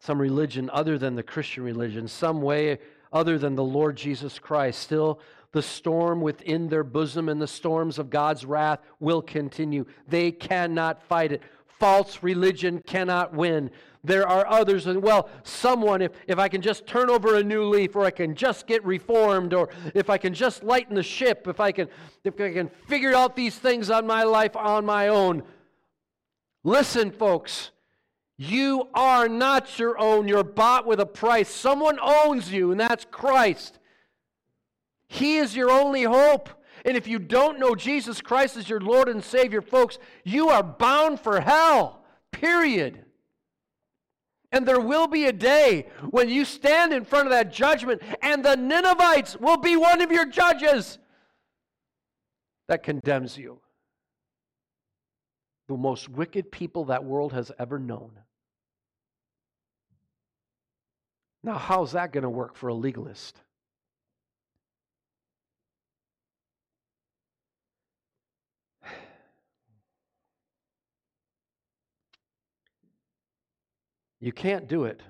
some 0.01 0.21
religion 0.21 0.71
other 0.73 0.99
than 0.99 1.15
the 1.15 1.23
Christian 1.23 1.63
religion, 1.65 2.09
some 2.09 2.43
way 2.43 2.79
other 3.13 3.39
than 3.39 3.55
the 3.55 3.65
Lord 3.65 3.97
Jesus 3.97 4.39
Christ. 4.39 4.81
Still, 4.81 5.21
the 5.53 5.63
storm 5.63 6.21
within 6.21 6.69
their 6.69 6.85
bosom 6.85 7.29
and 7.29 7.43
the 7.43 7.49
storms 7.49 7.99
of 7.99 8.11
God's 8.11 8.45
wrath 8.45 8.81
will 9.01 9.23
continue. 9.23 9.85
They 10.07 10.31
cannot 10.31 11.03
fight 11.03 11.33
it. 11.33 11.43
False 11.81 12.23
religion 12.23 12.83
cannot 12.87 13.35
win. 13.35 13.71
There 14.05 14.29
are 14.29 14.47
others, 14.47 14.87
and 14.87 15.03
well, 15.03 15.29
someone, 15.43 16.03
if, 16.03 16.13
if 16.27 16.39
I 16.39 16.49
can 16.49 16.63
just 16.63 16.87
turn 16.87 17.11
over 17.11 17.37
a 17.37 17.43
new 17.43 17.65
leaf, 17.65 17.97
or 17.97 18.05
I 18.05 18.11
can 18.11 18.35
just 18.35 18.67
get 18.67 18.85
reformed, 18.85 19.53
or 19.53 19.71
if 19.95 20.09
I 20.09 20.19
can 20.19 20.33
just 20.33 20.63
lighten 20.63 20.95
the 20.95 21.03
ship, 21.03 21.49
if 21.49 21.59
I 21.59 21.73
can, 21.73 21.89
if 22.23 22.41
I 22.41 22.53
can 22.53 22.71
figure 22.87 23.15
out 23.15 23.35
these 23.35 23.57
things 23.57 23.91
on 23.91 24.07
my 24.07 24.23
life 24.23 24.57
on 24.57 24.85
my 24.87 25.09
own. 25.09 25.43
Listen, 26.65 27.11
folks, 27.11 27.71
you 28.37 28.89
are 28.95 29.29
not 29.29 29.79
your 29.79 29.99
own. 29.99 30.29
You're 30.29 30.45
bought 30.45 30.87
with 30.87 31.01
a 31.01 31.07
price. 31.07 31.49
Someone 31.49 31.99
owns 32.01 32.53
you, 32.53 32.71
and 32.71 32.81
that's 32.81 33.07
Christ. 33.11 33.79
He 35.09 35.39
is 35.39 35.57
your 35.57 35.71
only 35.71 36.05
hope. 36.05 36.49
And 36.85 36.97
if 36.97 37.07
you 37.07 37.19
don't 37.19 37.59
know 37.59 37.75
Jesus 37.75 38.21
Christ 38.21 38.57
as 38.57 38.69
your 38.69 38.81
Lord 38.81 39.09
and 39.09 39.23
Savior, 39.23 39.61
folks, 39.61 39.99
you 40.25 40.49
are 40.49 40.63
bound 40.63 41.21
for 41.21 41.41
hell, 41.41 42.03
period. 42.33 43.05
And 44.53 44.67
there 44.67 44.81
will 44.81 45.07
be 45.07 45.27
a 45.27 45.33
day 45.33 45.89
when 46.11 46.29
you 46.29 46.45
stand 46.45 46.93
in 46.93 47.05
front 47.05 47.27
of 47.27 47.33
that 47.33 47.53
judgment, 47.53 48.03
and 48.21 48.45
the 48.45 48.57
Ninevites 48.57 49.37
will 49.37 49.59
be 49.59 49.77
one 49.77 50.01
of 50.01 50.11
your 50.11 50.27
judges 50.27 50.99
that 52.69 52.83
condemns 52.83 53.37
you. 53.39 53.61
The 55.69 55.77
most 55.77 56.09
wicked 56.09 56.51
people 56.51 56.87
that 56.87 57.05
world 57.05 57.33
has 57.33 57.53
ever 57.59 57.79
known. 57.79 58.11
Now, 61.43 61.55
how's 61.59 61.93
that 61.93 62.13
going 62.13 62.23
to 62.23 62.31
work 62.31 62.57
for 62.57 62.69
a 62.69 62.75
legalist? 62.75 63.41
You 74.21 74.33
can't 74.33 74.69
do 74.69 74.85
it. 74.85 75.01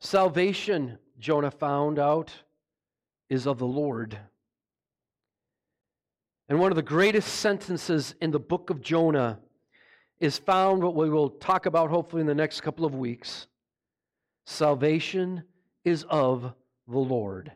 Salvation, 0.00 0.98
Jonah 1.18 1.50
found 1.50 1.98
out, 1.98 2.32
is 3.28 3.46
of 3.46 3.58
the 3.58 3.66
Lord. 3.66 4.18
And 6.48 6.60
one 6.60 6.70
of 6.70 6.76
the 6.76 6.82
greatest 6.82 7.36
sentences 7.36 8.14
in 8.20 8.30
the 8.30 8.38
book 8.38 8.70
of 8.70 8.80
Jonah 8.80 9.40
is 10.20 10.38
found, 10.38 10.82
what 10.82 10.94
we 10.94 11.10
will 11.10 11.30
talk 11.30 11.66
about 11.66 11.90
hopefully 11.90 12.20
in 12.20 12.26
the 12.26 12.34
next 12.34 12.60
couple 12.60 12.84
of 12.84 12.94
weeks. 12.94 13.46
Salvation 14.46 15.42
is 15.84 16.04
of 16.04 16.52
the 16.86 16.98
Lord. 16.98 17.50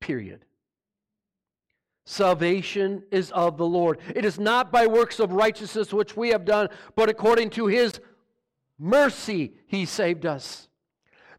Period. 0.00 0.44
Salvation 2.04 3.02
is 3.10 3.32
of 3.32 3.56
the 3.56 3.66
Lord. 3.66 3.98
It 4.14 4.24
is 4.24 4.38
not 4.38 4.70
by 4.70 4.86
works 4.86 5.18
of 5.18 5.32
righteousness 5.32 5.92
which 5.92 6.16
we 6.16 6.28
have 6.28 6.44
done, 6.44 6.68
but 6.94 7.08
according 7.08 7.50
to 7.50 7.66
his 7.66 8.00
mercy 8.78 9.54
he 9.66 9.84
saved 9.84 10.26
us. 10.26 10.68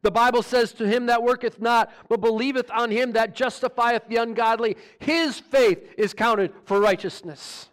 The 0.01 0.11
Bible 0.11 0.43
says, 0.43 0.73
To 0.73 0.88
him 0.88 1.07
that 1.07 1.23
worketh 1.23 1.59
not, 1.59 1.91
but 2.07 2.21
believeth 2.21 2.69
on 2.71 2.91
him 2.91 3.13
that 3.13 3.35
justifieth 3.35 4.07
the 4.07 4.17
ungodly, 4.17 4.77
his 4.99 5.39
faith 5.39 5.93
is 5.97 6.13
counted 6.13 6.53
for 6.65 6.79
righteousness. 6.79 7.69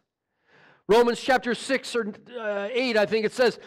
Romans 0.88 1.20
chapter 1.20 1.54
6 1.54 1.96
or 1.96 2.14
uh, 2.38 2.68
8, 2.70 2.96
I 2.96 3.06
think 3.06 3.24
it 3.24 3.32
says, 3.32 3.58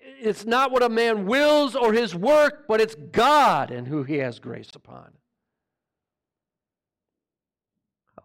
It's 0.00 0.44
not 0.44 0.72
what 0.72 0.82
a 0.82 0.88
man 0.88 1.26
wills 1.26 1.74
or 1.74 1.92
his 1.92 2.14
work, 2.14 2.66
but 2.68 2.80
it's 2.80 2.94
God 2.94 3.70
and 3.70 3.86
who 3.86 4.04
he 4.04 4.16
has 4.18 4.38
grace 4.38 4.70
upon. 4.74 5.12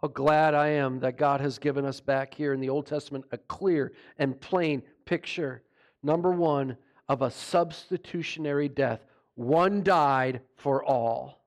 How 0.01 0.09
glad 0.09 0.53
I 0.53 0.67
am 0.69 0.99
that 0.99 1.17
God 1.17 1.41
has 1.41 1.57
given 1.57 1.83
us 1.83 1.99
back 1.99 2.33
here 2.33 2.53
in 2.53 2.59
the 2.59 2.69
Old 2.69 2.85
Testament 2.85 3.25
a 3.31 3.37
clear 3.37 3.93
and 4.19 4.39
plain 4.39 4.83
picture. 5.05 5.63
Number 6.03 6.29
one, 6.31 6.77
of 7.09 7.21
a 7.21 7.31
substitutionary 7.31 8.67
death. 8.69 9.05
One 9.35 9.83
died 9.83 10.41
for 10.55 10.83
all. 10.83 11.45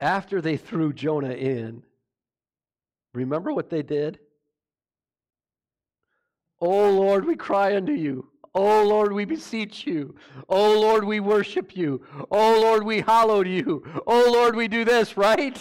After 0.00 0.40
they 0.40 0.56
threw 0.56 0.92
Jonah 0.92 1.34
in, 1.34 1.82
remember 3.12 3.52
what 3.52 3.68
they 3.70 3.82
did? 3.82 4.20
Oh 6.60 6.90
Lord, 6.90 7.26
we 7.26 7.36
cry 7.36 7.76
unto 7.76 7.92
you. 7.92 8.30
Oh 8.54 8.84
Lord, 8.86 9.12
we 9.12 9.24
beseech 9.24 9.86
you. 9.86 10.14
Oh 10.48 10.80
Lord, 10.80 11.04
we 11.04 11.18
worship 11.18 11.76
you. 11.76 12.02
Oh 12.30 12.60
Lord, 12.60 12.84
we 12.84 13.00
hallowed 13.00 13.48
you. 13.48 13.82
Oh 14.06 14.30
Lord, 14.32 14.54
we 14.54 14.68
do 14.68 14.84
this, 14.84 15.16
right? 15.16 15.60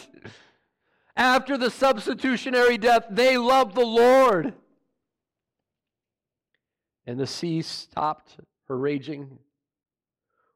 After 1.16 1.58
the 1.58 1.72
substitutionary 1.72 2.78
death, 2.78 3.06
they 3.10 3.38
loved 3.38 3.76
the 3.76 3.86
Lord. 3.86 4.54
And 7.06 7.20
the 7.20 7.28
sea 7.28 7.62
stopped 7.62 8.38
her 8.68 8.78
raging. 8.78 9.40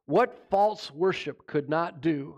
What 0.05 0.47
false 0.49 0.91
worship 0.91 1.47
could 1.47 1.69
not 1.69 2.01
do, 2.01 2.35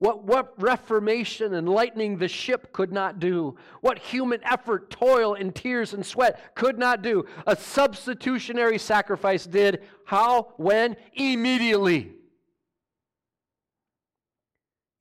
what, 0.00 0.24
what 0.24 0.54
reformation 0.56 1.52
and 1.54 1.68
lightening 1.68 2.16
the 2.16 2.26
ship 2.26 2.72
could 2.72 2.90
not 2.90 3.20
do, 3.20 3.56
what 3.82 3.98
human 3.98 4.42
effort, 4.44 4.90
toil, 4.90 5.34
and 5.34 5.54
tears 5.54 5.92
and 5.92 6.04
sweat 6.04 6.54
could 6.54 6.78
not 6.78 7.02
do, 7.02 7.26
a 7.46 7.54
substitutionary 7.54 8.78
sacrifice 8.78 9.46
did. 9.46 9.82
How? 10.06 10.54
When? 10.56 10.96
Immediately. 11.12 12.12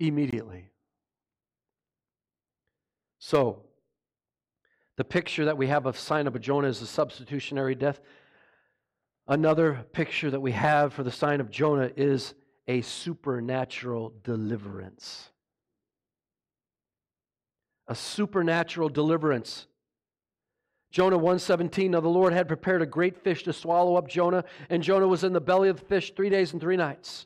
Immediately. 0.01 0.69
So, 3.19 3.63
the 4.97 5.05
picture 5.05 5.45
that 5.45 5.57
we 5.57 5.67
have 5.67 5.85
of 5.85 5.97
sign 5.97 6.27
of 6.27 6.39
Jonah 6.41 6.67
is 6.67 6.81
a 6.81 6.85
substitutionary 6.85 7.73
death. 7.73 8.01
Another 9.29 9.85
picture 9.93 10.29
that 10.29 10.41
we 10.41 10.51
have 10.51 10.91
for 10.91 11.03
the 11.03 11.11
sign 11.11 11.39
of 11.39 11.49
Jonah 11.49 11.89
is 11.95 12.33
a 12.69 12.81
supernatural 12.81 14.13
deliverance. 14.23 15.31
A 17.87 17.95
supernatural 17.95 18.89
deliverance. 18.89 19.65
Jonah 20.91 21.17
117 21.17 21.89
Now 21.89 21.99
the 21.99 22.07
Lord 22.07 22.31
had 22.31 22.47
prepared 22.47 22.83
a 22.83 22.85
great 22.85 23.17
fish 23.17 23.41
to 23.43 23.53
swallow 23.53 23.95
up 23.95 24.07
Jonah, 24.07 24.43
and 24.69 24.83
Jonah 24.83 25.07
was 25.07 25.23
in 25.23 25.33
the 25.33 25.41
belly 25.41 25.69
of 25.69 25.79
the 25.79 25.85
fish 25.85 26.13
three 26.15 26.29
days 26.29 26.53
and 26.53 26.61
three 26.61 26.77
nights. 26.77 27.25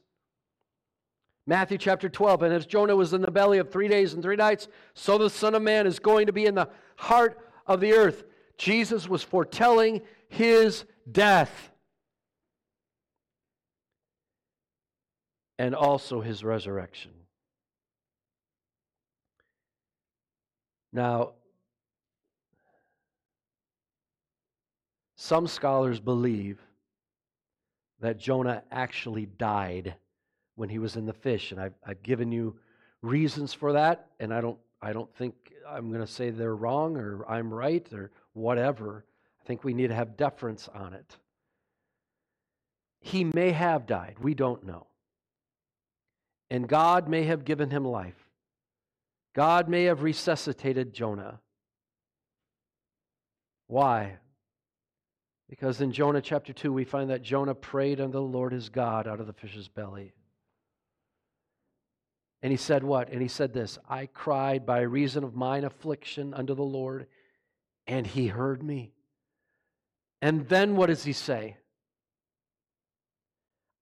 Matthew 1.45 1.77
chapter 1.77 2.07
12, 2.07 2.43
and 2.43 2.53
as 2.53 2.65
Jonah 2.65 2.95
was 2.95 3.11
in 3.11 3.21
the 3.21 3.29
belly 3.29 3.57
of 3.57 3.69
three 3.69 3.89
days 3.89 4.13
and 4.13 4.23
three 4.23 4.37
nights, 4.37 4.69
so 4.93 5.17
the 5.17 5.29
Son 5.29 5.55
of 5.55 5.61
Man 5.61 5.85
is 5.85 5.99
going 5.99 6.27
to 6.27 6.33
be 6.33 6.45
in 6.45 6.55
the 6.55 6.69
heart 6.95 7.37
of 7.67 7.81
the 7.81 7.91
earth. 7.91 8.23
Jesus 8.57 9.09
was 9.09 9.23
foretelling 9.23 10.03
his 10.29 10.85
death. 11.11 11.72
And 15.63 15.73
also 15.73 16.19
his 16.19 16.43
resurrection. 16.43 17.11
Now, 20.91 21.35
some 25.15 25.47
scholars 25.47 26.01
believe 26.01 26.59
that 28.01 28.19
Jonah 28.19 28.61
actually 28.71 29.25
died 29.25 29.95
when 30.55 30.67
he 30.67 30.79
was 30.79 30.97
in 30.97 31.05
the 31.05 31.13
fish, 31.13 31.53
and 31.53 31.61
I've, 31.61 31.75
I've 31.87 32.03
given 32.03 32.33
you 32.33 32.59
reasons 33.01 33.53
for 33.53 33.71
that, 33.71 34.09
and 34.19 34.33
I 34.33 34.41
don't, 34.41 34.59
I 34.81 34.91
don't 34.91 35.15
think 35.15 35.33
I'm 35.65 35.87
going 35.93 36.05
to 36.05 36.11
say 36.11 36.29
they're 36.29 36.57
wrong 36.57 36.97
or 36.97 37.25
I'm 37.25 37.53
right 37.53 37.87
or 37.93 38.11
whatever. 38.33 39.05
I 39.41 39.47
think 39.47 39.63
we 39.63 39.73
need 39.73 39.87
to 39.87 39.95
have 39.95 40.17
deference 40.17 40.67
on 40.67 40.93
it. 40.93 41.15
He 42.99 43.23
may 43.23 43.51
have 43.51 43.87
died, 43.87 44.17
we 44.19 44.33
don't 44.33 44.65
know. 44.65 44.87
And 46.53 46.67
God 46.67 47.09
may 47.09 47.23
have 47.23 47.45
given 47.45 47.71
him 47.71 47.83
life. 47.83 48.29
God 49.35 49.67
may 49.67 49.85
have 49.85 50.03
resuscitated 50.03 50.93
Jonah. 50.93 51.39
Why? 53.65 54.19
Because 55.49 55.81
in 55.81 55.91
Jonah 55.91 56.21
chapter 56.21 56.53
2, 56.53 56.71
we 56.71 56.83
find 56.83 57.09
that 57.09 57.23
Jonah 57.23 57.55
prayed 57.55 57.99
unto 57.99 58.11
the 58.11 58.21
Lord 58.21 58.53
his 58.53 58.69
God 58.69 59.07
out 59.07 59.19
of 59.19 59.25
the 59.25 59.33
fish's 59.33 59.67
belly. 59.67 60.13
And 62.43 62.51
he 62.51 62.57
said 62.57 62.83
what? 62.83 63.09
And 63.09 63.19
he 63.19 63.27
said 63.27 63.51
this 63.51 63.79
I 63.89 64.05
cried 64.05 64.63
by 64.63 64.81
reason 64.81 65.23
of 65.23 65.33
mine 65.33 65.63
affliction 65.63 66.35
unto 66.35 66.53
the 66.53 66.61
Lord, 66.61 67.07
and 67.87 68.05
he 68.05 68.27
heard 68.27 68.61
me. 68.61 68.93
And 70.21 70.47
then 70.49 70.75
what 70.75 70.85
does 70.85 71.03
he 71.03 71.13
say? 71.13 71.57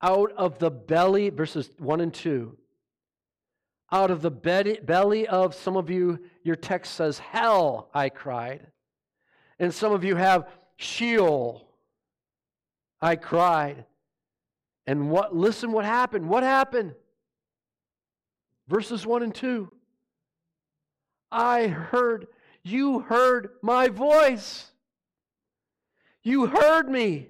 Out 0.02 0.32
of 0.38 0.58
the 0.58 0.72
belly, 0.72 1.32
verses 1.32 1.70
1 1.78 2.00
and 2.00 2.14
2, 2.14 2.58
out 3.92 4.12
of 4.12 4.22
the 4.22 4.32
belly 4.32 5.28
of 5.28 5.54
some 5.54 5.76
of 5.76 5.90
you, 5.90 6.20
your 6.44 6.56
text 6.56 6.96
says, 6.96 7.20
Hell, 7.20 7.90
I 7.94 8.10
cried. 8.10 8.68
And 9.60 9.74
some 9.74 9.92
of 9.92 10.04
you 10.04 10.16
have 10.16 10.48
Sheol, 10.78 11.68
I 13.02 13.16
cried. 13.16 13.86
And 14.88 15.12
what 15.12 15.36
listen 15.36 15.72
what 15.72 15.86
happened? 15.86 16.28
What 16.28 16.44
happened? 16.44 16.96
Verses 18.68 19.06
1 19.06 19.24
and 19.24 19.36
2. 19.36 19.72
I 21.32 21.68
heard, 21.68 22.28
you 22.64 23.00
heard 23.00 23.50
my 23.62 23.90
voice. 23.90 24.72
You 26.24 26.48
heard 26.48 26.90
me. 26.90 27.30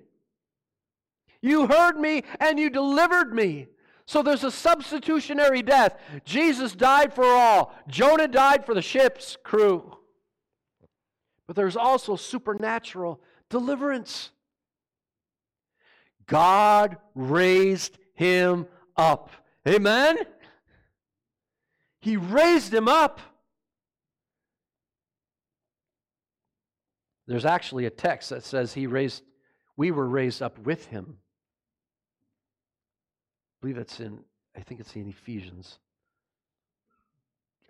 You 1.42 1.68
heard 1.68 1.98
me 1.98 2.24
and 2.40 2.60
you 2.60 2.70
delivered 2.70 3.34
me. 3.34 3.68
So 4.12 4.22
there's 4.22 4.44
a 4.44 4.52
substitutionary 4.52 5.62
death. 5.62 5.98
Jesus 6.26 6.76
died 6.76 7.14
for 7.14 7.24
all, 7.24 7.74
Jonah 7.88 8.28
died 8.28 8.66
for 8.66 8.74
the 8.74 8.82
ship's 8.82 9.38
crew. 9.42 9.96
But 11.48 11.56
there's 11.56 11.78
also 11.78 12.18
supernatural 12.18 13.22
deliverance. 13.50 14.32
God 16.26 16.98
raised 17.16 18.00
him 18.14 18.68
up. 18.98 19.30
Amen? 19.66 20.18
He 22.02 22.18
raised 22.18 22.74
him 22.74 22.90
up. 22.90 23.22
There's 27.28 27.46
actually 27.46 27.86
a 27.86 27.90
text 27.90 28.32
that 28.32 28.44
says 28.44 28.74
he 28.74 28.88
raised 28.88 29.24
we 29.78 29.90
were 29.90 30.06
raised 30.06 30.42
up 30.42 30.60
with 30.60 30.88
him. 30.88 31.21
Believe 33.62 33.78
it's 33.78 34.00
in 34.00 34.20
I 34.56 34.62
think 34.62 34.80
it's 34.80 34.96
in 34.96 35.08
Ephesians. 35.10 35.80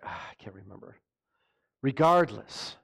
Ah, 0.04 0.28
I 0.30 0.34
can't 0.42 0.56
remember. 0.56 0.96
Regardless, 1.80 2.76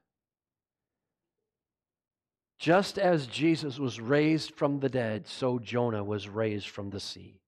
just 2.58 2.98
as 2.98 3.26
Jesus 3.26 3.78
was 3.78 4.00
raised 4.00 4.54
from 4.54 4.80
the 4.80 4.88
dead, 4.88 5.26
so 5.26 5.58
Jonah 5.58 6.04
was 6.04 6.28
raised 6.28 6.68
from 6.68 6.90
the 6.90 7.00
sea. 7.00 7.40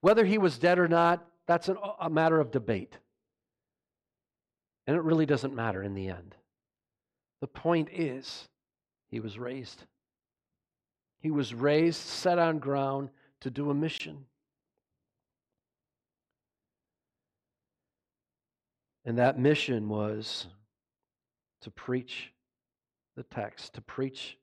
Whether 0.00 0.24
he 0.24 0.38
was 0.38 0.58
dead 0.58 0.78
or 0.78 0.88
not, 0.88 1.26
that's 1.46 1.68
an, 1.68 1.76
a 2.00 2.08
matter 2.08 2.40
of 2.40 2.50
debate. 2.50 2.96
And 4.86 4.96
it 4.96 5.02
really 5.02 5.26
doesn't 5.26 5.54
matter 5.54 5.82
in 5.82 5.94
the 5.94 6.08
end. 6.08 6.34
The 7.40 7.46
point 7.46 7.88
is, 7.92 8.48
he 9.10 9.20
was 9.20 9.38
raised. 9.38 9.84
He 11.20 11.30
was 11.30 11.54
raised, 11.54 12.00
set 12.00 12.38
on 12.38 12.58
ground 12.58 13.10
to 13.40 13.50
do 13.50 13.70
a 13.70 13.74
mission. 13.74 14.24
And 19.04 19.18
that 19.18 19.38
mission 19.38 19.88
was 19.88 20.46
to 21.62 21.70
preach 21.70 22.32
the 23.16 23.22
text, 23.24 23.74
to 23.74 23.80
preach 23.80 24.36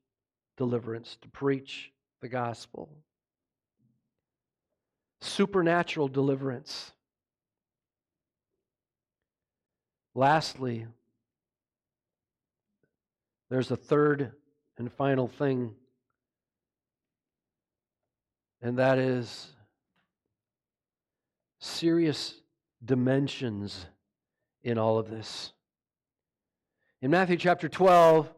deliverance, 0.57 1.17
to 1.21 1.29
preach 1.29 1.91
the 2.21 2.27
gospel. 2.27 2.89
Supernatural 5.21 6.07
deliverance. 6.07 6.91
Lastly, 10.15 10.87
there's 13.49 13.71
a 13.71 13.75
third 13.75 14.31
and 14.77 14.91
final 14.91 15.27
thing, 15.27 15.73
and 18.61 18.77
that 18.79 18.97
is 18.97 19.53
serious 21.59 22.35
dimensions 22.83 23.85
in 24.63 24.77
all 24.77 24.97
of 24.97 25.09
this. 25.09 25.53
In 27.01 27.11
Matthew 27.11 27.37
chapter 27.37 27.69
12, 27.69 28.29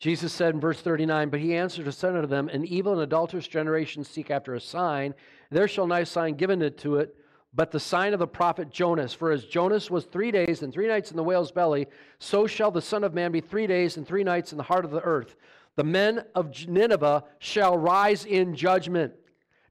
Jesus 0.00 0.32
said 0.32 0.54
in 0.54 0.60
verse 0.60 0.80
39, 0.80 1.28
But 1.28 1.40
he 1.40 1.54
answered 1.54 1.86
and 1.86 1.94
said 1.94 2.14
unto 2.14 2.28
them, 2.28 2.48
An 2.48 2.64
evil 2.64 2.92
and 2.92 3.02
adulterous 3.02 3.48
generation 3.48 4.04
seek 4.04 4.30
after 4.30 4.54
a 4.54 4.60
sign. 4.60 5.14
There 5.50 5.68
shall 5.68 5.86
no 5.86 6.04
sign 6.04 6.34
given 6.34 6.62
it 6.62 6.78
to 6.78 6.96
it, 6.96 7.16
but 7.52 7.70
the 7.70 7.80
sign 7.80 8.12
of 8.12 8.20
the 8.20 8.26
prophet 8.26 8.70
Jonas. 8.70 9.12
For 9.12 9.32
as 9.32 9.44
Jonas 9.44 9.90
was 9.90 10.04
three 10.04 10.30
days 10.30 10.62
and 10.62 10.72
three 10.72 10.86
nights 10.86 11.10
in 11.10 11.16
the 11.16 11.24
whale's 11.24 11.50
belly, 11.50 11.88
so 12.18 12.46
shall 12.46 12.70
the 12.70 12.80
Son 12.80 13.04
of 13.04 13.14
Man 13.14 13.32
be 13.32 13.40
three 13.40 13.66
days 13.66 13.96
and 13.96 14.06
three 14.06 14.24
nights 14.24 14.52
in 14.52 14.58
the 14.58 14.64
heart 14.64 14.84
of 14.84 14.90
the 14.90 15.02
earth. 15.02 15.36
The 15.76 15.84
men 15.84 16.24
of 16.34 16.68
Nineveh 16.68 17.24
shall 17.38 17.76
rise 17.76 18.24
in 18.24 18.54
judgment. 18.54 19.12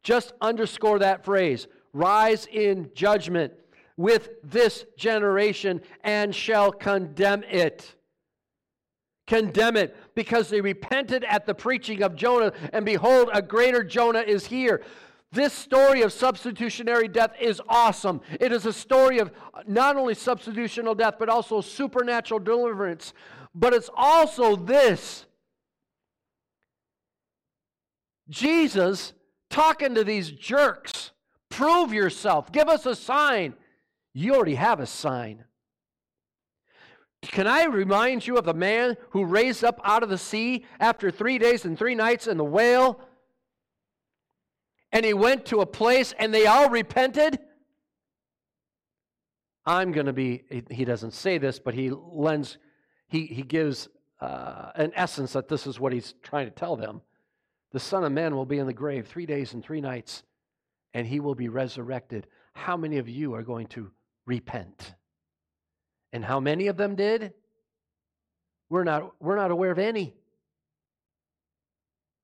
Just 0.03 0.33
underscore 0.41 0.99
that 0.99 1.25
phrase 1.25 1.67
rise 1.93 2.47
in 2.51 2.89
judgment 2.93 3.53
with 3.97 4.29
this 4.43 4.85
generation 4.97 5.81
and 6.03 6.33
shall 6.33 6.71
condemn 6.71 7.43
it. 7.43 7.95
Condemn 9.25 9.75
it 9.75 9.95
because 10.15 10.49
they 10.49 10.61
repented 10.61 11.25
at 11.25 11.45
the 11.45 11.53
preaching 11.53 12.01
of 12.01 12.15
Jonah, 12.15 12.53
and 12.71 12.85
behold, 12.85 13.29
a 13.33 13.41
greater 13.41 13.83
Jonah 13.83 14.21
is 14.21 14.45
here. 14.45 14.81
This 15.33 15.51
story 15.51 16.03
of 16.03 16.13
substitutionary 16.13 17.09
death 17.09 17.33
is 17.41 17.61
awesome. 17.67 18.21
It 18.39 18.53
is 18.53 18.65
a 18.65 18.71
story 18.71 19.19
of 19.19 19.31
not 19.67 19.97
only 19.97 20.13
substitutional 20.13 20.95
death, 20.95 21.15
but 21.19 21.27
also 21.27 21.59
supernatural 21.59 22.39
deliverance. 22.39 23.13
But 23.53 23.73
it's 23.73 23.89
also 23.93 24.55
this 24.55 25.25
Jesus 28.29 29.13
talking 29.49 29.95
to 29.95 30.03
these 30.03 30.31
jerks. 30.31 31.11
Prove 31.49 31.93
yourself. 31.93 32.51
Give 32.51 32.69
us 32.69 32.85
a 32.85 32.95
sign. 32.95 33.53
You 34.19 34.33
already 34.33 34.55
have 34.55 34.79
a 34.79 34.87
sign. 34.87 35.43
Can 37.21 37.45
I 37.45 37.65
remind 37.65 38.25
you 38.25 38.37
of 38.37 38.45
the 38.45 38.53
man 38.55 38.97
who 39.11 39.23
raised 39.23 39.63
up 39.63 39.79
out 39.83 40.01
of 40.01 40.09
the 40.09 40.17
sea 40.17 40.65
after 40.79 41.11
three 41.11 41.37
days 41.37 41.65
and 41.65 41.77
three 41.77 41.93
nights 41.93 42.25
in 42.25 42.37
the 42.37 42.43
whale? 42.43 42.99
And 44.91 45.05
he 45.05 45.13
went 45.13 45.45
to 45.45 45.61
a 45.61 45.67
place 45.67 46.15
and 46.17 46.33
they 46.33 46.47
all 46.47 46.67
repented? 46.67 47.37
I'm 49.67 49.91
going 49.91 50.07
to 50.07 50.13
be, 50.13 50.41
he 50.71 50.83
doesn't 50.83 51.13
say 51.13 51.37
this, 51.37 51.59
but 51.59 51.75
he 51.75 51.91
lends, 51.91 52.57
he, 53.09 53.27
he 53.27 53.43
gives 53.43 53.87
uh, 54.19 54.71
an 54.73 54.93
essence 54.95 55.33
that 55.33 55.47
this 55.47 55.67
is 55.67 55.79
what 55.79 55.93
he's 55.93 56.15
trying 56.23 56.47
to 56.47 56.51
tell 56.51 56.75
them. 56.75 57.01
The 57.71 57.79
Son 57.79 58.03
of 58.03 58.11
Man 58.11 58.35
will 58.35 58.47
be 58.47 58.57
in 58.57 58.65
the 58.65 58.73
grave 58.73 59.05
three 59.05 59.27
days 59.27 59.53
and 59.53 59.63
three 59.63 59.79
nights, 59.79 60.23
and 60.95 61.05
he 61.05 61.19
will 61.19 61.35
be 61.35 61.49
resurrected. 61.49 62.25
How 62.53 62.75
many 62.75 62.97
of 62.97 63.07
you 63.07 63.35
are 63.35 63.43
going 63.43 63.67
to 63.67 63.91
repent. 64.27 64.93
And 66.13 66.23
how 66.23 66.39
many 66.39 66.67
of 66.67 66.77
them 66.77 66.95
did? 66.95 67.33
We're 68.69 68.83
not, 68.83 69.13
we're 69.19 69.37
not 69.37 69.49
aware 69.49 69.71
of 69.71 69.79
any. 69.79 70.13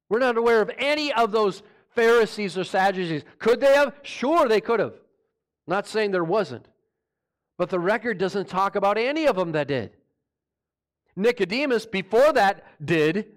We're 0.10 0.20
not 0.20 0.38
aware 0.38 0.62
of 0.62 0.70
any 0.78 1.12
of 1.12 1.32
those 1.32 1.64
Pharisees 1.96 2.58
or 2.58 2.64
Sadducees. 2.64 3.24
Could 3.40 3.62
they 3.62 3.74
have? 3.74 3.96
Sure, 4.04 4.48
they 4.48 4.62
could 4.62 4.80
have. 4.80 4.94
not 5.66 5.88
saying 5.88 6.12
there 6.12 6.24
wasn't. 6.24 6.68
But 7.58 7.70
the 7.70 7.80
record 7.80 8.18
doesn't 8.18 8.48
talk 8.48 8.76
about 8.76 8.98
any 8.98 9.26
of 9.26 9.36
them 9.36 9.54
that 9.54 9.68
did. 9.68 9.96
Nicodemus, 11.16 11.86
before 11.86 12.34
that, 12.34 12.64
did. 12.84 13.28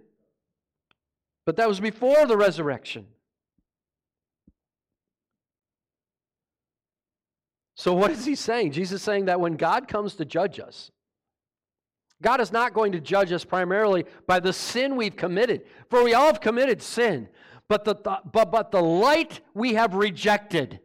But 1.44 1.56
that 1.56 1.68
was 1.68 1.80
before 1.80 2.26
the 2.26 2.36
resurrection. 2.36 3.06
So, 7.76 7.92
what 7.92 8.10
is 8.10 8.24
he 8.24 8.34
saying? 8.34 8.72
Jesus 8.72 9.00
is 9.00 9.02
saying 9.02 9.26
that 9.26 9.38
when 9.38 9.56
God 9.56 9.86
comes 9.86 10.14
to 10.14 10.24
judge 10.24 10.58
us, 10.58 10.90
God 12.22 12.40
is 12.40 12.50
not 12.50 12.72
going 12.72 12.92
to 12.92 13.00
judge 13.00 13.30
us 13.32 13.44
primarily 13.44 14.06
by 14.26 14.40
the 14.40 14.52
sin 14.52 14.96
we've 14.96 15.14
committed, 15.14 15.66
for 15.90 16.02
we 16.02 16.14
all 16.14 16.26
have 16.26 16.40
committed 16.40 16.80
sin, 16.80 17.28
but 17.68 17.84
the, 17.84 17.94
the, 17.94 18.18
but, 18.32 18.50
but 18.50 18.70
the 18.70 18.82
light 18.82 19.40
we 19.52 19.74
have 19.74 19.94
rejected. 19.94 20.80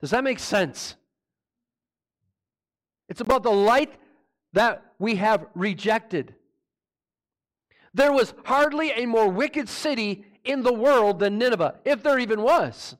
Does 0.00 0.10
that 0.10 0.24
make 0.24 0.38
sense? 0.38 0.96
It's 3.08 3.22
about 3.22 3.42
the 3.42 3.50
light 3.50 3.94
that 4.52 4.92
we 4.98 5.16
have 5.16 5.46
rejected. 5.54 6.34
There 7.94 8.12
was 8.12 8.34
hardly 8.44 8.92
a 8.92 9.06
more 9.06 9.28
wicked 9.28 9.70
city 9.70 10.26
in 10.44 10.62
the 10.62 10.72
world 10.72 11.18
than 11.18 11.38
Nineveh, 11.38 11.76
if 11.86 12.02
there 12.02 12.18
even 12.18 12.42
was. 12.42 12.96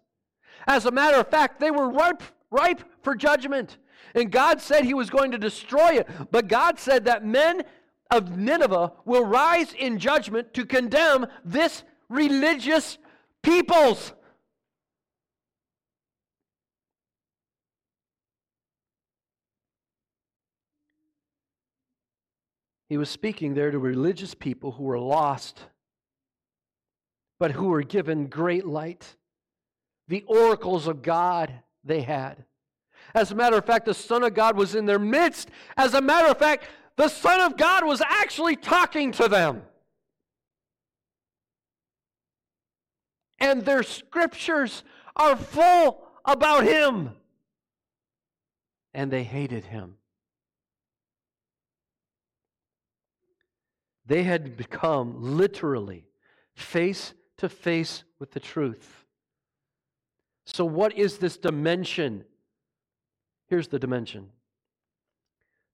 As 0.66 0.86
a 0.86 0.90
matter 0.90 1.16
of 1.16 1.28
fact, 1.28 1.60
they 1.60 1.70
were 1.70 1.88
ripe, 1.90 2.22
ripe 2.50 2.82
for 3.02 3.14
judgment. 3.14 3.78
And 4.14 4.30
God 4.30 4.60
said 4.60 4.84
he 4.84 4.94
was 4.94 5.10
going 5.10 5.30
to 5.32 5.38
destroy 5.38 5.98
it. 5.98 6.08
But 6.30 6.48
God 6.48 6.78
said 6.78 7.04
that 7.04 7.24
men 7.24 7.62
of 8.10 8.36
Nineveh 8.36 8.92
will 9.04 9.24
rise 9.24 9.72
in 9.72 9.98
judgment 9.98 10.52
to 10.54 10.66
condemn 10.66 11.26
this 11.44 11.84
religious 12.08 12.98
peoples. 13.42 14.12
He 22.88 22.96
was 22.98 23.08
speaking 23.08 23.54
there 23.54 23.70
to 23.70 23.78
religious 23.78 24.34
people 24.34 24.72
who 24.72 24.82
were 24.82 24.98
lost, 24.98 25.60
but 27.38 27.52
who 27.52 27.68
were 27.68 27.84
given 27.84 28.26
great 28.26 28.66
light 28.66 29.14
the 30.10 30.24
oracles 30.26 30.88
of 30.88 31.02
God 31.02 31.52
they 31.84 32.02
had. 32.02 32.44
As 33.14 33.30
a 33.30 33.34
matter 33.36 33.56
of 33.56 33.64
fact, 33.64 33.86
the 33.86 33.94
Son 33.94 34.24
of 34.24 34.34
God 34.34 34.56
was 34.56 34.74
in 34.74 34.84
their 34.84 34.98
midst. 34.98 35.50
As 35.76 35.94
a 35.94 36.00
matter 36.00 36.28
of 36.28 36.36
fact, 36.36 36.64
the 36.96 37.06
Son 37.06 37.40
of 37.40 37.56
God 37.56 37.86
was 37.86 38.02
actually 38.02 38.56
talking 38.56 39.12
to 39.12 39.28
them. 39.28 39.62
And 43.38 43.64
their 43.64 43.84
scriptures 43.84 44.82
are 45.14 45.36
full 45.36 46.02
about 46.24 46.64
Him. 46.64 47.10
And 48.92 49.12
they 49.12 49.22
hated 49.22 49.64
Him. 49.64 49.94
They 54.06 54.24
had 54.24 54.56
become 54.56 55.36
literally 55.36 56.08
face 56.56 57.14
to 57.36 57.48
face 57.48 58.02
with 58.18 58.32
the 58.32 58.40
truth. 58.40 58.99
So, 60.52 60.64
what 60.64 60.96
is 60.98 61.18
this 61.18 61.36
dimension? 61.36 62.24
Here's 63.48 63.68
the 63.68 63.78
dimension 63.78 64.30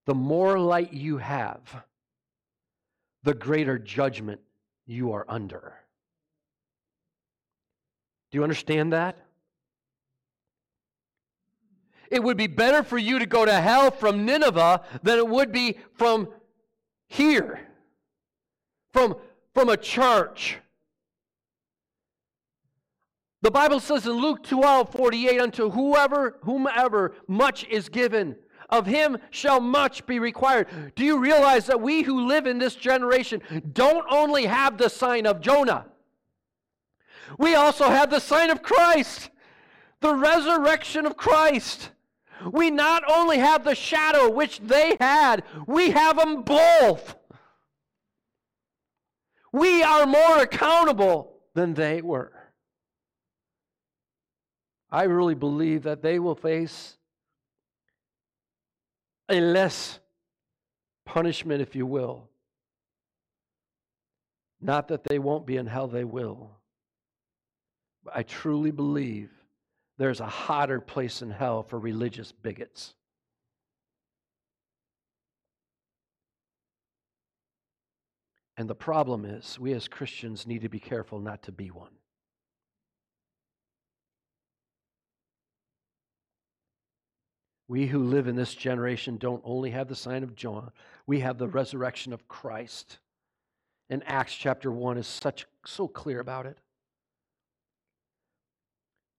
the 0.04 0.14
more 0.14 0.58
light 0.58 0.92
you 0.92 1.18
have, 1.18 1.84
the 3.22 3.34
greater 3.34 3.78
judgment 3.78 4.40
you 4.86 5.12
are 5.12 5.24
under. 5.28 5.74
Do 8.30 8.38
you 8.38 8.42
understand 8.42 8.92
that? 8.92 9.16
It 12.08 12.22
would 12.22 12.36
be 12.36 12.46
better 12.46 12.84
for 12.84 12.98
you 12.98 13.18
to 13.18 13.26
go 13.26 13.44
to 13.44 13.52
hell 13.52 13.90
from 13.90 14.24
Nineveh 14.24 14.82
than 15.02 15.18
it 15.18 15.26
would 15.26 15.50
be 15.50 15.78
from 15.94 16.28
here, 17.08 17.60
from, 18.92 19.16
from 19.54 19.68
a 19.68 19.76
church. 19.76 20.58
The 23.42 23.50
Bible 23.50 23.80
says 23.80 24.06
in 24.06 24.12
Luke 24.12 24.42
12 24.42 24.90
48, 24.90 25.40
unto 25.40 25.70
whoever, 25.70 26.38
whomever 26.42 27.14
much 27.28 27.66
is 27.68 27.88
given, 27.88 28.36
of 28.68 28.86
him 28.86 29.18
shall 29.30 29.60
much 29.60 30.06
be 30.06 30.18
required. 30.18 30.68
Do 30.96 31.04
you 31.04 31.18
realize 31.18 31.66
that 31.66 31.80
we 31.80 32.02
who 32.02 32.26
live 32.26 32.46
in 32.46 32.58
this 32.58 32.74
generation 32.74 33.42
don't 33.72 34.06
only 34.10 34.46
have 34.46 34.78
the 34.78 34.88
sign 34.88 35.26
of 35.26 35.40
Jonah, 35.40 35.86
we 37.38 37.54
also 37.54 37.88
have 37.88 38.10
the 38.10 38.20
sign 38.20 38.50
of 38.50 38.62
Christ, 38.62 39.30
the 40.00 40.14
resurrection 40.14 41.06
of 41.06 41.16
Christ. 41.16 41.90
We 42.50 42.70
not 42.70 43.02
only 43.08 43.38
have 43.38 43.64
the 43.64 43.74
shadow 43.74 44.30
which 44.30 44.60
they 44.60 44.96
had, 45.00 45.42
we 45.66 45.90
have 45.90 46.16
them 46.16 46.42
both. 46.42 47.16
We 49.52 49.82
are 49.82 50.06
more 50.06 50.42
accountable 50.42 51.38
than 51.54 51.74
they 51.74 52.02
were. 52.02 52.32
I 54.90 55.04
really 55.04 55.34
believe 55.34 55.82
that 55.82 56.02
they 56.02 56.18
will 56.18 56.34
face 56.34 56.96
a 59.28 59.40
less 59.40 59.98
punishment, 61.04 61.60
if 61.60 61.74
you 61.74 61.86
will. 61.86 62.28
Not 64.60 64.88
that 64.88 65.04
they 65.04 65.18
won't 65.18 65.46
be 65.46 65.56
in 65.56 65.66
hell, 65.66 65.88
they 65.88 66.04
will. 66.04 66.50
But 68.04 68.16
I 68.16 68.22
truly 68.22 68.70
believe 68.70 69.30
there's 69.98 70.20
a 70.20 70.26
hotter 70.26 70.80
place 70.80 71.22
in 71.22 71.30
hell 71.30 71.62
for 71.62 71.78
religious 71.78 72.30
bigots. 72.30 72.94
And 78.56 78.70
the 78.70 78.74
problem 78.74 79.24
is, 79.24 79.58
we 79.58 79.72
as 79.74 79.88
Christians 79.88 80.46
need 80.46 80.62
to 80.62 80.68
be 80.68 80.78
careful 80.78 81.18
not 81.20 81.42
to 81.42 81.52
be 81.52 81.70
one. 81.70 81.92
We 87.68 87.86
who 87.86 88.02
live 88.02 88.28
in 88.28 88.36
this 88.36 88.54
generation 88.54 89.16
don't 89.16 89.42
only 89.44 89.70
have 89.70 89.88
the 89.88 89.96
sign 89.96 90.22
of 90.22 90.36
John, 90.36 90.70
we 91.06 91.20
have 91.20 91.38
the 91.38 91.46
hmm. 91.46 91.52
resurrection 91.52 92.12
of 92.12 92.28
Christ. 92.28 92.98
And 93.88 94.02
Acts 94.06 94.34
chapter 94.34 94.70
1 94.72 94.98
is 94.98 95.06
such 95.06 95.46
so 95.64 95.86
clear 95.86 96.18
about 96.18 96.46
it. 96.46 96.58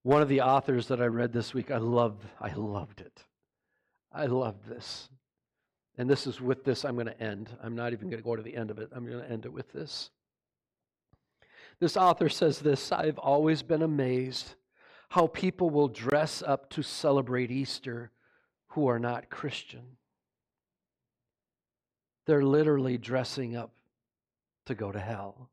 One 0.03 0.21
of 0.21 0.27
the 0.27 0.41
authors 0.41 0.87
that 0.87 1.01
I 1.01 1.05
read 1.05 1.31
this 1.31 1.53
week, 1.53 1.71
I 1.71 1.77
loved, 1.77 2.25
I 2.39 2.53
loved 2.53 2.99
it. 2.99 3.23
I 4.11 4.25
loved 4.25 4.67
this. 4.67 5.09
And 5.97 6.09
this 6.09 6.27
is 6.27 6.41
with 6.41 6.63
this 6.63 6.85
I'm 6.85 6.95
going 6.95 7.07
to 7.07 7.21
end. 7.21 7.49
I'm 7.63 7.75
not 7.75 7.93
even 7.93 8.09
going 8.09 8.21
to 8.21 8.23
go 8.23 8.35
to 8.35 8.41
the 8.41 8.55
end 8.55 8.71
of 8.71 8.77
it. 8.77 8.89
I'm 8.93 9.05
going 9.05 9.23
to 9.23 9.31
end 9.31 9.45
it 9.45 9.53
with 9.53 9.71
this. 9.71 10.11
This 11.79 11.97
author 11.97 12.29
says 12.29 12.59
this 12.59 12.91
I've 12.91 13.17
always 13.17 13.63
been 13.63 13.81
amazed 13.81 14.55
how 15.09 15.27
people 15.27 15.69
will 15.69 15.87
dress 15.87 16.43
up 16.45 16.69
to 16.71 16.83
celebrate 16.83 17.51
Easter 17.51 18.11
who 18.70 18.88
are 18.88 18.99
not 18.99 19.30
Christian. 19.30 19.97
They're 22.26 22.43
literally 22.43 22.97
dressing 22.97 23.55
up 23.55 23.72
to 24.65 24.76
go 24.76 24.91
to 24.91 24.99
hell. 24.99 25.49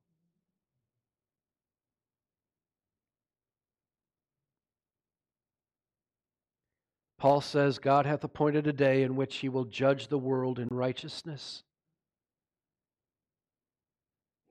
Paul 7.18 7.40
says, 7.40 7.78
God 7.78 8.04
hath 8.04 8.22
appointed 8.22 8.66
a 8.66 8.72
day 8.72 9.02
in 9.02 9.16
which 9.16 9.36
he 9.36 9.48
will 9.48 9.64
judge 9.64 10.08
the 10.08 10.18
world 10.18 10.58
in 10.58 10.68
righteousness. 10.70 11.62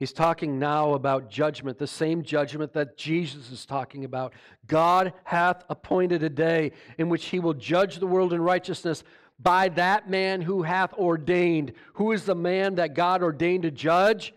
He's 0.04 0.12
talking 0.12 0.60
now 0.60 0.96
about 0.96 1.30
judgment, 1.30 1.78
the 1.78 1.88
same 1.88 2.24
judgment 2.24 2.74
that 2.74 2.98
Jesus 2.98 3.50
is 3.52 3.66
talking 3.66 4.04
about. 4.04 4.34
God 4.68 5.14
hath 5.24 5.64
appointed 5.70 6.24
a 6.24 6.30
day 6.30 6.74
in 6.98 7.08
which 7.08 7.28
he 7.28 7.40
will 7.40 7.54
judge 7.54 8.00
the 8.00 8.06
world 8.06 8.34
in 8.34 8.42
righteousness 8.42 9.06
by 9.40 9.70
that 9.70 10.10
man 10.10 10.42
who 10.42 10.64
hath 10.64 10.94
ordained. 10.96 11.72
Who 11.94 12.12
is 12.12 12.26
the 12.26 12.36
man 12.36 12.76
that 12.76 12.96
God 12.96 13.24
ordained 13.24 13.64
to 13.64 13.72
judge? 13.72 14.34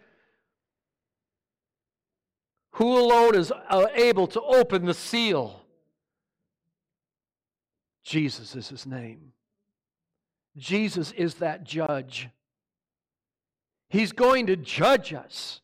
Who 2.75 2.97
alone 2.97 3.35
is 3.35 3.51
uh, 3.51 3.89
able 3.93 4.29
to 4.29 4.43
open 4.43 4.85
the 4.85 4.95
seal? 4.95 5.65
Jesus 8.05 8.55
is 8.55 8.69
his 8.69 8.87
name. 8.87 9.33
Jesus 10.57 11.11
is 11.11 11.35
that 11.35 11.65
judge. 11.65 12.29
He's 13.89 14.13
going 14.13 14.47
to 14.47 14.57
judge 14.57 15.13
us. 15.13 15.61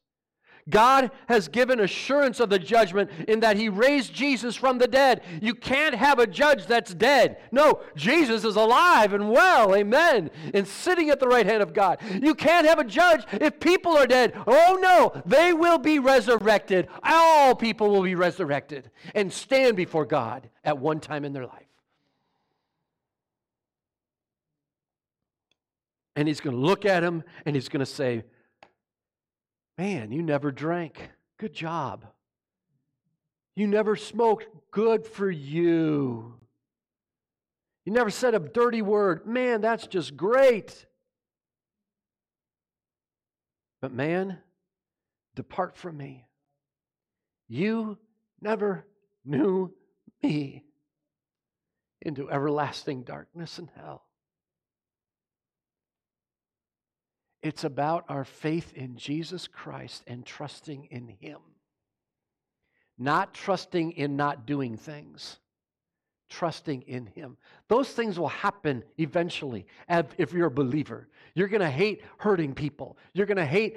God 0.68 1.10
has 1.28 1.48
given 1.48 1.80
assurance 1.80 2.38
of 2.38 2.48
the 2.48 2.58
judgment 2.58 3.10
in 3.26 3.40
that 3.40 3.56
He 3.56 3.68
raised 3.68 4.14
Jesus 4.14 4.54
from 4.54 4.78
the 4.78 4.86
dead. 4.86 5.22
You 5.40 5.54
can't 5.54 5.94
have 5.94 6.18
a 6.18 6.26
judge 6.26 6.66
that's 6.66 6.94
dead. 6.94 7.38
No, 7.50 7.80
Jesus 7.96 8.44
is 8.44 8.56
alive 8.56 9.12
and 9.12 9.30
well, 9.30 9.74
amen, 9.74 10.30
and 10.54 10.66
sitting 10.66 11.10
at 11.10 11.18
the 11.18 11.26
right 11.26 11.46
hand 11.46 11.62
of 11.62 11.74
God. 11.74 11.98
You 12.22 12.34
can't 12.34 12.66
have 12.66 12.78
a 12.78 12.84
judge 12.84 13.24
if 13.32 13.58
people 13.58 13.96
are 13.96 14.06
dead. 14.06 14.34
Oh 14.46 14.78
no, 14.80 15.20
they 15.26 15.52
will 15.52 15.78
be 15.78 15.98
resurrected. 15.98 16.88
All 17.02 17.56
people 17.56 17.90
will 17.90 18.02
be 18.02 18.14
resurrected 18.14 18.90
and 19.14 19.32
stand 19.32 19.76
before 19.76 20.06
God 20.06 20.48
at 20.64 20.78
one 20.78 21.00
time 21.00 21.24
in 21.24 21.32
their 21.32 21.46
life. 21.46 21.71
And 26.14 26.28
he's 26.28 26.40
going 26.40 26.56
to 26.56 26.62
look 26.62 26.84
at 26.84 27.02
him 27.02 27.24
and 27.46 27.56
he's 27.56 27.68
going 27.68 27.80
to 27.80 27.86
say, 27.86 28.24
Man, 29.78 30.12
you 30.12 30.22
never 30.22 30.52
drank. 30.52 31.10
Good 31.38 31.54
job. 31.54 32.06
You 33.56 33.66
never 33.66 33.96
smoked. 33.96 34.46
Good 34.70 35.06
for 35.06 35.30
you. 35.30 36.34
You 37.84 37.92
never 37.92 38.10
said 38.10 38.34
a 38.34 38.38
dirty 38.38 38.82
word. 38.82 39.26
Man, 39.26 39.60
that's 39.60 39.86
just 39.86 40.16
great. 40.16 40.86
But 43.80 43.92
man, 43.92 44.38
depart 45.34 45.76
from 45.76 45.96
me. 45.96 46.26
You 47.48 47.98
never 48.40 48.86
knew 49.24 49.74
me 50.22 50.64
into 52.00 52.30
everlasting 52.30 53.02
darkness 53.02 53.58
and 53.58 53.68
hell. 53.76 54.06
It's 57.42 57.64
about 57.64 58.04
our 58.08 58.24
faith 58.24 58.72
in 58.74 58.96
Jesus 58.96 59.48
Christ 59.48 60.04
and 60.06 60.24
trusting 60.24 60.88
in 60.90 61.08
Him. 61.20 61.38
Not 62.98 63.34
trusting 63.34 63.92
in 63.92 64.16
not 64.16 64.46
doing 64.46 64.76
things, 64.76 65.38
trusting 66.30 66.82
in 66.82 67.06
Him. 67.06 67.36
Those 67.68 67.88
things 67.88 68.18
will 68.18 68.28
happen 68.28 68.84
eventually 68.98 69.66
if 69.88 70.32
you're 70.32 70.46
a 70.46 70.50
believer. 70.50 71.08
You're 71.34 71.48
going 71.48 71.62
to 71.62 71.70
hate 71.70 72.02
hurting 72.18 72.54
people, 72.54 72.96
you're 73.12 73.26
going 73.26 73.38
to 73.38 73.46
hate 73.46 73.76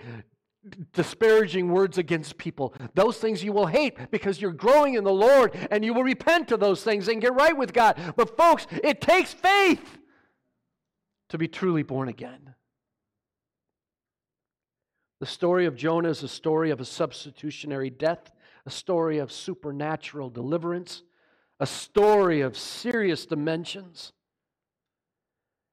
disparaging 0.93 1.72
words 1.72 1.97
against 1.97 2.38
people. 2.38 2.74
Those 2.95 3.18
things 3.18 3.43
you 3.43 3.53
will 3.53 3.68
hate 3.68 4.11
because 4.11 4.41
you're 4.41 4.51
growing 4.51 4.95
in 4.95 5.03
the 5.03 5.13
Lord 5.13 5.55
and 5.72 5.86
you 5.86 5.93
will 5.93 6.03
repent 6.03 6.51
of 6.51 6.59
those 6.59 6.84
things 6.84 7.07
and 7.07 7.22
get 7.22 7.34
right 7.34 7.55
with 7.55 7.72
God. 7.72 8.13
But, 8.16 8.36
folks, 8.36 8.66
it 8.84 8.99
takes 8.99 9.34
faith 9.34 9.99
to 11.30 11.38
be 11.38 11.47
truly 11.47 11.84
born 11.84 12.09
again. 12.09 12.55
The 15.26 15.32
story 15.32 15.65
of 15.65 15.76
Jonah 15.76 16.09
is 16.09 16.21
a 16.21 16.28
story 16.28 16.69
of 16.69 16.80
a 16.80 16.86
substitutionary 16.86 17.89
death, 17.89 18.32
a 18.67 18.69
story 18.69 19.17
of 19.17 19.32
supernatural 19.32 20.30
deliverance, 20.30 21.01
a 21.59 21.65
story 21.65 22.41
of 22.41 22.55
serious 22.55 23.26
dimensions. 23.26 24.13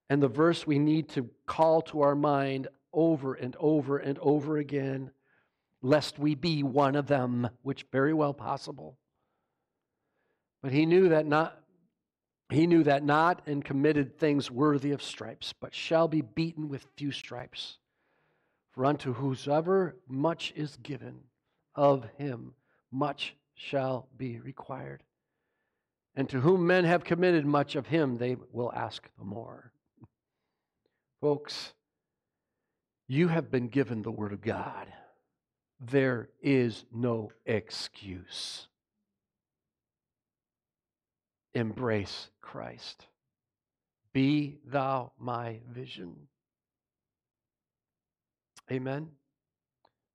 And 0.08 0.22
the 0.22 0.28
verse 0.28 0.66
we 0.66 0.78
need 0.78 1.10
to 1.10 1.28
call 1.44 1.82
to 1.82 2.00
our 2.00 2.14
mind 2.14 2.68
over 2.94 3.34
and 3.34 3.54
over 3.60 3.98
and 3.98 4.18
over 4.20 4.56
again, 4.56 5.10
lest 5.82 6.18
we 6.18 6.34
be 6.34 6.62
one 6.62 6.96
of 6.96 7.06
them, 7.06 7.46
which 7.60 7.84
very 7.92 8.14
well 8.14 8.32
possible. 8.32 8.96
But 10.62 10.72
he 10.72 10.86
knew 10.86 11.10
that 11.10 11.26
not 11.26 11.58
he 12.48 12.66
knew 12.66 12.84
that 12.84 13.04
not 13.04 13.42
and 13.44 13.62
committed 13.62 14.18
things 14.18 14.50
worthy 14.50 14.92
of 14.92 15.02
stripes, 15.02 15.52
but 15.52 15.74
shall 15.74 16.08
be 16.08 16.22
beaten 16.22 16.70
with 16.70 16.86
few 16.96 17.12
stripes. 17.12 17.76
For 18.72 18.84
unto 18.84 19.12
whosoever 19.12 19.96
much 20.08 20.52
is 20.56 20.76
given, 20.76 21.20
of 21.74 22.04
him 22.16 22.54
much 22.90 23.36
shall 23.54 24.08
be 24.16 24.40
required. 24.40 25.02
And 26.14 26.28
to 26.30 26.40
whom 26.40 26.66
men 26.66 26.84
have 26.84 27.04
committed 27.04 27.46
much 27.46 27.76
of 27.76 27.86
him, 27.86 28.18
they 28.18 28.36
will 28.52 28.72
ask 28.74 29.08
the 29.18 29.24
more. 29.24 29.72
Folks, 31.20 31.72
you 33.08 33.28
have 33.28 33.50
been 33.50 33.68
given 33.68 34.02
the 34.02 34.10
Word 34.10 34.32
of 34.32 34.42
God. 34.42 34.86
There 35.80 36.28
is 36.42 36.84
no 36.92 37.30
excuse. 37.46 38.68
embrace 41.54 42.30
Christ. 42.40 43.06
Be 44.12 44.58
thou 44.66 45.12
my 45.18 45.60
vision. 45.70 46.14
Amen. 48.72 49.06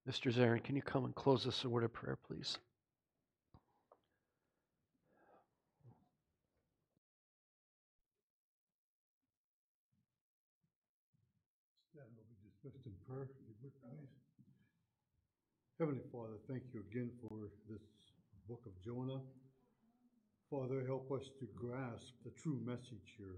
Mr. 0.10 0.34
Zarin, 0.34 0.64
can 0.64 0.76
you 0.76 0.82
come 0.82 1.06
and 1.06 1.14
close 1.14 1.46
us 1.46 1.64
a 1.64 1.70
word 1.70 1.84
of 1.84 1.94
prayer, 1.94 2.18
please? 2.28 2.58
Heavenly 15.80 16.02
Father, 16.12 16.40
thank 16.50 16.64
you 16.74 16.84
again 16.90 17.12
for 17.22 17.38
this 17.70 17.84
book 18.50 18.64
of 18.66 18.72
Jonah. 18.84 19.22
Father, 20.50 20.84
help 20.88 21.12
us 21.12 21.30
to 21.40 21.48
grasp 21.56 22.14
the 22.26 22.32
true 22.42 22.60
message 22.66 23.14
here. 23.20 23.38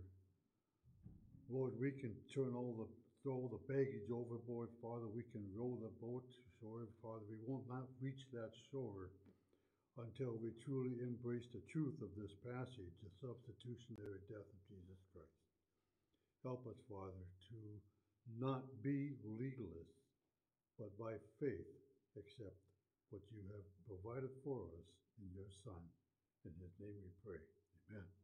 Lord, 1.49 1.73
we 1.77 1.91
can 1.91 2.13
turn 2.33 2.53
all 2.55 2.73
the, 2.79 2.87
throw 3.23 3.51
the 3.51 3.61
baggage 3.67 4.07
overboard, 4.11 4.69
Father. 4.79 5.07
We 5.11 5.27
can 5.31 5.43
row 5.51 5.75
the 5.79 5.91
boat 5.99 6.25
shore, 6.59 6.87
Father. 7.03 7.23
We 7.27 7.39
will 7.43 7.63
not 7.67 7.87
reach 7.99 8.23
that 8.31 8.51
shore 8.71 9.11
until 9.99 10.39
we 10.39 10.55
truly 10.63 10.95
embrace 11.03 11.47
the 11.51 11.63
truth 11.71 11.99
of 11.99 12.15
this 12.15 12.31
passage, 12.43 12.95
the 13.03 13.11
substitutionary 13.19 14.23
death 14.31 14.47
of 14.47 14.61
Jesus 14.71 14.99
Christ. 15.11 15.39
Help 16.43 16.63
us, 16.71 16.79
Father, 16.87 17.23
to 17.51 17.59
not 18.39 18.63
be 18.79 19.19
legalists, 19.27 19.99
but 20.79 20.95
by 20.95 21.19
faith 21.39 21.67
accept 22.15 22.55
what 23.11 23.23
you 23.33 23.43
have 23.51 23.67
provided 23.89 24.31
for 24.43 24.71
us 24.79 24.87
in 25.19 25.27
your 25.35 25.49
Son. 25.65 25.83
In 26.45 26.55
his 26.63 26.71
name 26.79 26.95
we 27.03 27.11
pray. 27.25 27.41
Amen. 27.91 28.18